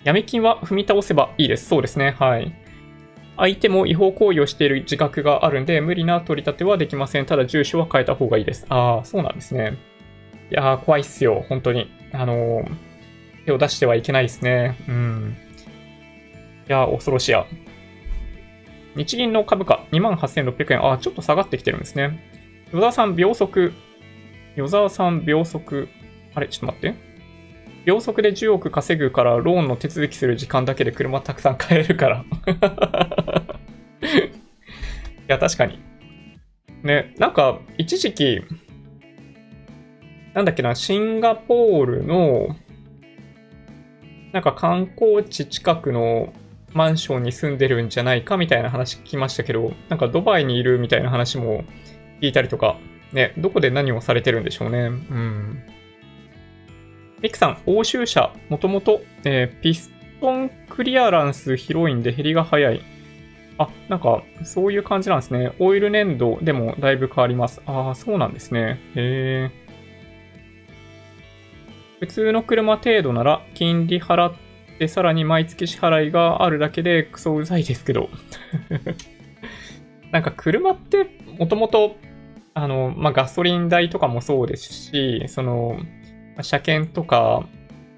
[0.05, 1.67] 闇金は踏み倒せばいいです。
[1.67, 2.15] そうですね。
[2.19, 2.55] はい。
[3.37, 7.27] 相手も違法行為をしている自覚があるんで、無理な取り立てはできません。
[7.27, 8.67] ただ住所は変えた方がいいです。
[8.69, 9.77] ああ、そうなんですね。
[10.51, 11.45] いやー、怖いっすよ。
[11.49, 11.91] 本当に。
[12.13, 12.67] あのー、
[13.47, 14.77] 手を出してはいけないですね。
[14.87, 15.37] うん。
[16.69, 17.47] いやー、恐ろしや。
[18.95, 20.85] 日銀の株価28,600円。
[20.85, 22.21] ああ、ちょっと下がってきてるんですね。
[22.73, 23.73] 与沢さん、秒速。
[24.57, 25.89] 与沢さん、秒速。
[26.35, 27.14] あれ、ちょっと待って。
[27.85, 32.25] 秒速で10億稼ぐからローンの手続きする時間だけで車たくさん買えるから
[35.25, 35.79] いや、確かに。
[36.83, 38.43] ね、なんか、一時期、
[40.35, 42.57] なんだっけな、シンガポールの、
[44.33, 46.35] なんか観光地近くの
[46.75, 51.65] マンションに住んでるんじゃないかみたいな話聞きましたけど、なんかドバイにいるみたいな話も
[52.21, 52.77] 聞いたりとか、
[53.13, 54.79] ね、どこで何をされてるんでしょうね。
[54.79, 55.63] うん。
[57.25, 62.83] ミクさん、欧州車、もともと、えー、ピストンクリアランス広いんで減りが早い。
[63.57, 65.55] あ、なんか、そういう感じなんですね。
[65.59, 67.63] オイル粘土でもだいぶ変わります。
[67.65, 68.79] ああ、そうなんですね。
[68.95, 69.51] へえ。
[72.01, 74.35] 普通の車程度なら、金利払っ
[74.79, 78.11] て、さらに毎月支払いがあるだけでクソうざいですけど。
[80.13, 81.07] なんか車って、
[81.39, 81.97] もともと、
[82.53, 85.79] あの、まあ、ガソリン代とかもそうですし、その、
[86.43, 87.47] 車検とか、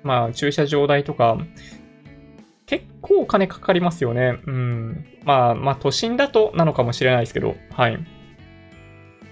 [0.03, 1.39] まあ、駐車場代とか、
[2.67, 4.39] 結構お金かかりますよね。
[4.47, 5.07] うん。
[5.25, 7.99] まあ、まあ、都心だとなのかもしれないですけど、はい。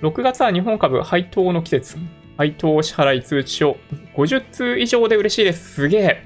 [0.02, 1.96] 6月は日本株配当の季節。
[2.36, 3.76] 配当支払い通知書。
[4.16, 5.74] 50通以上で嬉しいです。
[5.74, 6.22] すげえ。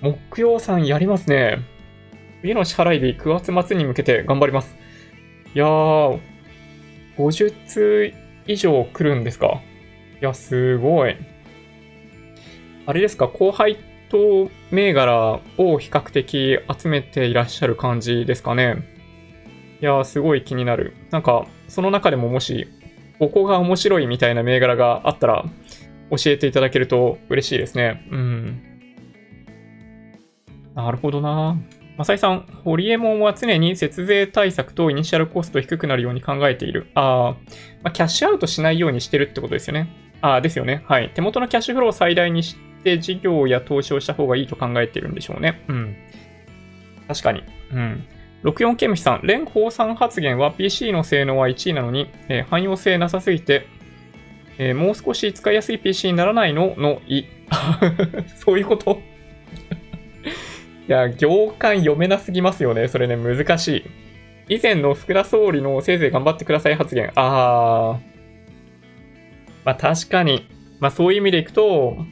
[0.00, 1.58] 木曜さんやりますね。
[2.40, 4.76] 次の支払い日9月末に向けて頑張ります。
[5.54, 6.18] いやー、
[7.16, 8.12] 50通
[8.46, 9.60] 以上来るんですか？
[10.22, 11.16] いや、すごい。
[12.86, 13.76] あれですか、後輩
[14.08, 18.82] と銘柄を比較的集めていらっしゃる感じですかね？
[19.80, 20.94] いやー、すごい気になる。
[21.10, 22.68] なんか、その中でももし、
[23.18, 25.44] ここが面白いみたいな銘柄があったら、
[26.10, 28.06] 教えていただけると嬉しいですね。
[28.10, 28.62] うん。
[30.74, 31.56] なるほどな。
[31.96, 36.88] マサイさん、ホリエモンは常に節税対策とイニシャルコスト低くなるように考えている。
[36.94, 37.36] ああ、
[37.82, 39.88] まあ、キャッシュアウトしないようにしてるってことですよね。
[40.20, 40.82] ああ、ですよね。
[40.86, 41.10] はい。
[41.14, 45.62] 手元のキャッシュフローを最大にして事業や投資をした方がいいと考えてるんでしょうね。
[45.68, 45.96] うん。
[47.08, 47.42] 確かに。
[47.72, 48.04] うん。
[48.44, 53.66] 64ケムシさん、連邦産発言は PC の性能は1位なのに、えー、汎用性なさすぎて、
[54.58, 56.74] えー、もう少し使いやすい PC にならないの？
[56.76, 57.24] のい。
[58.36, 59.00] そういうこと？
[60.88, 62.88] いや、行間読めなすぎますよね。
[62.88, 63.84] それね、難し
[64.48, 64.56] い。
[64.56, 67.12] 以前の福田総理のせいぜい頑張ってください発言。
[67.14, 68.10] あー。
[69.64, 70.48] まあ確かに。
[70.80, 72.04] まあそういう意味でいくと、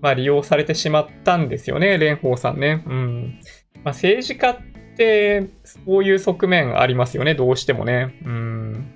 [0.00, 2.82] まあ利用されてしまったんですよね、蓮舫さんね。
[2.86, 3.40] うん。
[3.84, 4.58] まあ政治家っ
[4.96, 8.14] て、そういう側面ありますよね、どうしてもね。
[8.24, 8.92] うん。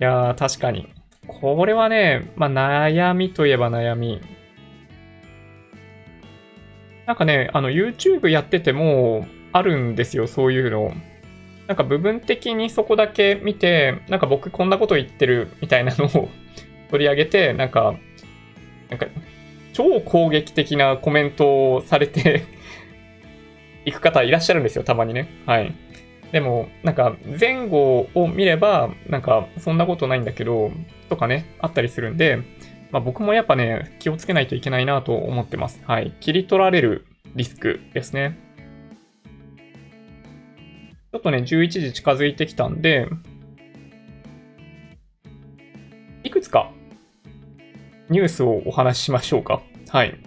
[0.00, 0.92] いやー、確かに。
[1.26, 4.20] これはね、まあ悩みといえば悩み。
[7.06, 10.92] なんかね、あの YouTube やっててもあるんですよ、そういうの。
[11.66, 16.28] なんか部分的にそこだけ見て、なんか僕こんなこと言ってるみたいなのを
[16.90, 17.94] 取り上げて、なんか、
[18.90, 19.06] なんか
[19.74, 22.44] 超攻撃的なコメントをされて
[23.84, 25.28] 行く方いらっしゃるんですよ、たまにね。
[25.44, 25.74] はい。
[26.32, 30.70] でも、なんか前後を見れば、なんかそんなことないんだけど、
[31.10, 32.38] とかね、あったりするんで、
[32.90, 35.82] まあ、僕もやっぱね、気をつけないといけないなと思ってます。
[35.84, 36.12] はい。
[36.20, 38.38] 切り取られるリスクですね。
[41.12, 43.08] ちょっとね、11時近づいてきたんで、
[46.22, 46.70] いくつか
[48.10, 49.62] ニュースをお話ししましょうか。
[49.88, 50.18] はい。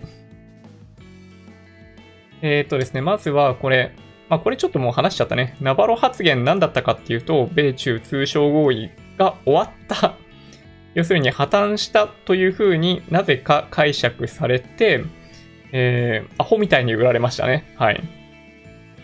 [2.41, 3.93] えっ、ー、とですね、まずはこれ、
[4.29, 5.55] まあ、これちょっともう話しちゃったね。
[5.61, 10.15] ナバロ発言何だったかっていうと、米中通商合意が終わった
[10.93, 15.03] 要するに破綻したというふうになぜか解釈されて、
[15.71, 17.65] えー、アホみたいに売られましたね。
[17.75, 18.01] はい。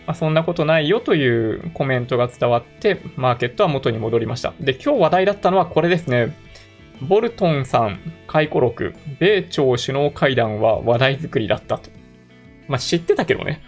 [0.06, 4.52] まあ、そんなことないよというコメントが伝わって、マーケットは元に戻りました。
[4.60, 6.36] で、今日話題だったのはこれですね。
[7.02, 11.90] ボルトンさん、回顧録、米朝首脳会談は話題作りだったと。
[12.68, 13.60] まあ、知ってたけどね。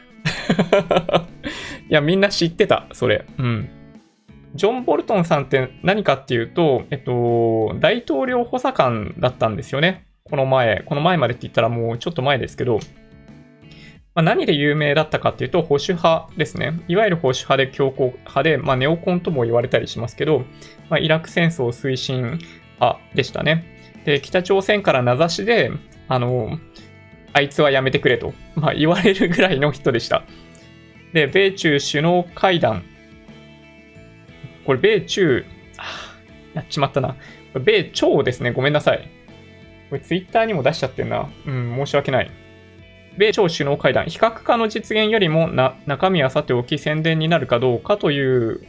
[1.90, 3.24] いや、みんな知ってた、それ。
[3.38, 3.68] うん。
[4.54, 10.06] ジョン・ボルトンさんって何かっていうと、えっと、大統領補佐官だったんですよね。
[10.24, 12.80] この前、この前までって言ったらもうちょっと前ですけど、
[14.14, 16.80] まあ、何で有名だったかっていうと、保守派ですね。
[16.88, 20.44] いわゆる保守派で強硬派で、まあ、ネオコンとも言われたりしますけど、
[20.88, 22.38] まあ、イラク戦争推進
[22.80, 23.64] 派でしたね。
[24.04, 25.70] で、北朝鮮から名指しで、
[26.08, 26.58] あの、
[27.32, 30.24] あいつはやめてくれと、まあ、言われるぐらいの人でした。
[31.12, 32.84] で、米中首脳会談
[34.66, 35.46] これ、米中、
[35.78, 35.84] あ
[36.54, 37.16] やっちまったな。
[37.54, 38.50] 米朝ですね。
[38.50, 39.08] ごめんなさい。
[39.88, 41.30] これ、ツイッターにも出しちゃってんな。
[41.46, 42.30] うん、申し訳ない。
[43.16, 48.60] 米朝首脳会談、非核化の実現よりもな中身はさておき宣伝になるかどうかという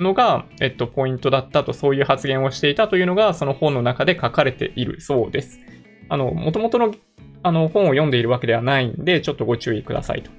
[0.00, 5.60] のが、えっと、ポイントだったと、そういう発言をしていたというのが、その本の中で書かれているそうです。
[6.08, 6.94] あの、元々の
[7.46, 10.30] あの本を読んでいるわけではないんで、ちょっとご注意くださいと。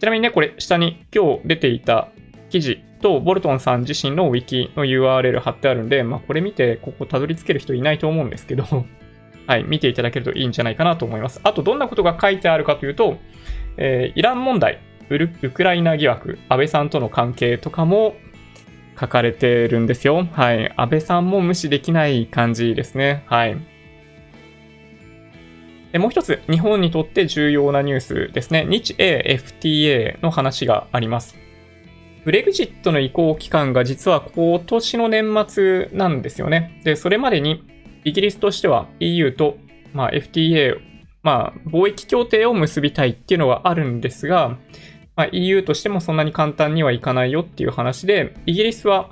[0.00, 2.08] ちなみにね、これ、下に今日出ていた
[2.48, 8.64] 記事と、ボルトンさん自身のウィキの URL 貼ってあるんで、まあ、これ見て、ここたどり着ける人いないと思うんですけど
[9.46, 11.40] はい、見ていただけるといいんじゃないかなと思います。
[11.44, 13.18] あと、どんなことが書いてあるかというと、
[13.76, 14.78] えー、イラン問題、
[15.10, 18.14] ウクライナ疑惑、安倍さんとの関係とかも
[18.98, 20.24] 書かれてるんですよ。
[20.32, 20.72] はい。
[20.76, 23.24] 安倍さんも無視できない感じですね。
[23.26, 23.56] はい。
[25.92, 28.64] でもう一つ、日本にとって重要なニュースですね。
[28.68, 31.36] 日英 FTA の話があります。
[32.24, 36.80] ブレグジットの移行期間が実は今年の年末なんですよね。
[36.84, 37.64] で、それまでに
[38.04, 39.56] イギリスとしては EU と、
[39.92, 40.78] まあ、FTA、
[41.22, 44.58] まあ、貿易協定を結びたいっていうのはあるんですが、
[45.20, 49.10] まあ、EU としてもそんなに簡単にはいかないよっていう話で、イギリスは、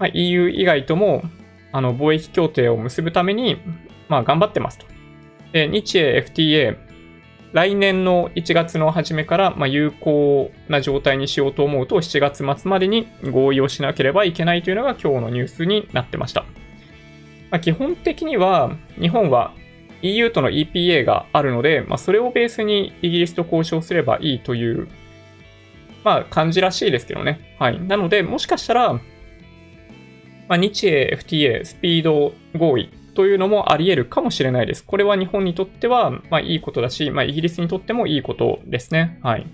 [0.00, 1.22] まあ、EU 以外とも
[1.70, 3.56] あの貿易協定を結ぶために、
[4.08, 4.86] まあ、頑張ってますと。
[5.52, 6.76] で、日英 FTA、
[7.52, 16.40] 来年の1月の初めから、まあ、有効な状態にしようと思うと、7月末までに合意をしなければいけないというのが今日のニュースになってました。
[17.52, 19.54] まあ、基本的には、日本は
[20.04, 24.88] EU との EPA があるので、まあ、それをベースにイギリスと交渉すればいいという
[26.04, 27.40] まあ、感じらしいですけどね。
[27.58, 27.80] はい。
[27.80, 29.00] なので、もしかしたら、ま
[30.50, 34.84] あ、日英 FTA スピード合意というのもあり得るかもしれないです。
[34.84, 39.18] これは日本にとっては、まあ、いいことだし、まあ、イギリスにとってもいいことですね。
[39.22, 39.46] はい。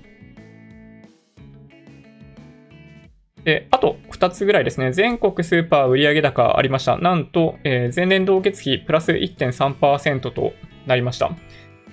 [3.44, 4.92] で、あと2つぐらいですね。
[4.92, 6.98] 全国スーパー売上高ありました。
[6.98, 10.52] なんと、えー、前年同月比プラス1.3%と
[10.86, 11.30] なりました。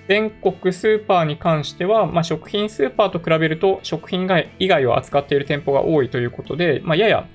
[0.08, 4.26] 全国スーパーに関しては、まあ、食品スーパーと比べると食品
[4.58, 7.26] 以外を扱っている店舗が多いということで、まあ、やや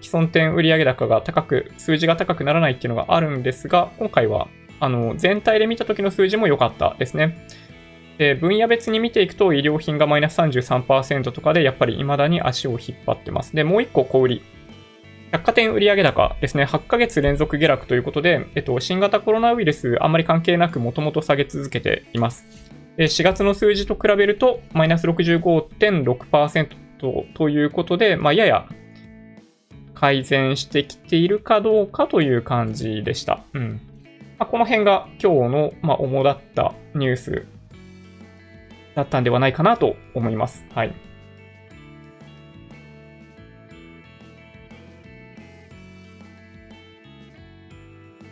[0.00, 4.48] 既存店売上高が高く、数字が高くならないっていうのがあるんですが、今回は
[4.80, 7.46] あの全体で見た時の数字も良かったですね。
[8.22, 13.56] で分野別に見ていくと、医療品がマイナス33%とかで、やっぱり未だに足を引っ張ってます。
[13.56, 14.42] で、もう一個小売り。
[15.32, 22.46] 百貨店売上高ですね、8ヶ月連続下落ということで、えっと、新型コロナウイルスあんまり関係なくもともと下げ続けています。
[22.96, 26.68] 4月の数字と比べると、マイナス65.6%
[27.34, 28.68] ということで、まあ、やや
[29.94, 33.42] 改善してきているかどうかという感じでした。
[33.54, 33.80] うん。
[34.38, 37.46] まあ、この辺が今日の、ま、主だったニュース
[38.94, 40.64] だったんではないかなと思います。
[40.74, 40.94] はい。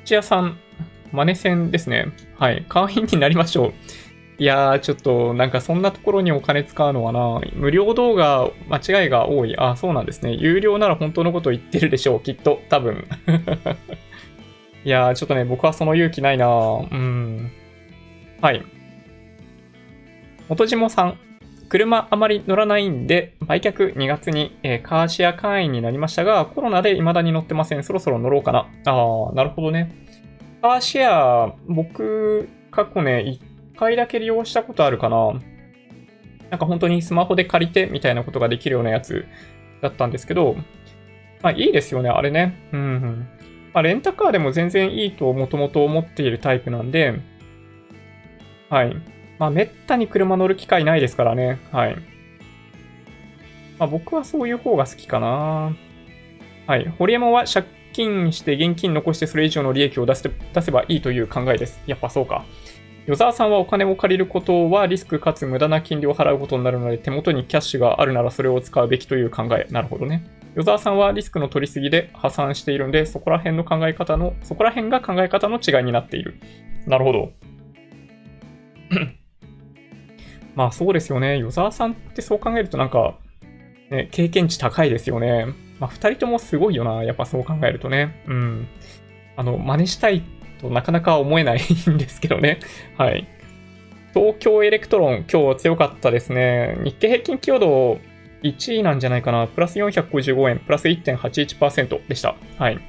[0.05, 0.59] 土屋さん、
[1.13, 2.09] マネ戦ですね。
[2.37, 2.65] はい。
[2.69, 3.73] 会員になりましょう。
[4.39, 9.55] いやー、ちょっと、なんかそんなところにお金使うのはな、無料動画、間違いが多い。
[9.59, 10.33] あ、そうなんですね。
[10.33, 12.21] 有料なら本当のこと言ってるでしょう。
[12.21, 13.07] きっと、多分。
[14.83, 17.53] いやー、ちょっとね、僕はその勇気ないなうん。
[18.41, 18.65] はい。
[20.51, 21.19] 元島さん、
[21.69, 27.85] 車あまり乗らないんで、売却2月に、えー、カーシェア会員になりましたが、コロナで未だに乗ってません。
[27.85, 28.69] そろそろ乗ろうかな。
[28.87, 29.93] ああ、なるほどね。
[30.61, 33.39] カーシェア、僕、過去ね、
[33.75, 35.35] 1回だけ利用したことあるかな。
[36.51, 39.27] なんか本当にスマホで借りてみたいなことができるようなやつ
[39.83, 40.57] だったんですけど、
[41.43, 42.59] まあいいですよね、あれね。
[42.73, 43.29] うん、うん。
[43.73, 47.21] まあレンタカーでも全然いいともともと思っているタイプなんで、
[48.69, 48.97] はい。
[49.41, 51.59] まあ、めったに車乗る機会ないですからね。
[51.73, 51.97] はい。
[53.79, 55.75] まあ、僕はそういう方が好きかな。
[56.67, 56.87] はい。
[56.99, 57.65] 堀山は借
[57.95, 61.81] 金して現金残してそれ以上の利益を出せ出せばいいという考えです。
[61.87, 62.45] やっぱそうか。
[63.07, 69.67] 与沢さんはお金を借りることはリスクかつ無駄な金利を払うことになるので手元にキャッシュがあるならそれを使うべきという考え。
[69.71, 70.23] なるほどね。
[70.55, 76.35] 与沢さんはリスクの取りすぎで破産しているんで、そこら辺の考え方の、そこら辺が考え方の違いになっている。
[76.87, 77.33] なるほど。
[80.55, 81.39] まあそうですよね。
[81.39, 83.17] 与沢さんってそう考えるとなんか、
[83.91, 85.47] ね、経験値高いですよね。
[85.79, 87.05] まあ二人ともすごいよな。
[87.05, 88.23] やっぱそう考えるとね。
[88.27, 88.69] うん。
[89.37, 90.23] あの、真似したい
[90.61, 92.61] となかなか思えないんですけどね。
[92.97, 93.27] はい。
[94.13, 96.77] 東京エレクトロン、今日強かったですね。
[96.85, 98.01] 日経平均寄与度
[98.43, 99.47] 1位なんじゃないかな。
[99.47, 102.35] プラス455円、プラス1.81%でした。
[102.59, 102.77] はい。
[102.77, 102.81] ま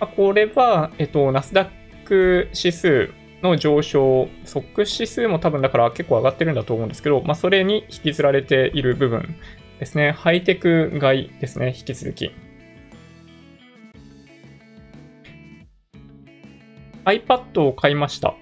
[0.00, 1.68] あ、これは、えっと、ナスダッ
[2.04, 3.10] ク指数
[3.42, 9.34] の上昇、 SOX指数も多分だから結構上がってるんだと思うんですけど、まあ、それに引きずられている部分
[9.78, 10.12] ですね。
[10.12, 12.30] ハイテク買いですね、引き続き。
[17.04, 18.34] iPad を買いました。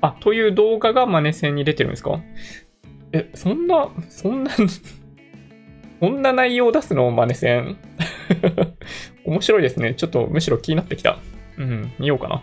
[0.00, 2.20] あ、という動画がマネ戦に出てるんですか？
[3.12, 4.52] え、そんな、そんな
[6.00, 7.76] そんな内容を出すのマネ戦
[9.24, 9.94] 面白いですね。
[9.94, 11.18] ちょっとむしろ気になってきた。
[11.58, 12.42] うん、見ようかな。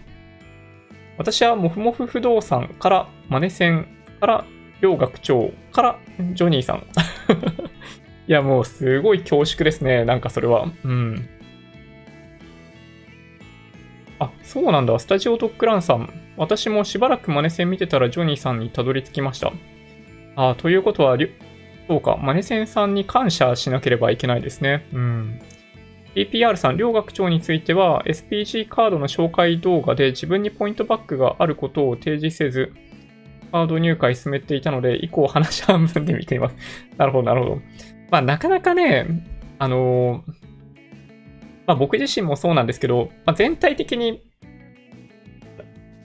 [1.17, 3.87] 私はもふもふ不動産から、マネセン
[4.19, 4.45] から、
[4.81, 5.99] 両学長から、
[6.33, 6.83] ジョニーさん。
[8.27, 10.05] いや、もうすごい恐縮ですね。
[10.05, 10.69] なんかそれは。
[10.83, 11.29] うん。
[14.19, 14.97] あ、そうなんだ。
[14.99, 16.09] スタジオドッグランさん。
[16.37, 19.51] 私もしばらくマネセン見てたらジョニーさんにたどり着きました。
[20.35, 21.17] あ、ということは、
[21.87, 24.85] そうか、マネセンさんに感謝しなければいけないですね。
[24.93, 25.39] うん。
[26.17, 32.73] APR さん、両学長については、SPG カードの紹介動画で自分にポイントバックがあることを提示せず、
[33.51, 36.55] カード入会進めていたので、以降話半分で見ています。
[36.97, 37.61] なるほど、なるほど。
[38.09, 39.05] まあ、なかなかね、
[39.59, 40.31] あのー、
[41.67, 44.23] まあ、僕自身もそうなんですけど、まあ、全体的に、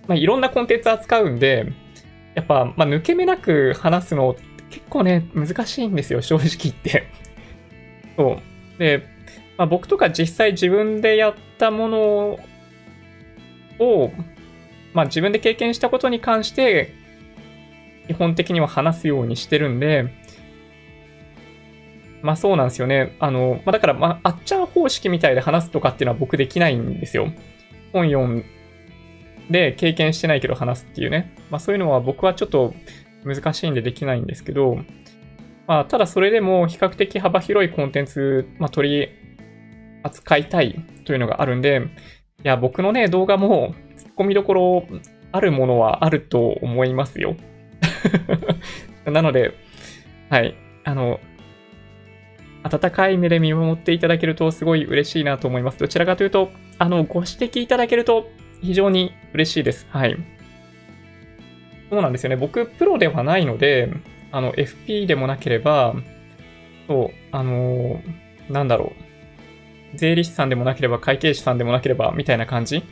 [0.07, 1.73] まあ、いろんなコンテンツ扱うんで、
[2.35, 4.37] やっぱ、まあ、抜け目なく話すの
[4.69, 7.05] 結構ね、難しいんですよ、正直言って。
[8.17, 8.39] そ
[8.77, 8.79] う。
[8.79, 9.12] で、
[9.59, 12.39] まあ、僕とか実際自分でやったもの
[13.79, 14.13] を、
[14.93, 16.95] まあ自分で経験したことに関して、
[18.07, 20.13] 基本的には話すようにしてるんで、
[22.23, 23.17] まあそうなんですよね。
[23.19, 27.33] あの、まあだから、まあ、あっちゃん方式みたいで話すとかっていうのは僕できないんですよ。
[27.93, 28.45] 本読ん
[29.51, 31.35] で経験してないけど話すっていうね。
[31.51, 32.75] まあそういうのは僕はちょっと
[33.25, 34.79] 難しいんでできないんですけど、
[35.67, 39.22] まあただそれでも比較的幅広いコンテンツ、まあ、取り
[40.03, 41.83] 扱いたいというのがあるんで、
[42.45, 44.87] いや、僕のね、動画も突っ込みどころ
[45.31, 47.37] あるものはあると思いますよ。
[49.07, 49.55] なので、
[50.29, 50.55] はい。
[50.85, 51.21] あの、
[52.65, 55.79] 温かい目で見守っていただけるとすごい嬉しいなと思います。
[55.79, 58.29] どちらかというと、あの、ご指摘いただけると
[58.61, 59.87] 非常に嬉しいです。
[59.91, 60.17] はい。
[61.91, 62.37] そうなんですよね。
[62.37, 63.93] 僕、プロではないので、
[64.31, 65.95] あの、FP でもなければ、
[66.87, 69.12] そう、あのー、なんだろう。
[69.95, 72.83] 税理士さんでもなければ、会計士さんでもなければ、みたいな感じ。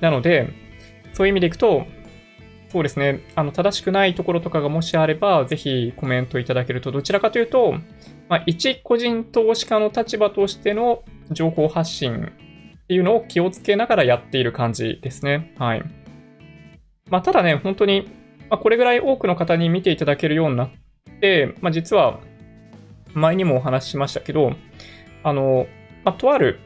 [0.00, 0.48] なので、
[1.12, 1.86] そういう意味でいくと、
[2.68, 7.74] そうですね、あの、正しくないところとかがもしあれば、ぜひコメントいただけると、どちらかというと、
[8.28, 12.30] まあ、一個人投資家の立場としての情報発信
[12.84, 15.54] っていうのを気をつけながらやっている感じですね。
[15.58, 15.82] はい。
[17.10, 18.08] まあ、ただね、本当に、
[18.50, 20.70] まあ、これぐらい多くの方に見ていただけるようになっ
[21.20, 22.20] て、まあ、実は、
[23.14, 24.52] 前にもお話ししましたけど、
[25.22, 25.66] あの、
[26.04, 26.60] まあ、とある、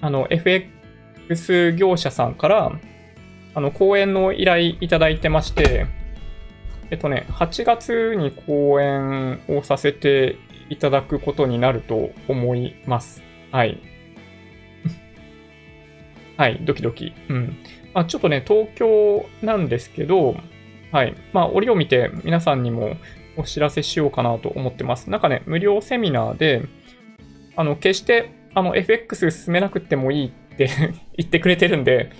[0.00, 2.72] あの、FX 業者さんから、
[3.54, 5.86] あの、講演の依頼いただいてまして、
[6.90, 10.36] えっとね、8月に講演をさせて
[10.70, 13.22] いただくことになると思います。
[13.50, 13.78] はい。
[16.36, 17.12] はい、ドキドキ。
[17.28, 17.56] うん。
[17.94, 20.36] まあ、ちょっとね、東京なんですけど、
[20.92, 21.14] はい。
[21.32, 22.96] まあ、折を見て皆さんにも
[23.36, 25.10] お知らせしようかなと思ってます。
[25.10, 26.62] なんかね、無料セミナーで、
[27.58, 30.70] あの、決して、あの、FX 進めなくてもいいって
[31.18, 32.10] 言ってくれてるんで、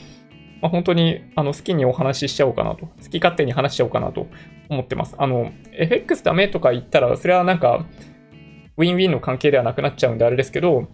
[0.60, 2.86] まあ、本当にあの好きにお話ししちゃおうかなと。
[2.86, 4.26] 好き勝手に話しちゃおうかなと
[4.68, 5.14] 思ってます。
[5.16, 7.86] あの、FX ダメとか言ったら、それはなんか、
[8.76, 10.88] ウィンウィンの関係ではなくなっちゃうんであれですけど、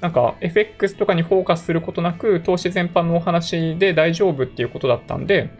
[0.00, 5.50] なんか FX とかにフォーカスすることなく、投資全般のお話で大丈夫っていうことだったんで、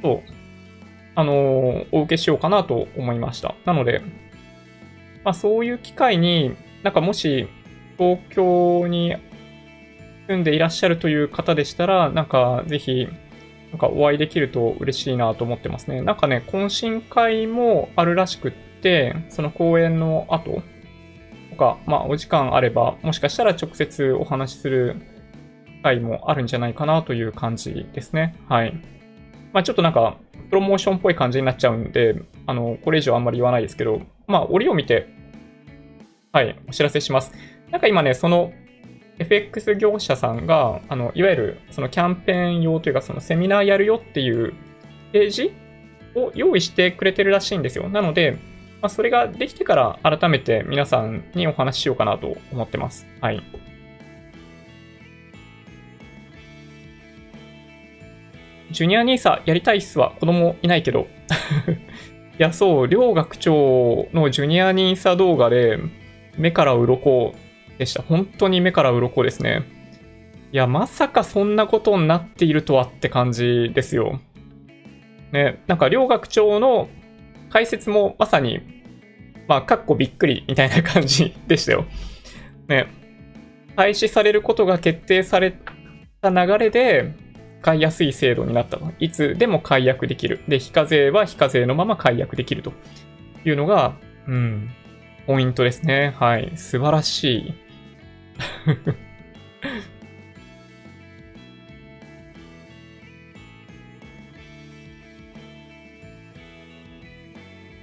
[0.00, 0.20] そう、
[1.14, 3.54] あのお受けしようかなと思いました。
[3.66, 4.00] なので、
[5.24, 7.48] まあそういう機会に、なんかもし
[7.98, 9.16] 東京に
[10.26, 13.08] 住んでいらっしゃるという方でしたら、なんかぜひ、
[13.70, 16.02] なんかお会いできると嬉しいなと思ってますね。
[16.02, 18.52] なんかね、懇親会もあるらしくっ
[18.82, 20.62] て、その公演の後
[21.50, 24.96] とか、まあお時間あれば、もしかしたら直接お話しする
[25.66, 28.36] 機会もあるんじゃないかなという感じですね。
[28.48, 28.74] はい。
[29.52, 30.16] まあちょっとなんか、
[30.50, 32.14] プロモーションっぽい感じになっちゃうんで、
[32.46, 35.08] あの、これ以上あんまり言わないですけど、まあ折を見て、
[36.32, 37.32] はい、お知らせします。
[37.70, 38.52] なんか今ね、その
[39.18, 44.54] FX 業者さんが、あの、いわゆるそのキャンペーン用というか、そのセミナーやるよっていう
[45.12, 45.54] ページ
[46.14, 47.88] を用意してくれてるらしいんですよ。
[47.88, 48.32] なので、
[48.80, 53.06] まあ、それができてから改めて皆さんにお話ししようかなと思ってます。
[53.20, 53.42] はい。
[58.72, 60.14] ジュニア NISA やりたいっすわ。
[60.18, 61.06] 子供いないけど。
[62.38, 65.78] いや、そう、両学長のジュニア NISA 動画で
[66.38, 67.34] 目から鱗
[67.78, 68.02] でした。
[68.02, 69.64] 本当に目から鱗ですね。
[70.52, 74.20] いや、まさかそんなことになっているとはって感じですよ。
[75.32, 76.88] ね、なんか両学長の
[77.50, 78.60] 解説もまさに、
[79.48, 81.86] まあ、かっこびっくりみたいな感じでしたよ。
[82.68, 82.86] ね、
[83.76, 85.54] 廃止されることが決定され
[86.20, 87.14] た流れで、
[87.62, 88.90] 買いやすい制度になったと。
[88.98, 90.40] いつでも解約できる。
[90.48, 92.72] で、非課税は非課税のまま解約できると
[93.44, 94.70] いうのが、うん、
[95.26, 96.14] ポイントですね。
[96.18, 96.52] はい。
[96.56, 97.54] 素晴らしい。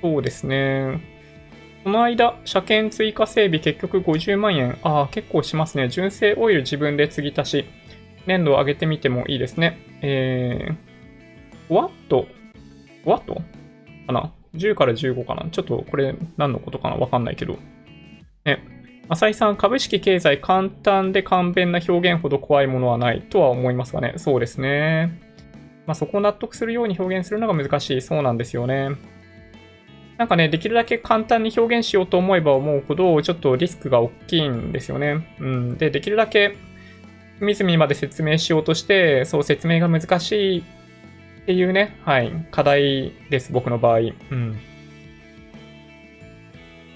[0.01, 1.01] そうですね。
[1.83, 4.77] この間、車検追加整備結局50万円。
[4.83, 5.87] ああ、結構しますね。
[5.89, 7.65] 純正オイル自分で継ぎ足し。
[8.25, 9.79] 粘度を上げてみてもいいですね。
[10.01, 12.27] えー、ワット
[13.05, 13.41] ワット
[14.07, 15.49] かな ?10 から15かな？
[15.49, 16.95] ちょっとこれ何のことかな？
[16.95, 17.57] わかんないけど。
[18.45, 18.63] ね。
[19.11, 24.13] 浅井さん、株式経済簡単で簡便な表現ほど怖いものはないとは思いますがね。
[24.17, 25.19] そうですね。
[25.87, 28.01] まあ、そこを納得するように表現するのが難しい。
[28.01, 28.91] そうなんですよね。
[30.19, 35.35] なんかね、できるだけ簡単に表現しようと思えば思うほど、ちょっとリスクが大きいんですよね。
[35.39, 35.77] うん。
[35.79, 36.55] で、できるだけ、
[37.39, 40.63] 隅々まで説明しようとして、そう、説明が難しいっ
[41.45, 43.99] ていうね、はい、課題です、僕の場合。
[43.99, 44.59] うん。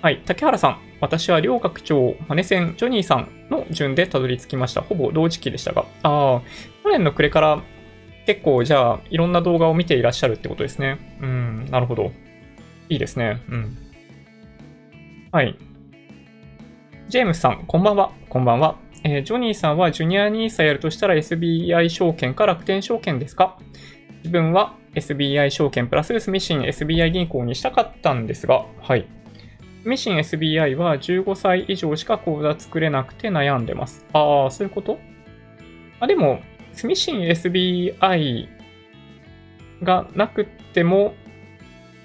[0.01, 0.79] はい、竹原さん。
[0.99, 4.81] 私は両学長、マネセン、ジョニーさんの順でたどり着きました。
[4.81, 5.85] ほぼ同時期でしたが。
[6.03, 6.41] ああ、
[6.83, 7.61] 去年の暮れから
[8.25, 11.17] 結構じゃあいろんな動画を見ていらっしゃるってことですね。
[11.21, 12.13] うん、なるほど。
[12.87, 13.41] いいですね。
[13.49, 13.77] うん。
[15.31, 15.57] はい。
[17.09, 18.11] ジェームスさん、こんばんは。
[18.29, 18.82] こんばんは。
[19.03, 23.57] えー、ジョニーさんはジュニアニーサやるとしたら SBI 証券か楽天証券ですか？
[24.19, 29.05] 自分は SBI 証券プラス住信 SBI 銀行にしたかったんですが、はい。
[29.83, 34.05] 住信 SBI は15歳以上しか口座作れなくて悩んでます。
[34.13, 34.97] ああ、そういうこと？
[35.99, 36.39] あ、でも、
[36.73, 38.47] 住信 SBI
[39.83, 41.13] がなくても、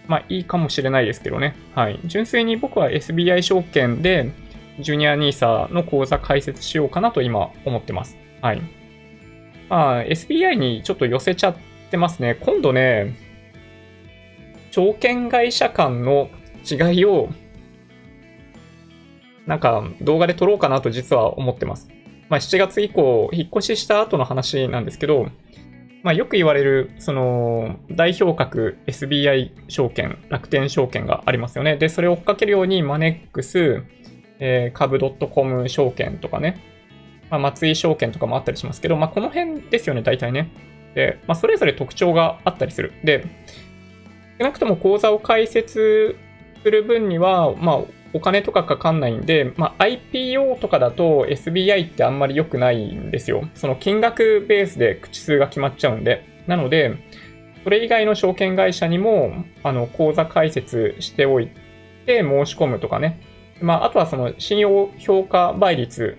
[0.08, 1.54] まあいいかもしれないですけどね。
[1.76, 2.00] はい。
[2.04, 4.32] 純粋に僕は SBI 証券で、
[4.80, 8.16] ジュニア NISA の口座開設しようかなと今思ってます。
[8.40, 8.62] はい。
[9.68, 11.56] まあ、SBI にちょっと寄せちゃっ
[11.90, 12.36] てますね。
[12.40, 13.16] 今度ね、
[14.70, 16.30] 証券会社間の
[16.64, 17.28] 違いを、
[19.46, 21.88] なんか動画で撮ろうかなと実は思ってます。
[22.28, 25.28] まあ、7月以降、引っ越しした後の話なんですけど、
[26.02, 31.76] まあ、よく言われる、その、代表格 SBI 証券、楽天証券がありますよね。
[31.76, 33.82] で、それを追っかけるように、マネックス、
[34.40, 36.60] えー、株 .com 証券とかね、
[37.30, 40.50] まあ、松井証券とかもあったりしますけど、まあ、この辺ですよね、大体ね。
[40.94, 42.92] で、まあ、それぞれ特徴があったりする。
[43.04, 43.24] で、
[44.38, 46.16] 少なくとも口座を開設
[46.62, 47.78] する分には、まあ、
[48.14, 53.48] お金とかかかんないんで、まあ、IPO とかだと SBI ってあんまり良くないんですよ。
[53.54, 56.24] その金額ベースで口数が決まっちゃうんで。
[56.46, 56.96] なので、
[57.64, 61.50] それ以外の証券会社にも、あの、口座開設しておい
[62.06, 63.20] て申し込むとかね。
[63.60, 66.16] まあ、あとはその信用評価倍率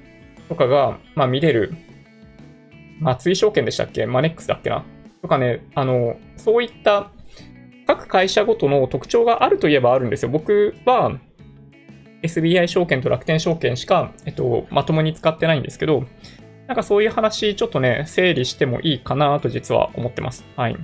[0.48, 1.74] とかが、まあ、見れる。
[3.00, 4.06] 松井証券でしたっけ？
[4.06, 4.84] マネックスだっけな？
[5.22, 7.12] とかね、あの、そういった
[7.88, 10.30] 各会社ごとの特徴があるといえばあるんですよ。
[10.30, 11.18] 僕は、
[12.22, 16.04] SBI 証券と楽天証券しか、えっと、まともに使ってないんですけど、
[16.68, 20.46] なんかそういう話、ちょっとね、整理してもいいかなと実は思ってます。
[20.58, 20.76] はい。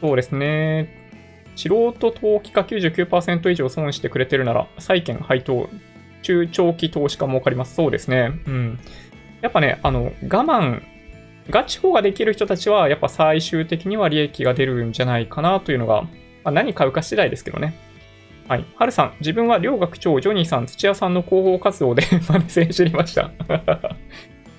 [0.00, 0.95] そうですね。
[1.56, 5.68] 素人投機家99%以上損してくれてるなら、債券配当、
[6.22, 7.74] 中長期投資家もわかります。
[7.74, 8.32] そうですね。
[8.46, 8.78] うん。
[9.40, 10.82] やっぱね、あの、我慢、
[11.48, 16.08] ガチ法ができる人たちは、やっぱ最終的には利益が出るんじゃないかなというのが、ま
[16.44, 17.74] あ、何買うか次第ですけどね。
[18.48, 18.64] はい。
[18.76, 23.30] はるさん、自分は両学長、ジョニーさん、土屋さんの広報活動でマネセン知りました。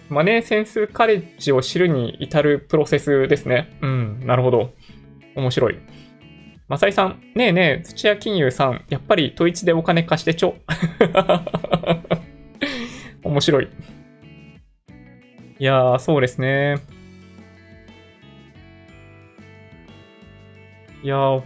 [0.10, 3.78] マネーセンスカレッジを知るに至るプロセスですね。
[3.82, 4.74] うん、なるほど。
[5.36, 5.78] 面白い。
[6.68, 10.58] マサイさん、ねえねえ、土屋金融さん、やっぱり統一でお金貸してちょ。
[13.24, 13.70] 面白い。
[15.60, 16.76] いやー、そうですね。
[21.04, 21.44] いやー、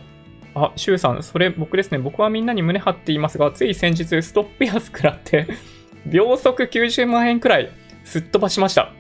[0.55, 1.99] あ、シュウさん、それ僕ですね。
[1.99, 5.45] 僕はみんなに胸張っていますが、つい先日、ストップ安食らって
[6.11, 7.69] 秒速90万円くらい
[8.03, 8.91] すっ飛ばしました。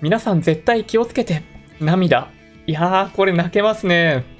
[0.00, 1.42] 皆さん絶対気をつけて。
[1.80, 2.28] 涙。
[2.68, 4.38] いやー、これ泣けますね。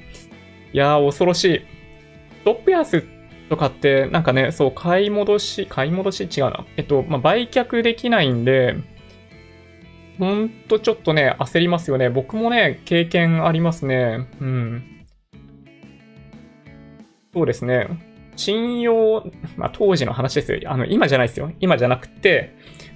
[0.72, 1.58] いやー、恐ろしい。
[2.40, 3.04] ストップ安
[3.48, 6.24] とかって、なんかね、そう、買い戻し、買い戻し？
[6.24, 6.64] 違うな。
[6.76, 8.76] えっと、まあ、売却できないんで、
[10.18, 12.10] ほんとちょっとね、焦りますよね。
[12.10, 14.26] 僕もね、経験ありますね。
[14.40, 15.06] うん。
[17.32, 17.88] そうですね。
[18.36, 19.24] 信用、
[19.56, 20.60] まあ、当時の話ですよ。
[20.66, 21.52] あの、今じゃないですよ。
[21.60, 22.54] 今じゃなくて、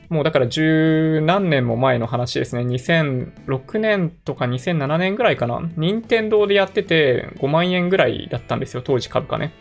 [0.09, 2.63] もうだから十何年も前の話ですね。
[2.63, 5.63] 2006年とか2007年ぐらいかな。
[5.77, 8.83] 任天堂でやってて5万円ぐらいだったんですよ。
[8.83, 9.53] 当時株価ね。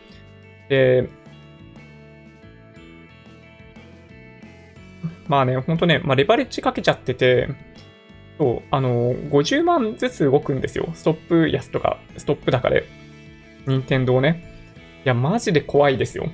[0.69, 1.09] で、
[5.27, 7.49] まあね、ほんとね、まあ、レバレッジかけちゃってて、
[8.37, 10.89] そう、あの、50万ずつ動くんですよ。
[10.93, 12.85] ストップ安とか、ストップ高で。
[13.65, 14.43] 任天堂ね。
[15.05, 16.29] いや、マジで怖いですよ。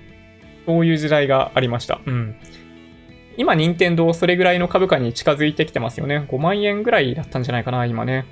[0.65, 1.99] そういう時代がありました。
[2.05, 2.35] うん。
[3.39, 6.27] 今、任天堂それぐらいの株価に近づいてきてますよね。
[6.29, 8.25] 5万円ぐらいだったんじゃないかな、今ね。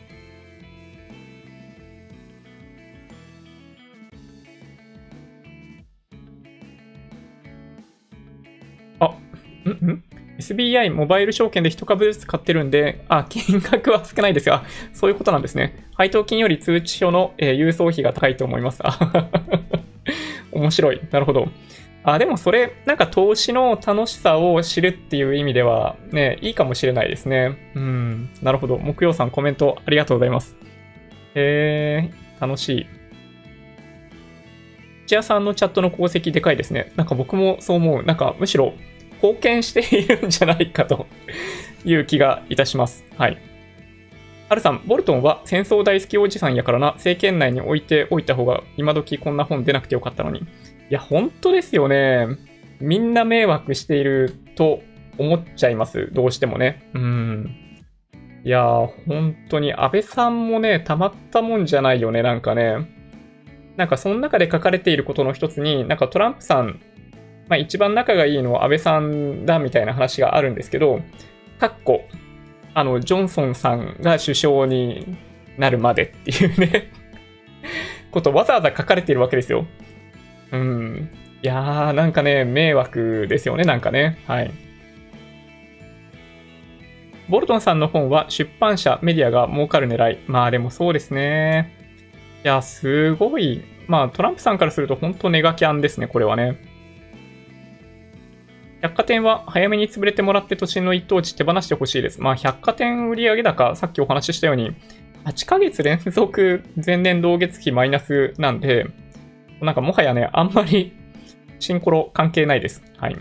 [8.99, 9.15] あ、
[9.65, 10.03] んん
[10.39, 15.85] ？SBI モバイル証券で1株ずつ買ってるんで、あ、 金額は少ないですが、そういうことなんですね。
[15.95, 18.83] 配当金より通知書の、えー、郵送費が高いと思います。
[20.51, 20.99] 面白い。
[21.11, 21.47] なるほど。
[22.13, 27.57] あ、でもそれ、なんか投資の楽しさを知るっていう意味では、ね、いいかもしれないですね。
[27.75, 28.29] うん。
[28.41, 28.77] なるほど。
[28.77, 30.55] 木曜さんコメントありがとうございます。
[31.35, 32.87] へえー、楽しい。
[35.05, 36.93] 土屋さんのチャットの功績でかいですね。
[36.95, 38.03] なんか僕もそう思う。
[38.03, 38.73] なんかむしろ
[39.21, 41.07] 貢献しているんじゃないかと
[41.83, 43.03] いう気がいたします。
[43.17, 43.37] はい。
[44.47, 50.47] ハルさん、ボルトンは戦争大好きおじさんやからな、政権内に置いておいた方が今時こんな本出なくてよかったのに。
[50.89, 52.27] いや、本当ですよね。
[52.79, 54.81] みんな迷惑していると
[55.17, 56.09] 思っちゃいます。
[56.13, 56.89] どうしてもね。
[56.93, 57.55] うん。
[58.43, 62.77] いやー、本当に安倍さんもね、たまったもんじゃないよね、なんかね。
[63.75, 66.79] なんかその中で書かれていることの一つに、なんかトランプさん、
[67.49, 71.01] まあ一番仲がいいのは安倍さんだみたいな話があるんですけど、
[71.59, 72.05] かっこ、
[72.73, 75.17] あの、ジョンソンさんが首相に
[75.57, 76.91] なるまでっていうね、
[78.11, 79.65] ことわざわざ書かれているわけですよ。
[80.51, 81.09] うん。
[81.41, 84.19] いやー、なんかね、迷惑ですよね、なんかね。
[84.27, 84.51] はい。
[87.29, 90.19] ボルトンさんの本は出版社、メディアが儲かる狙い。
[90.27, 91.73] まあでもそうですね。
[92.43, 93.63] いや、すごい。
[93.87, 96.57] まあトランプさんからすると本当ネガキャンですね、これはね。
[98.81, 102.21] 百貨店は早めに潰れてもらって都心の一等地手放してほしいです。
[102.21, 104.71] まあ百貨店売上高、さっきお話ししたように、
[105.25, 108.87] 8ヶ月連続前年同月比マイナスなんで、
[109.61, 110.93] なんかもはやね、あんまり
[111.59, 112.83] シンコロ関係ないです。
[112.97, 113.17] はい。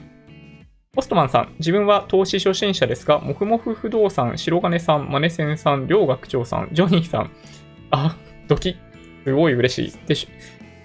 [0.92, 7.30] ポストマンさん、自分は投資初心者ですが、もふもふ不動産、白金さん、マネセンさん、両学長さん、ジョニーさん、
[7.90, 8.16] あ、
[8.48, 8.76] ドキ、
[9.24, 10.06] すごい嬉しい。
[10.06, 10.28] でし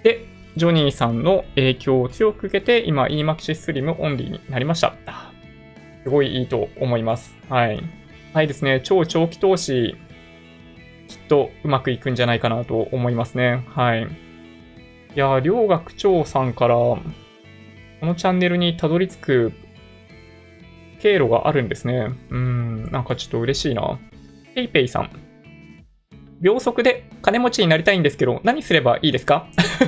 [0.02, 0.26] で、
[0.56, 4.94] ジョニーさんの影響を強く受けて、今、EMAXIS Slim オンリーになりました。
[6.02, 7.34] すごいいいと思います。
[7.48, 7.82] はい。
[8.34, 9.96] はいですね、超長期投資、
[11.08, 13.64] きっとうまくいくんじゃないかなと思いますね。
[13.68, 14.06] はい。
[15.14, 16.98] いやー、両学長さんから、こ
[18.02, 19.52] のチャンネルにたどり着く
[21.00, 22.08] 経路があるんですね。
[22.30, 23.98] うん、なんかちょっと嬉しいな。
[24.54, 25.10] ペイペイさん。
[26.40, 29.46] 秒速で金持ちになりたいんですけど、何すればいいですか？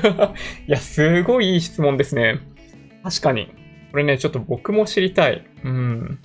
[0.68, 2.38] いや、すごいいい質問ですね。
[3.02, 3.48] 確かに。
[3.90, 5.44] これね、ちょっと僕も知りたい。
[5.64, 6.18] うん。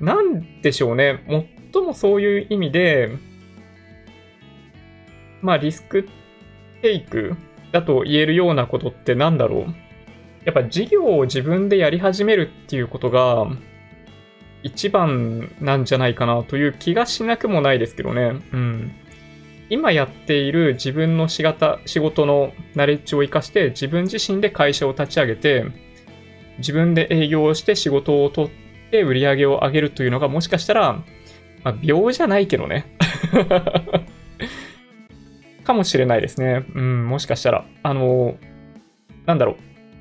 [0.00, 1.20] なんでしょうね。
[1.72, 3.10] 最もそういう意味で、
[5.42, 6.08] まあ、リスク
[6.82, 7.36] テイク
[7.72, 9.74] だと言えるようなことってなんだろう？
[10.44, 13.46] やっぱ事業を自分でやり始めるっていうことが
[14.62, 18.40] 一番なんじゃないかなという気がしなくもないですけどね。
[18.52, 18.92] うん。
[19.70, 25.66] 今やっている自分の仕事仕事のナレッジを活かして自分自身で会社を立ち上げて
[26.56, 28.50] 自分で営業をして仕事を取っ
[28.90, 30.94] て売り上げを上げるというのがもしかしたら、
[31.64, 32.86] まあ、秒じゃないけどね。
[35.68, 36.64] かもしれないですね。
[36.74, 37.64] うん、もしかしたら。
[37.82, 38.36] あの、
[39.26, 39.56] なんだろう。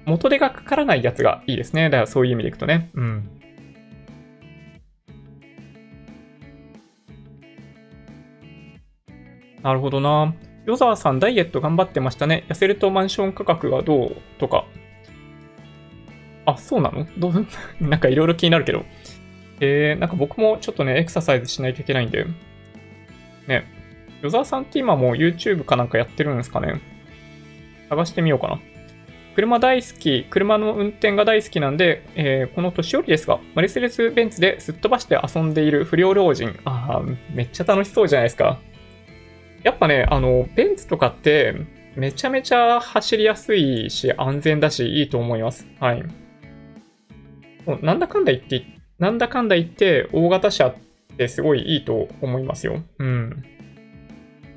[0.06, 1.89] 元手がかからないやつがいいですね。
[1.89, 2.89] だからそういう意味でいくとね。
[2.94, 3.30] うん。
[9.61, 10.34] なるほどな。
[10.65, 12.45] 与沢さん、ダイエット頑張ってましたね。
[12.48, 14.65] 痩せるとマンション価格がどうとか。
[16.45, 17.06] あ、そうなの？
[17.18, 17.45] どう？
[17.85, 18.85] なんかいろいろ気になるけど。
[19.60, 22.26] えー、なんか僕もちょっとね、エクササイズしないといけないんで。
[23.48, 23.77] ね。
[24.22, 26.81] 与沢さんって今もう YouTube かなんかやってるんですかね？
[27.89, 28.60] 探してみようかな。
[29.35, 36.57] 車大好き、車の運転が大好きなんで、えーこの年寄りですが、マリセレス・ベンツですっ飛ばして遊んでいる不良老人。
[36.65, 37.03] ああ、
[37.34, 38.60] めっちゃ楽しそうじゃないですか。
[39.61, 41.53] やっぱね、あの、ベンツとかって、
[41.95, 45.68] めちゃめちゃ走りやすいし、安全だし、いいと思います。
[45.80, 46.03] はい。
[47.81, 48.65] なんだかんだ言って、
[48.98, 50.76] なんだかんだ言って、大型車っ
[51.18, 52.81] てすごいいいと思いますよ。
[52.98, 53.44] うん。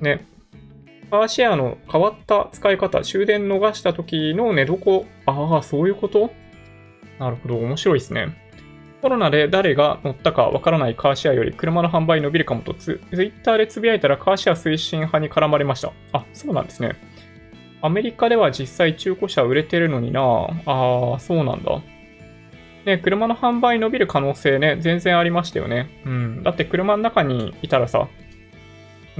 [0.00, 0.26] ね。
[1.10, 5.06] カーシェアの変わった使い方、終電逃した時の寝床。
[5.26, 6.30] ああ、そういうこと？
[7.18, 8.28] なるほど、面白いですね。
[9.02, 15.92] コロナで誰が乗ったかわからないカーシェアより車の販売伸びるかもとツツイッターでつぶやいたらカーシェア推進派に絡まれました。
[16.12, 16.96] あ、そうなんですね。
[17.82, 20.20] アメリカでは実際中古車売れてるのにな
[20.66, 21.80] ああ、そうなんだ。
[22.84, 25.88] ね、車の販売伸びる可能性ね、全然ありましたよね。
[26.04, 26.42] うん。
[26.42, 28.06] だって車の中にいたらさ、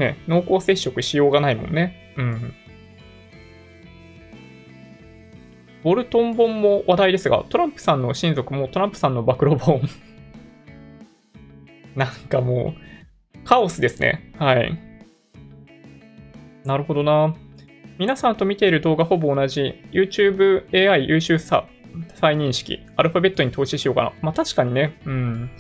[0.01, 2.15] ね、濃厚接触しようがないもんね。
[2.17, 2.55] うん。
[5.85, 9.81] ボルトン本も話題ですが、トランプさんの親族もトランプさんの暴露本。
[11.95, 14.33] なんかもう、カオスですね。
[14.39, 14.79] はい。
[16.65, 17.35] なるほどな。
[17.99, 21.67] 皆さんと見ている動画ほぼ同じ YouTube AI 優秀さ
[22.15, 24.13] 再認識、アルファベットに投資しようかな。
[24.23, 25.51] まあ確かにね、うん、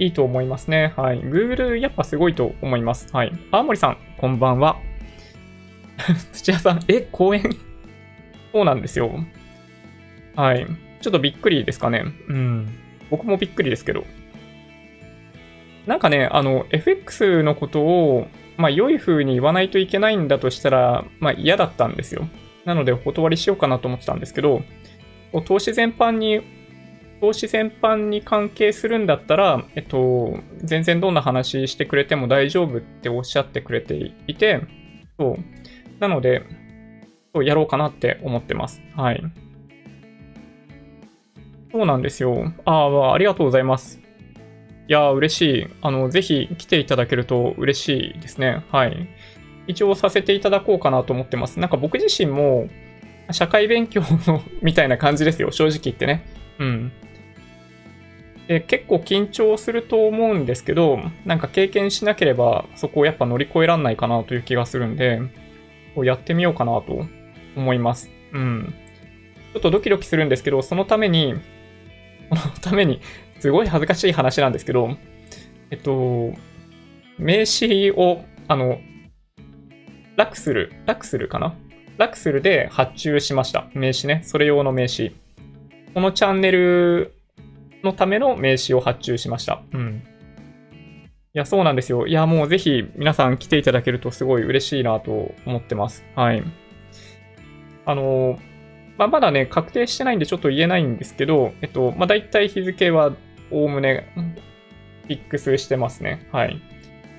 [0.00, 0.94] いいと思いますね。
[0.96, 1.20] はい。
[1.20, 3.06] Google やっぱすごいと思います。
[3.12, 3.32] はい。
[3.50, 4.78] 青森さん、こんばんは。
[6.32, 7.42] 土屋さん、え、公園？
[8.52, 9.12] そうなんですよ。
[10.34, 10.66] はい。
[11.02, 12.04] ちょっとびっくりですかね。
[12.28, 12.68] うん。
[13.10, 14.04] 僕もびっくりですけど。
[15.86, 22.26] なんかね、あの、FX のことを、まあ、良い風に言わないといけないんだとしたら、まあ、嫌だったんですよ。
[22.64, 24.62] なので、お断りしようかなと思ってたんですけど、
[25.44, 26.40] 投資全般に、
[27.20, 34.62] 投資全般に関係するんだったら、えっと、全然どんな話してくれても大丈夫っておっしゃってくれていて、
[35.18, 35.36] そう。
[36.00, 36.42] なので、
[37.34, 38.80] そうやろうかなって思ってます。
[38.96, 39.22] はい。
[41.72, 42.52] そうなんですよ。
[42.64, 44.00] ああ、ありがとうございます。
[44.88, 45.66] いやー、嬉しい。
[45.82, 48.64] あの、ぜひ来ていただけると嬉しいですね。
[48.72, 49.08] はい。
[49.66, 51.60] 一応させていただこうかなと思ってます。
[51.60, 52.68] なんか僕自身も、
[53.30, 55.52] 社会勉強のみたいな感じですよ。
[55.52, 56.26] 正直言ってね。
[56.58, 56.92] うん。
[58.50, 65.20] で結構緊張すると思うんですけど、なんか経験しなければそこをやっぱ乗り越えらんないかなという気がするんで、
[65.94, 67.06] こうやってみようかなと
[67.54, 68.10] 思います。
[68.32, 68.74] うん。
[69.52, 71.36] ちょっとドキドキするんですけど、そのために、
[72.28, 73.00] このために、
[73.38, 74.96] すごい恥ずかしい話なんですけど、
[75.70, 76.32] えっと、
[77.18, 78.80] 名刺を、あの、
[80.16, 81.54] ラクスル、ラクスルかな？
[81.98, 83.68] ラクスルで発注しました。
[83.74, 84.22] 名刺ね。
[84.24, 85.12] それ用の名刺。
[85.94, 87.14] このチャンネル
[87.82, 89.62] のための名刺を発注しました。
[89.72, 90.02] うん。
[91.32, 92.06] いや、そうなんですよ。
[92.06, 96.04] いや、もうぜひ皆さん来ていただけるとすごい嬉しいなと思ってます。
[96.16, 96.42] はい。
[97.86, 98.38] あの、
[98.98, 103.12] まあ、まだね、確定してないんでちょっと言えないんですけど、えっと、まあ、大体日付は
[103.50, 104.12] おおむね
[105.04, 106.28] フィックスしてますね。
[106.32, 106.60] はい。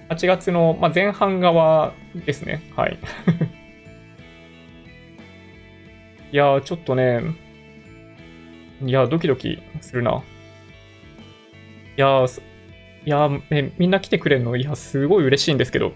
[0.10, 2.62] 8月の、まあ、前半側ですね。
[2.76, 3.00] はい。
[6.34, 7.22] いやー、ちょっとね、
[8.84, 10.22] いや、ドキドキするな。
[11.98, 12.26] いや、
[13.06, 15.92] いやー、みんな来てくれるの、いや、すごい嬉しいんですけど。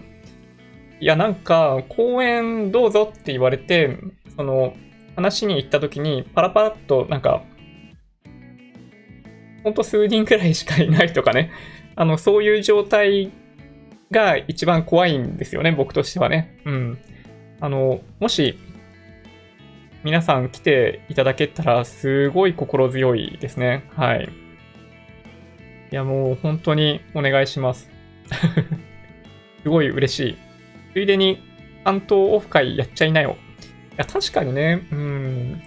[1.00, 3.98] いや、なんか、公演どうぞって言われて、
[4.36, 4.74] その、
[5.14, 7.42] 話に行った時に、パラパラっと、なんか、
[9.62, 11.50] ほんと数人くらいしかいないとかね、
[11.96, 13.30] あの、そういう状態
[14.10, 16.58] が一番怖いんですよね、僕としてはね。
[16.64, 16.98] うん。
[17.60, 18.58] あの、もし、
[20.04, 23.84] 皆さん来ていただけたら、すごい心強いですね。
[23.96, 24.45] はい。
[25.90, 27.90] いや、もう本当にお願いします。
[29.62, 30.36] すごい嬉しい。
[30.92, 31.42] ついでに、
[31.84, 33.36] 関東オフ会やっちゃいなよ。
[33.92, 35.62] いや、確かにね、うん。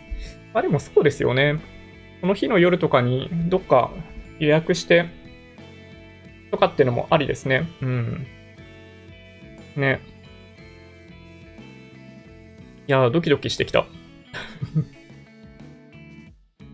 [0.54, 1.60] まあでもそうですよね。
[2.22, 3.91] この日の夜とかにどっか
[4.40, 5.06] 予約して、
[6.52, 7.68] とかっていうのもありですね。
[7.82, 8.28] うん。
[9.76, 10.02] ね。
[12.88, 13.86] いやドキドキしてきた。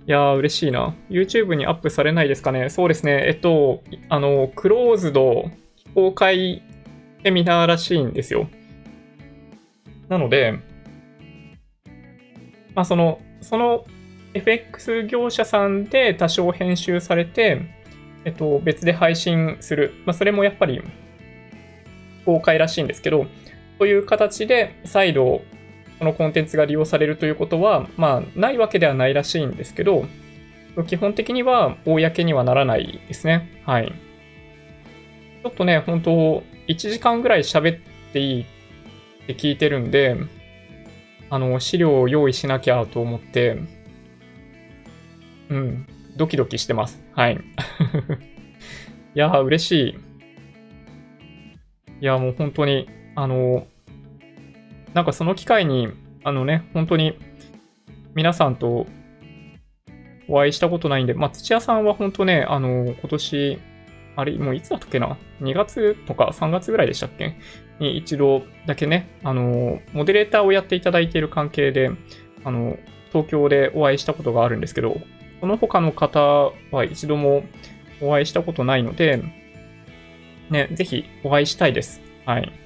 [0.07, 0.93] いやー、嬉しいな。
[1.09, 2.69] YouTube にアップされないですかね？
[2.69, 3.23] そうですね。
[3.25, 5.49] えっと、あの、クローズド
[5.95, 6.61] 公開
[7.23, 8.47] セミナーらしいんですよ。
[10.07, 10.59] なので、
[12.75, 13.83] まあ、その、その
[14.35, 17.61] FX 業者さんで多少編集されて、
[18.25, 19.93] えっと、別で配信する。
[20.05, 20.83] まあ、それもやっぱり
[22.25, 23.25] 公開らしいんですけど、
[23.79, 25.41] という形で再度
[25.99, 30.05] このコンテンツが利用されるということは、まあ、ないわけではないらしいんですけど、
[30.87, 33.61] 基本的には公にはならないですね。
[33.65, 33.93] はい。
[35.43, 37.79] ちょっとね、本当1時間ぐらい喋っ
[38.11, 38.45] ていいっ
[39.27, 40.17] て聞いてるんで、
[41.29, 43.59] あの、資料を用意しなきゃと思って、
[45.49, 47.01] うん、ドキドキしてます。
[47.13, 47.35] はい。
[49.15, 49.95] いやー、嬉しい。
[52.01, 53.67] いや、もう本当に、あの、
[54.95, 55.89] なんかその機会に、
[56.23, 57.19] あのね、本当に
[58.15, 58.87] 皆さんと
[60.29, 63.59] お会いしたことないんで、まあ、土屋さんは本当ね、あの、今年、
[64.15, 67.35] あれ、もういつだったっけな ?2 月とか3月ぐらいでしたっけ？
[67.79, 71.91] に一度だけね、あの、モデレーターをやっていただいている関係で、
[72.45, 72.77] あの、
[73.11, 74.95] 東京でお会いしたことがあるんですけど、
[75.41, 77.43] その他の方は一度も
[78.01, 79.21] お会いしたことないので、
[80.49, 82.01] ね、ぜひお会いしたいです。
[82.25, 82.64] はい。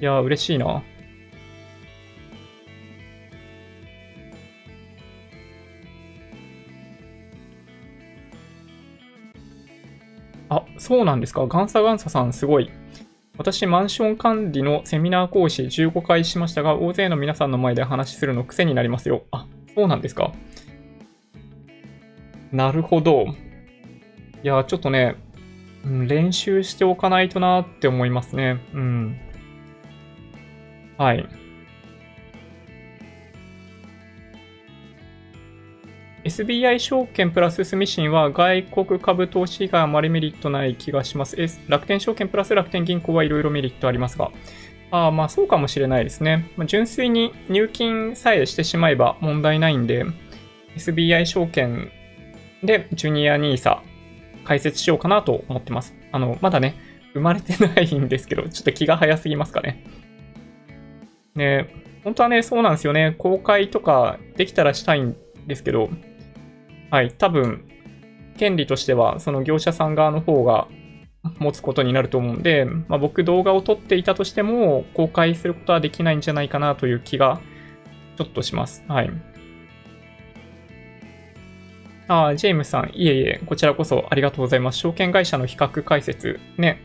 [0.00, 0.82] いやー、嬉しいな。
[10.48, 11.46] あ、そうなんですか。
[11.46, 12.70] ガンサガンサさん、すごい。
[13.36, 19.22] 私、マンション管理のセミナー講師15回しましたが、大勢の皆さんの前で話するの癖になりますよ。
[19.30, 20.32] あ、そうなんですか。
[22.52, 23.26] なるほど。
[24.42, 25.16] いや、ちょっとね、
[25.84, 28.60] うん、練習しておかないとなって思いますね。
[28.74, 29.29] うん。
[31.00, 31.26] はい。
[36.24, 41.40] SBI 証券プラス住信は外国株投資があまりメリットない気がします。
[41.40, 44.30] S 楽天証券プラス楽天銀行はいろいろメリットありますが。
[44.90, 46.50] ああ、まあそうかもしれないですね。
[46.58, 50.04] ま、純粋に入金さえしてしまえば問題ないんで、
[50.76, 51.90] SBI 証券
[52.62, 53.78] でジュニア NISA
[54.44, 55.94] 解説しようかなと思ってます。
[56.12, 56.74] あの、まだね、
[57.14, 59.82] 生まれてないんですけど、ちょっと気が早すぎますかね。
[61.34, 63.14] ね、本当はね、そうなんですよね。
[63.18, 65.16] 公開とかできたらしたいん
[65.46, 65.90] ですけど、
[66.90, 67.66] はい、多分、
[68.36, 70.66] 権利としては、その業者さん側の方が
[71.38, 77.40] 持つことになると思うんで、まあ、僕動画を撮っていたとしても、公開することはできないんじゃないかなという気が、
[78.16, 78.82] ちょっとします。
[78.88, 79.10] はい。
[82.08, 84.78] ああ、ジェームさん、いえいえ、こちらこそありがとうございます。
[84.78, 86.80] 証券会社の比較解説、ね、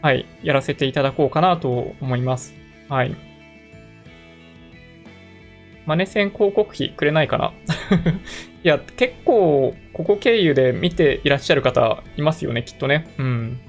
[0.00, 2.54] はい、やらせていただこうかなと思います。
[2.88, 3.29] はい。
[5.90, 7.52] マネ線広告費くれないかな？
[8.62, 13.08] いや、結構、ここ経由で見ていらっしゃる方いますよね、きっとね。
[13.18, 13.60] うん。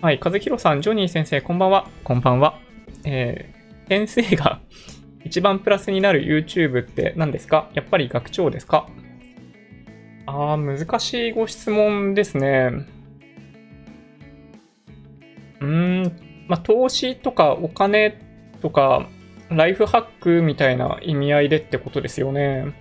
[0.00, 1.88] はい、和弘さん、ジョニー先生、こんばんは。
[2.04, 2.60] こんばんは。
[3.04, 4.60] えー、先生が
[5.26, 7.68] 一番プラスになる YouTube って何ですか？
[7.74, 8.86] やっぱり学長ですか？
[10.26, 12.70] ああ、難しいご質問ですね。
[15.60, 16.02] うーん、
[16.46, 18.16] まあ、投資とかお金
[18.62, 19.08] とか、
[19.50, 22.72] ライフハックみたいな意味合いでってことですよね。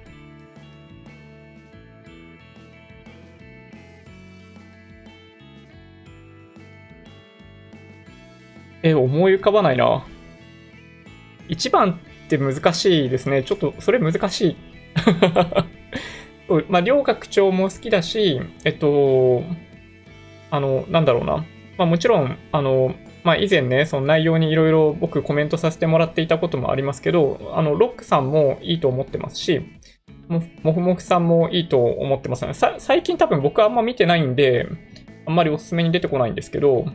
[8.83, 10.05] え、思い浮かばないな。
[11.47, 13.43] 一番って難しいですね。
[13.43, 14.57] ちょっと、それ難しい。
[16.69, 19.43] まあ、両学長も好きだし、えっと、
[20.51, 21.45] あの、なんだろうな。
[21.77, 29.61] まあ、もちろん、あの、まあ、以前ね、その内容にいろいろ僕コメントさせてもらっていたこともありますけど、あの、ロックさんもいいと思ってますし、
[30.29, 32.53] もふもふさんもいいと思ってますね。
[32.53, 34.67] 最近多分僕はあんま見てないんで、
[35.25, 36.85] あんまりおすすめに出てこないんですけど、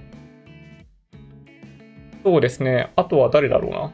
[2.22, 2.90] そうですね。
[2.96, 3.92] あとは誰だろうな。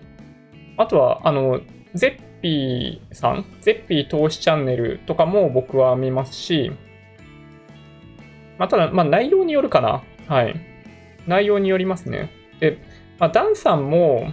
[0.76, 1.60] あとは、あの、
[1.94, 6.70] ゼッピーさん、ゼッピー投資チャンネルとかも僕は見ますし、
[8.56, 10.02] まあ、ただ、まあ、内容によるかな。
[10.28, 10.69] はい。
[11.26, 12.30] 内容によりますね。
[12.60, 12.78] で、
[13.18, 14.32] まあ、ダンさんも、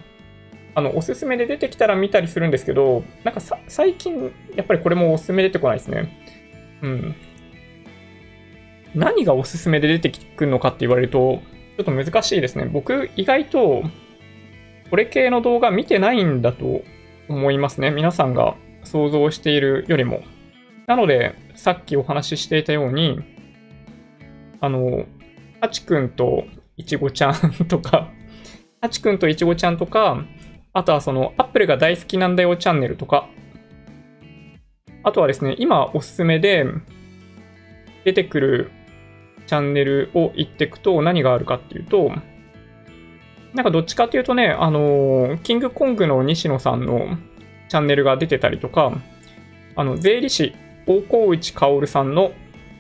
[0.76, 6.22] あの、おすすめで出てきたら見たりするんですけど、なんか、最近、やっぱりこれもおすすめ出てこないですね。
[6.82, 7.16] うん。
[8.96, 11.42] 何がおすすめで出てくるのかって言われると、
[11.78, 12.66] ちょっと難しいですね。
[12.66, 13.84] 僕、意外と、
[14.90, 16.82] これ系の動画見てないんだと
[17.28, 17.92] 思いますね。
[17.92, 20.22] 皆さんが想像しているよりも。
[20.88, 23.20] なので、さっきお話ししていたように、
[24.62, 25.06] あの、
[25.60, 26.46] ハチくんと
[26.78, 28.12] いちごちゃんとか、
[28.82, 30.24] ハチくんといちごちゃんとか、
[30.74, 33.28] あとはその、アップルが大好きなんだよチャンネルとか、
[35.04, 36.66] あとはですね、今おすすめで
[38.06, 38.72] 出てくる
[39.48, 42.12] チャンネルを言っていくと何があるかっていうと、
[43.54, 47.18] なんかどっちかっていうとね、あの、キングコングの西野さんの
[47.70, 48.92] チャンネルが出てたりとか、
[49.76, 50.54] あの、税理士、
[50.86, 52.34] 大河内薫さんの、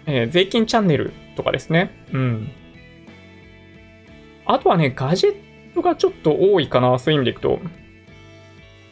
[0.05, 1.91] えー、税金チャンネルとかですね。
[2.13, 2.51] うん。
[4.47, 5.35] あとはね、ガジェッ
[5.75, 7.59] トがちょっと多いかな、そういう意味でいくと。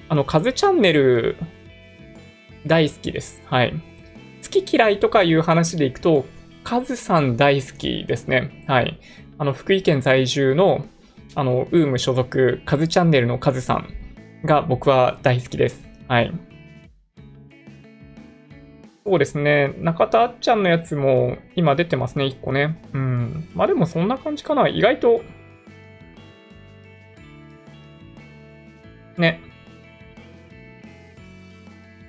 [0.09, 1.37] あの、カズチャンネル、
[2.67, 3.41] 大好きです。
[3.45, 3.73] はい。
[4.43, 6.25] 好き嫌いとかいう話でいくと、
[6.63, 8.65] カズさん大好きですね。
[8.67, 8.99] はい。
[9.37, 10.85] あの、福井県在住の、
[11.35, 13.87] あの、ウーム所属、カズチャンネルのカズさん
[14.43, 15.87] が僕は大好きです。
[16.07, 16.33] はい。
[19.05, 19.75] そうですね。
[19.77, 22.81] 中田あっちゃんのやつも今出てますね、1個ね。
[22.93, 23.47] うん。
[23.53, 24.67] まあでもそんな感じかな。
[24.67, 25.21] 意外と、
[29.17, 29.39] ね。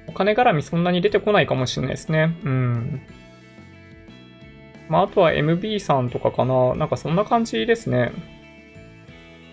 [0.09, 2.37] お金絡みそんなに出てこないかもしれないですね。
[2.45, 3.03] うん。
[4.89, 6.75] まああとは MB さんとかかな。
[6.75, 8.13] なんかそんな感じですね。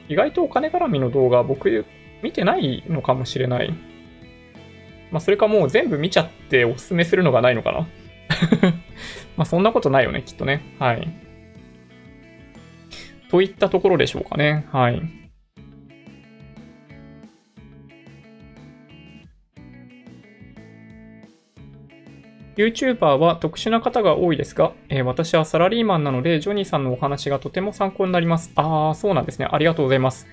[0.10, 1.86] 意外とお金絡みの動画僕
[2.22, 3.74] 見てないのかもしれない。
[5.12, 7.88] まあそれかもう全部見ちゃっておすすめするのがないのかな。
[9.38, 10.62] まあそんなことないよね、きっとね。
[10.80, 11.08] はい。
[13.30, 14.68] といったところでしょうかね。
[14.72, 15.02] はい。
[22.56, 28.52] YouTuber は特殊な方が多いですが、えー、私はサラリーマンなので、ジョニーさんのお話がとても参考になります。
[28.56, 29.48] ああ、そうなんですね。
[29.52, 30.28] ありがとうございます。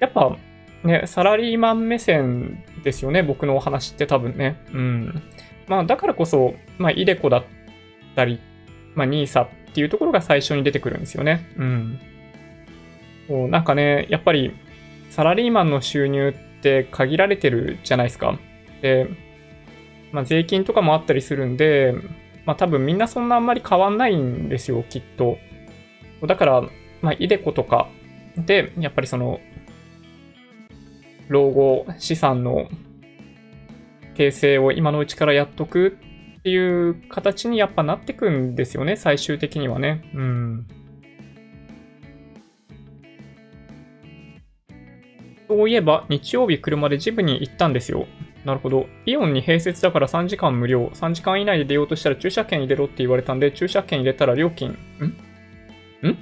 [0.00, 0.36] やっぱ、
[0.82, 4.60] ね、サラリーマン目線ですよね、僕のお話って多分ね。
[4.72, 5.22] うん。
[5.66, 7.44] まあ、だからこそ、まあ、イデコだっ
[8.14, 8.40] たり、
[8.94, 11.46] まあ、ニーサっていうところが最初に出てくるんですよね。
[11.56, 12.00] うん。
[13.26, 14.54] こうなんかね、やっぱり、
[15.08, 18.38] サラリーマンの収入って限られてるじゃないですか。
[18.82, 19.08] で、
[20.14, 21.92] まあ、税金とかもあったりするんで、
[22.46, 25.38] まあ、多分みんなそんなあんまり変わんないんですよ、きっと。
[26.24, 26.62] だから、
[27.02, 27.88] まあ、イデコとか
[28.36, 29.40] で、やっぱりその、
[31.26, 32.68] 老後資産の
[34.14, 35.98] 形成を今のうちからやっとく
[36.38, 40.08] っていう形にやっぱなってくんですよね、最終的にはね。
[40.14, 40.66] うん。
[45.48, 48.06] そういえば、日曜日車でジムに行ったんですよ。
[48.44, 48.86] なるほど。
[49.06, 50.90] イオンに併設だから3時間無料。
[50.94, 54.76] 3時間以内で出ようとしたら駐車券入れろって言われたんで、駐車券入れたら料金、
[56.02, 56.06] ん？
[56.06, 56.18] ん？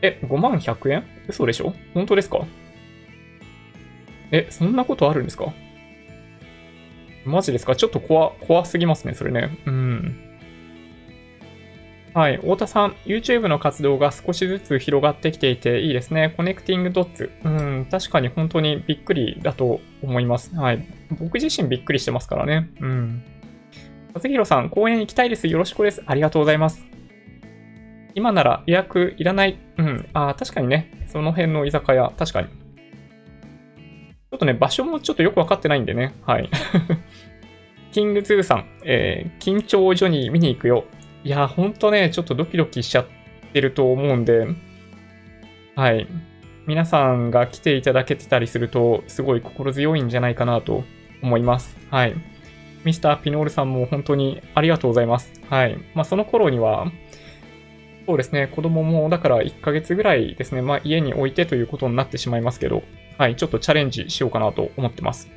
[0.00, 1.04] え、5万100円？
[1.28, 1.74] 嘘でしょ？
[1.92, 2.40] 本当ですか？
[4.32, 5.52] え、そんなことあるんですか？
[7.26, 7.76] マジですか？
[7.76, 9.58] ちょっと怖、怖すぎますね、それね。
[9.66, 10.25] うん。
[12.16, 12.38] はい。
[12.38, 16.32] 太田さん、YouTube の活動が少しずつ広がってきていていいですね。
[16.34, 17.30] コネクティングドッツ。
[17.44, 20.56] うん、確かに本当にびっくりだと思います。
[20.56, 20.88] はい。
[21.20, 22.70] 僕自身びっくりしてますからね。
[22.80, 23.22] うん。
[24.14, 25.46] 和弘さん、公園行きたいです。
[25.46, 26.02] よろしくです。
[26.06, 26.86] ありがとうございます。
[28.14, 29.58] 今なら予約いらない。
[29.76, 30.08] うん。
[30.14, 31.06] ああ、確かにね。
[31.08, 32.48] その辺の居酒屋、確かに。
[32.48, 36.14] ちょっとね、場所もちょっとよくわかってないんでね。
[36.24, 36.48] はい。
[37.92, 40.86] キングズーさん、えー、緊張所に見に行くよ。
[41.26, 43.06] いや、ほんとね、ちょっとドキドキしちゃっ
[43.52, 44.46] てると思うんで、
[45.74, 46.06] はい。
[46.68, 50.84] 皆さんが来ていただけてたりすると、すごい心強いんじゃないかなと
[51.22, 51.76] 思います。
[51.90, 52.14] はい。
[52.84, 55.32] ミスターピノールさんも本当にありがとうございます。
[55.50, 55.76] はい。
[55.96, 56.92] まあ、その頃には、
[58.06, 62.84] そうですね、子供もだから1ヶ月ぐらいですね、まあ、家に置いてということになってしまいますけど、
[63.18, 65.28] はい、ちょっとチャレンジしようかなと思ってます。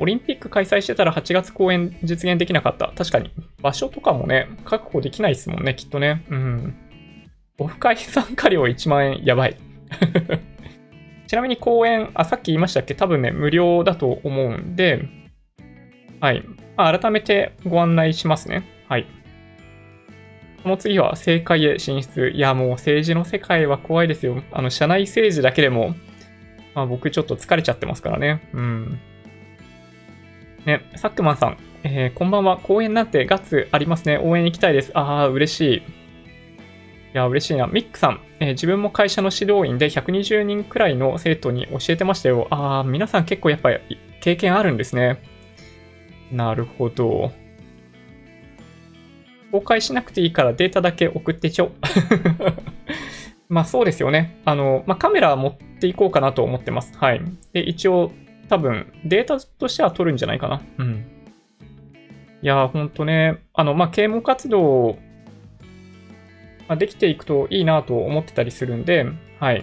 [0.00, 2.92] オリンピック開催してたら8月公演実現できなかった。
[2.96, 3.30] 確かに。
[3.62, 6.24] 場所とかもね、確保できないですもんね、きっとね。
[6.30, 6.74] うん。
[7.58, 9.56] オフ会参加料1万円、やばい。
[11.28, 12.94] ちなみに公演、あ、さっき言いましたっけ？
[12.94, 15.04] 多分ね、無料だと思うんで、
[16.20, 16.42] はい。
[16.76, 18.64] まあ、改めてご案内しますね。
[18.88, 19.06] はい。
[20.62, 22.30] この次は政界へ進出。
[22.30, 24.42] いや、もう政治の世界は怖いですよ。
[24.52, 25.94] あの、社内政治だけでも、
[26.74, 28.42] まあ僕ちょっと疲れちゃってますからね。
[28.52, 28.98] うん。
[30.66, 32.58] ね、サックマンさん、えー、こんばんは。
[32.58, 34.18] 公演なんてガッツありますね。
[34.18, 34.92] 応援行きたいです。
[34.94, 35.76] ああ、嬉しい。
[35.76, 35.82] い
[37.14, 37.66] や、嬉しいな。
[37.66, 42.46] ミックさん、えー、自分も会社の指導員で120人くらいの生徒に教えてましたよ。
[42.50, 43.78] ああ、皆さん結構やっぱり
[44.20, 45.22] 経験あるんですね。
[46.30, 47.32] なるほど。
[49.50, 51.72] 公開しなくていいからデータだけ送ってちょ。
[53.48, 54.38] まあそうですよね。
[54.44, 56.96] あの、まあカメラ持っていこうかなと思ってます。
[56.98, 57.22] はい。
[57.52, 58.12] で、一応
[58.50, 60.60] 多分データとしては取るんじゃないかな。
[60.78, 61.06] うん。
[62.42, 64.98] いやー、ほんとね、あの、まあ、啓蒙活動、
[66.66, 69.06] まあ、できていくといいなと思ってたりするんで、
[69.38, 69.62] はい。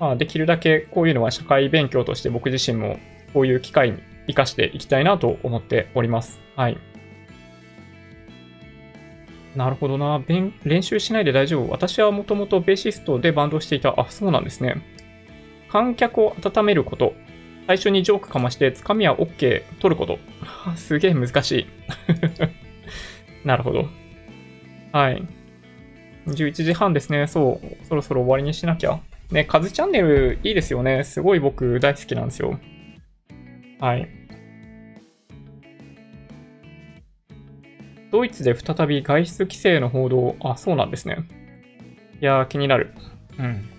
[0.00, 2.98] まあ、できるだけこういうのは社会勉強として僕自身も
[3.34, 6.40] こういう機会に活かしていきたいなと思っております。
[6.56, 6.78] はい。
[9.54, 10.20] なるほどな。
[10.64, 11.70] 練習しないで大丈夫。
[11.70, 13.94] 私はもともとベーシストでバンドしていた。
[13.96, 14.82] あ、そうなんですね。
[15.70, 17.14] 観客を温めること。
[17.68, 20.18] 最初にジョークかまして、つかみは OK 取ること。
[20.74, 21.66] すげえ難しい。
[23.44, 23.86] なるほど。
[24.90, 25.22] はい。
[26.28, 27.26] 11時半ですね。
[27.26, 27.84] そう。
[27.84, 28.98] そろそろ終わりにしなきゃ。
[29.30, 31.04] ね、カズチャンネルいいですよね。
[31.04, 32.58] すごい僕大好きなんですよ。
[33.80, 34.08] はい。
[38.10, 40.36] ドイツで再び外出規制の報道。
[40.40, 41.18] あ、そうなんですね。
[42.22, 42.94] いやー、気になる。
[43.38, 43.77] うん。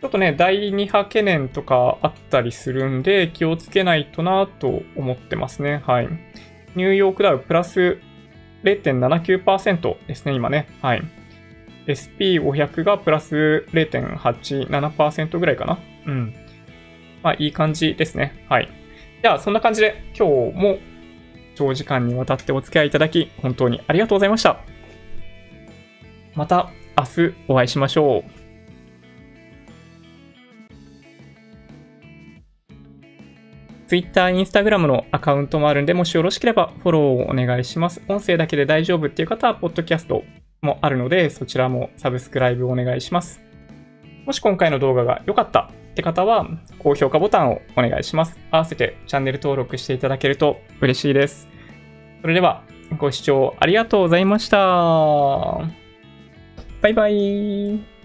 [0.00, 5.82] ちょっとね、第2波懸念とかあったりするんで、気をつけないとなと思ってますね。
[5.86, 6.08] はい。
[6.74, 7.98] ニューヨークダウプラス
[8.62, 10.68] 0.79%ですね、今ね。
[10.82, 11.02] はい。
[11.86, 15.78] SP500 がプラス0.87%ぐらいかな。
[16.06, 16.34] うん。
[17.22, 18.44] まあ、いい感じですね。
[18.48, 18.68] はい。
[19.22, 20.78] じゃあ、そんな感じで、今日も
[21.54, 24.60] 長時間にわたってお付き合いいただき、本当にありがとうございました。
[26.34, 28.35] また明日お会いしましょう。
[33.86, 38.02] Twitter、Instagram のアカウントもあるんで、もしよろしければフォローをお願いします。
[38.08, 40.24] 音声だけで大丈夫っていう方は、ポッドキャスト
[40.62, 43.40] もあるので、そちらもサブスクライブをお願いします。
[44.24, 46.46] もし今回の動画が良かったって方は、
[46.78, 48.38] 高評価ボタンをお願いします。
[48.50, 51.48] 合わせてチャンネル登録していただけると嬉しいです。
[52.22, 52.62] それでは、
[52.98, 54.58] ご視聴ありがとうございました。
[56.82, 57.95] バイバイ。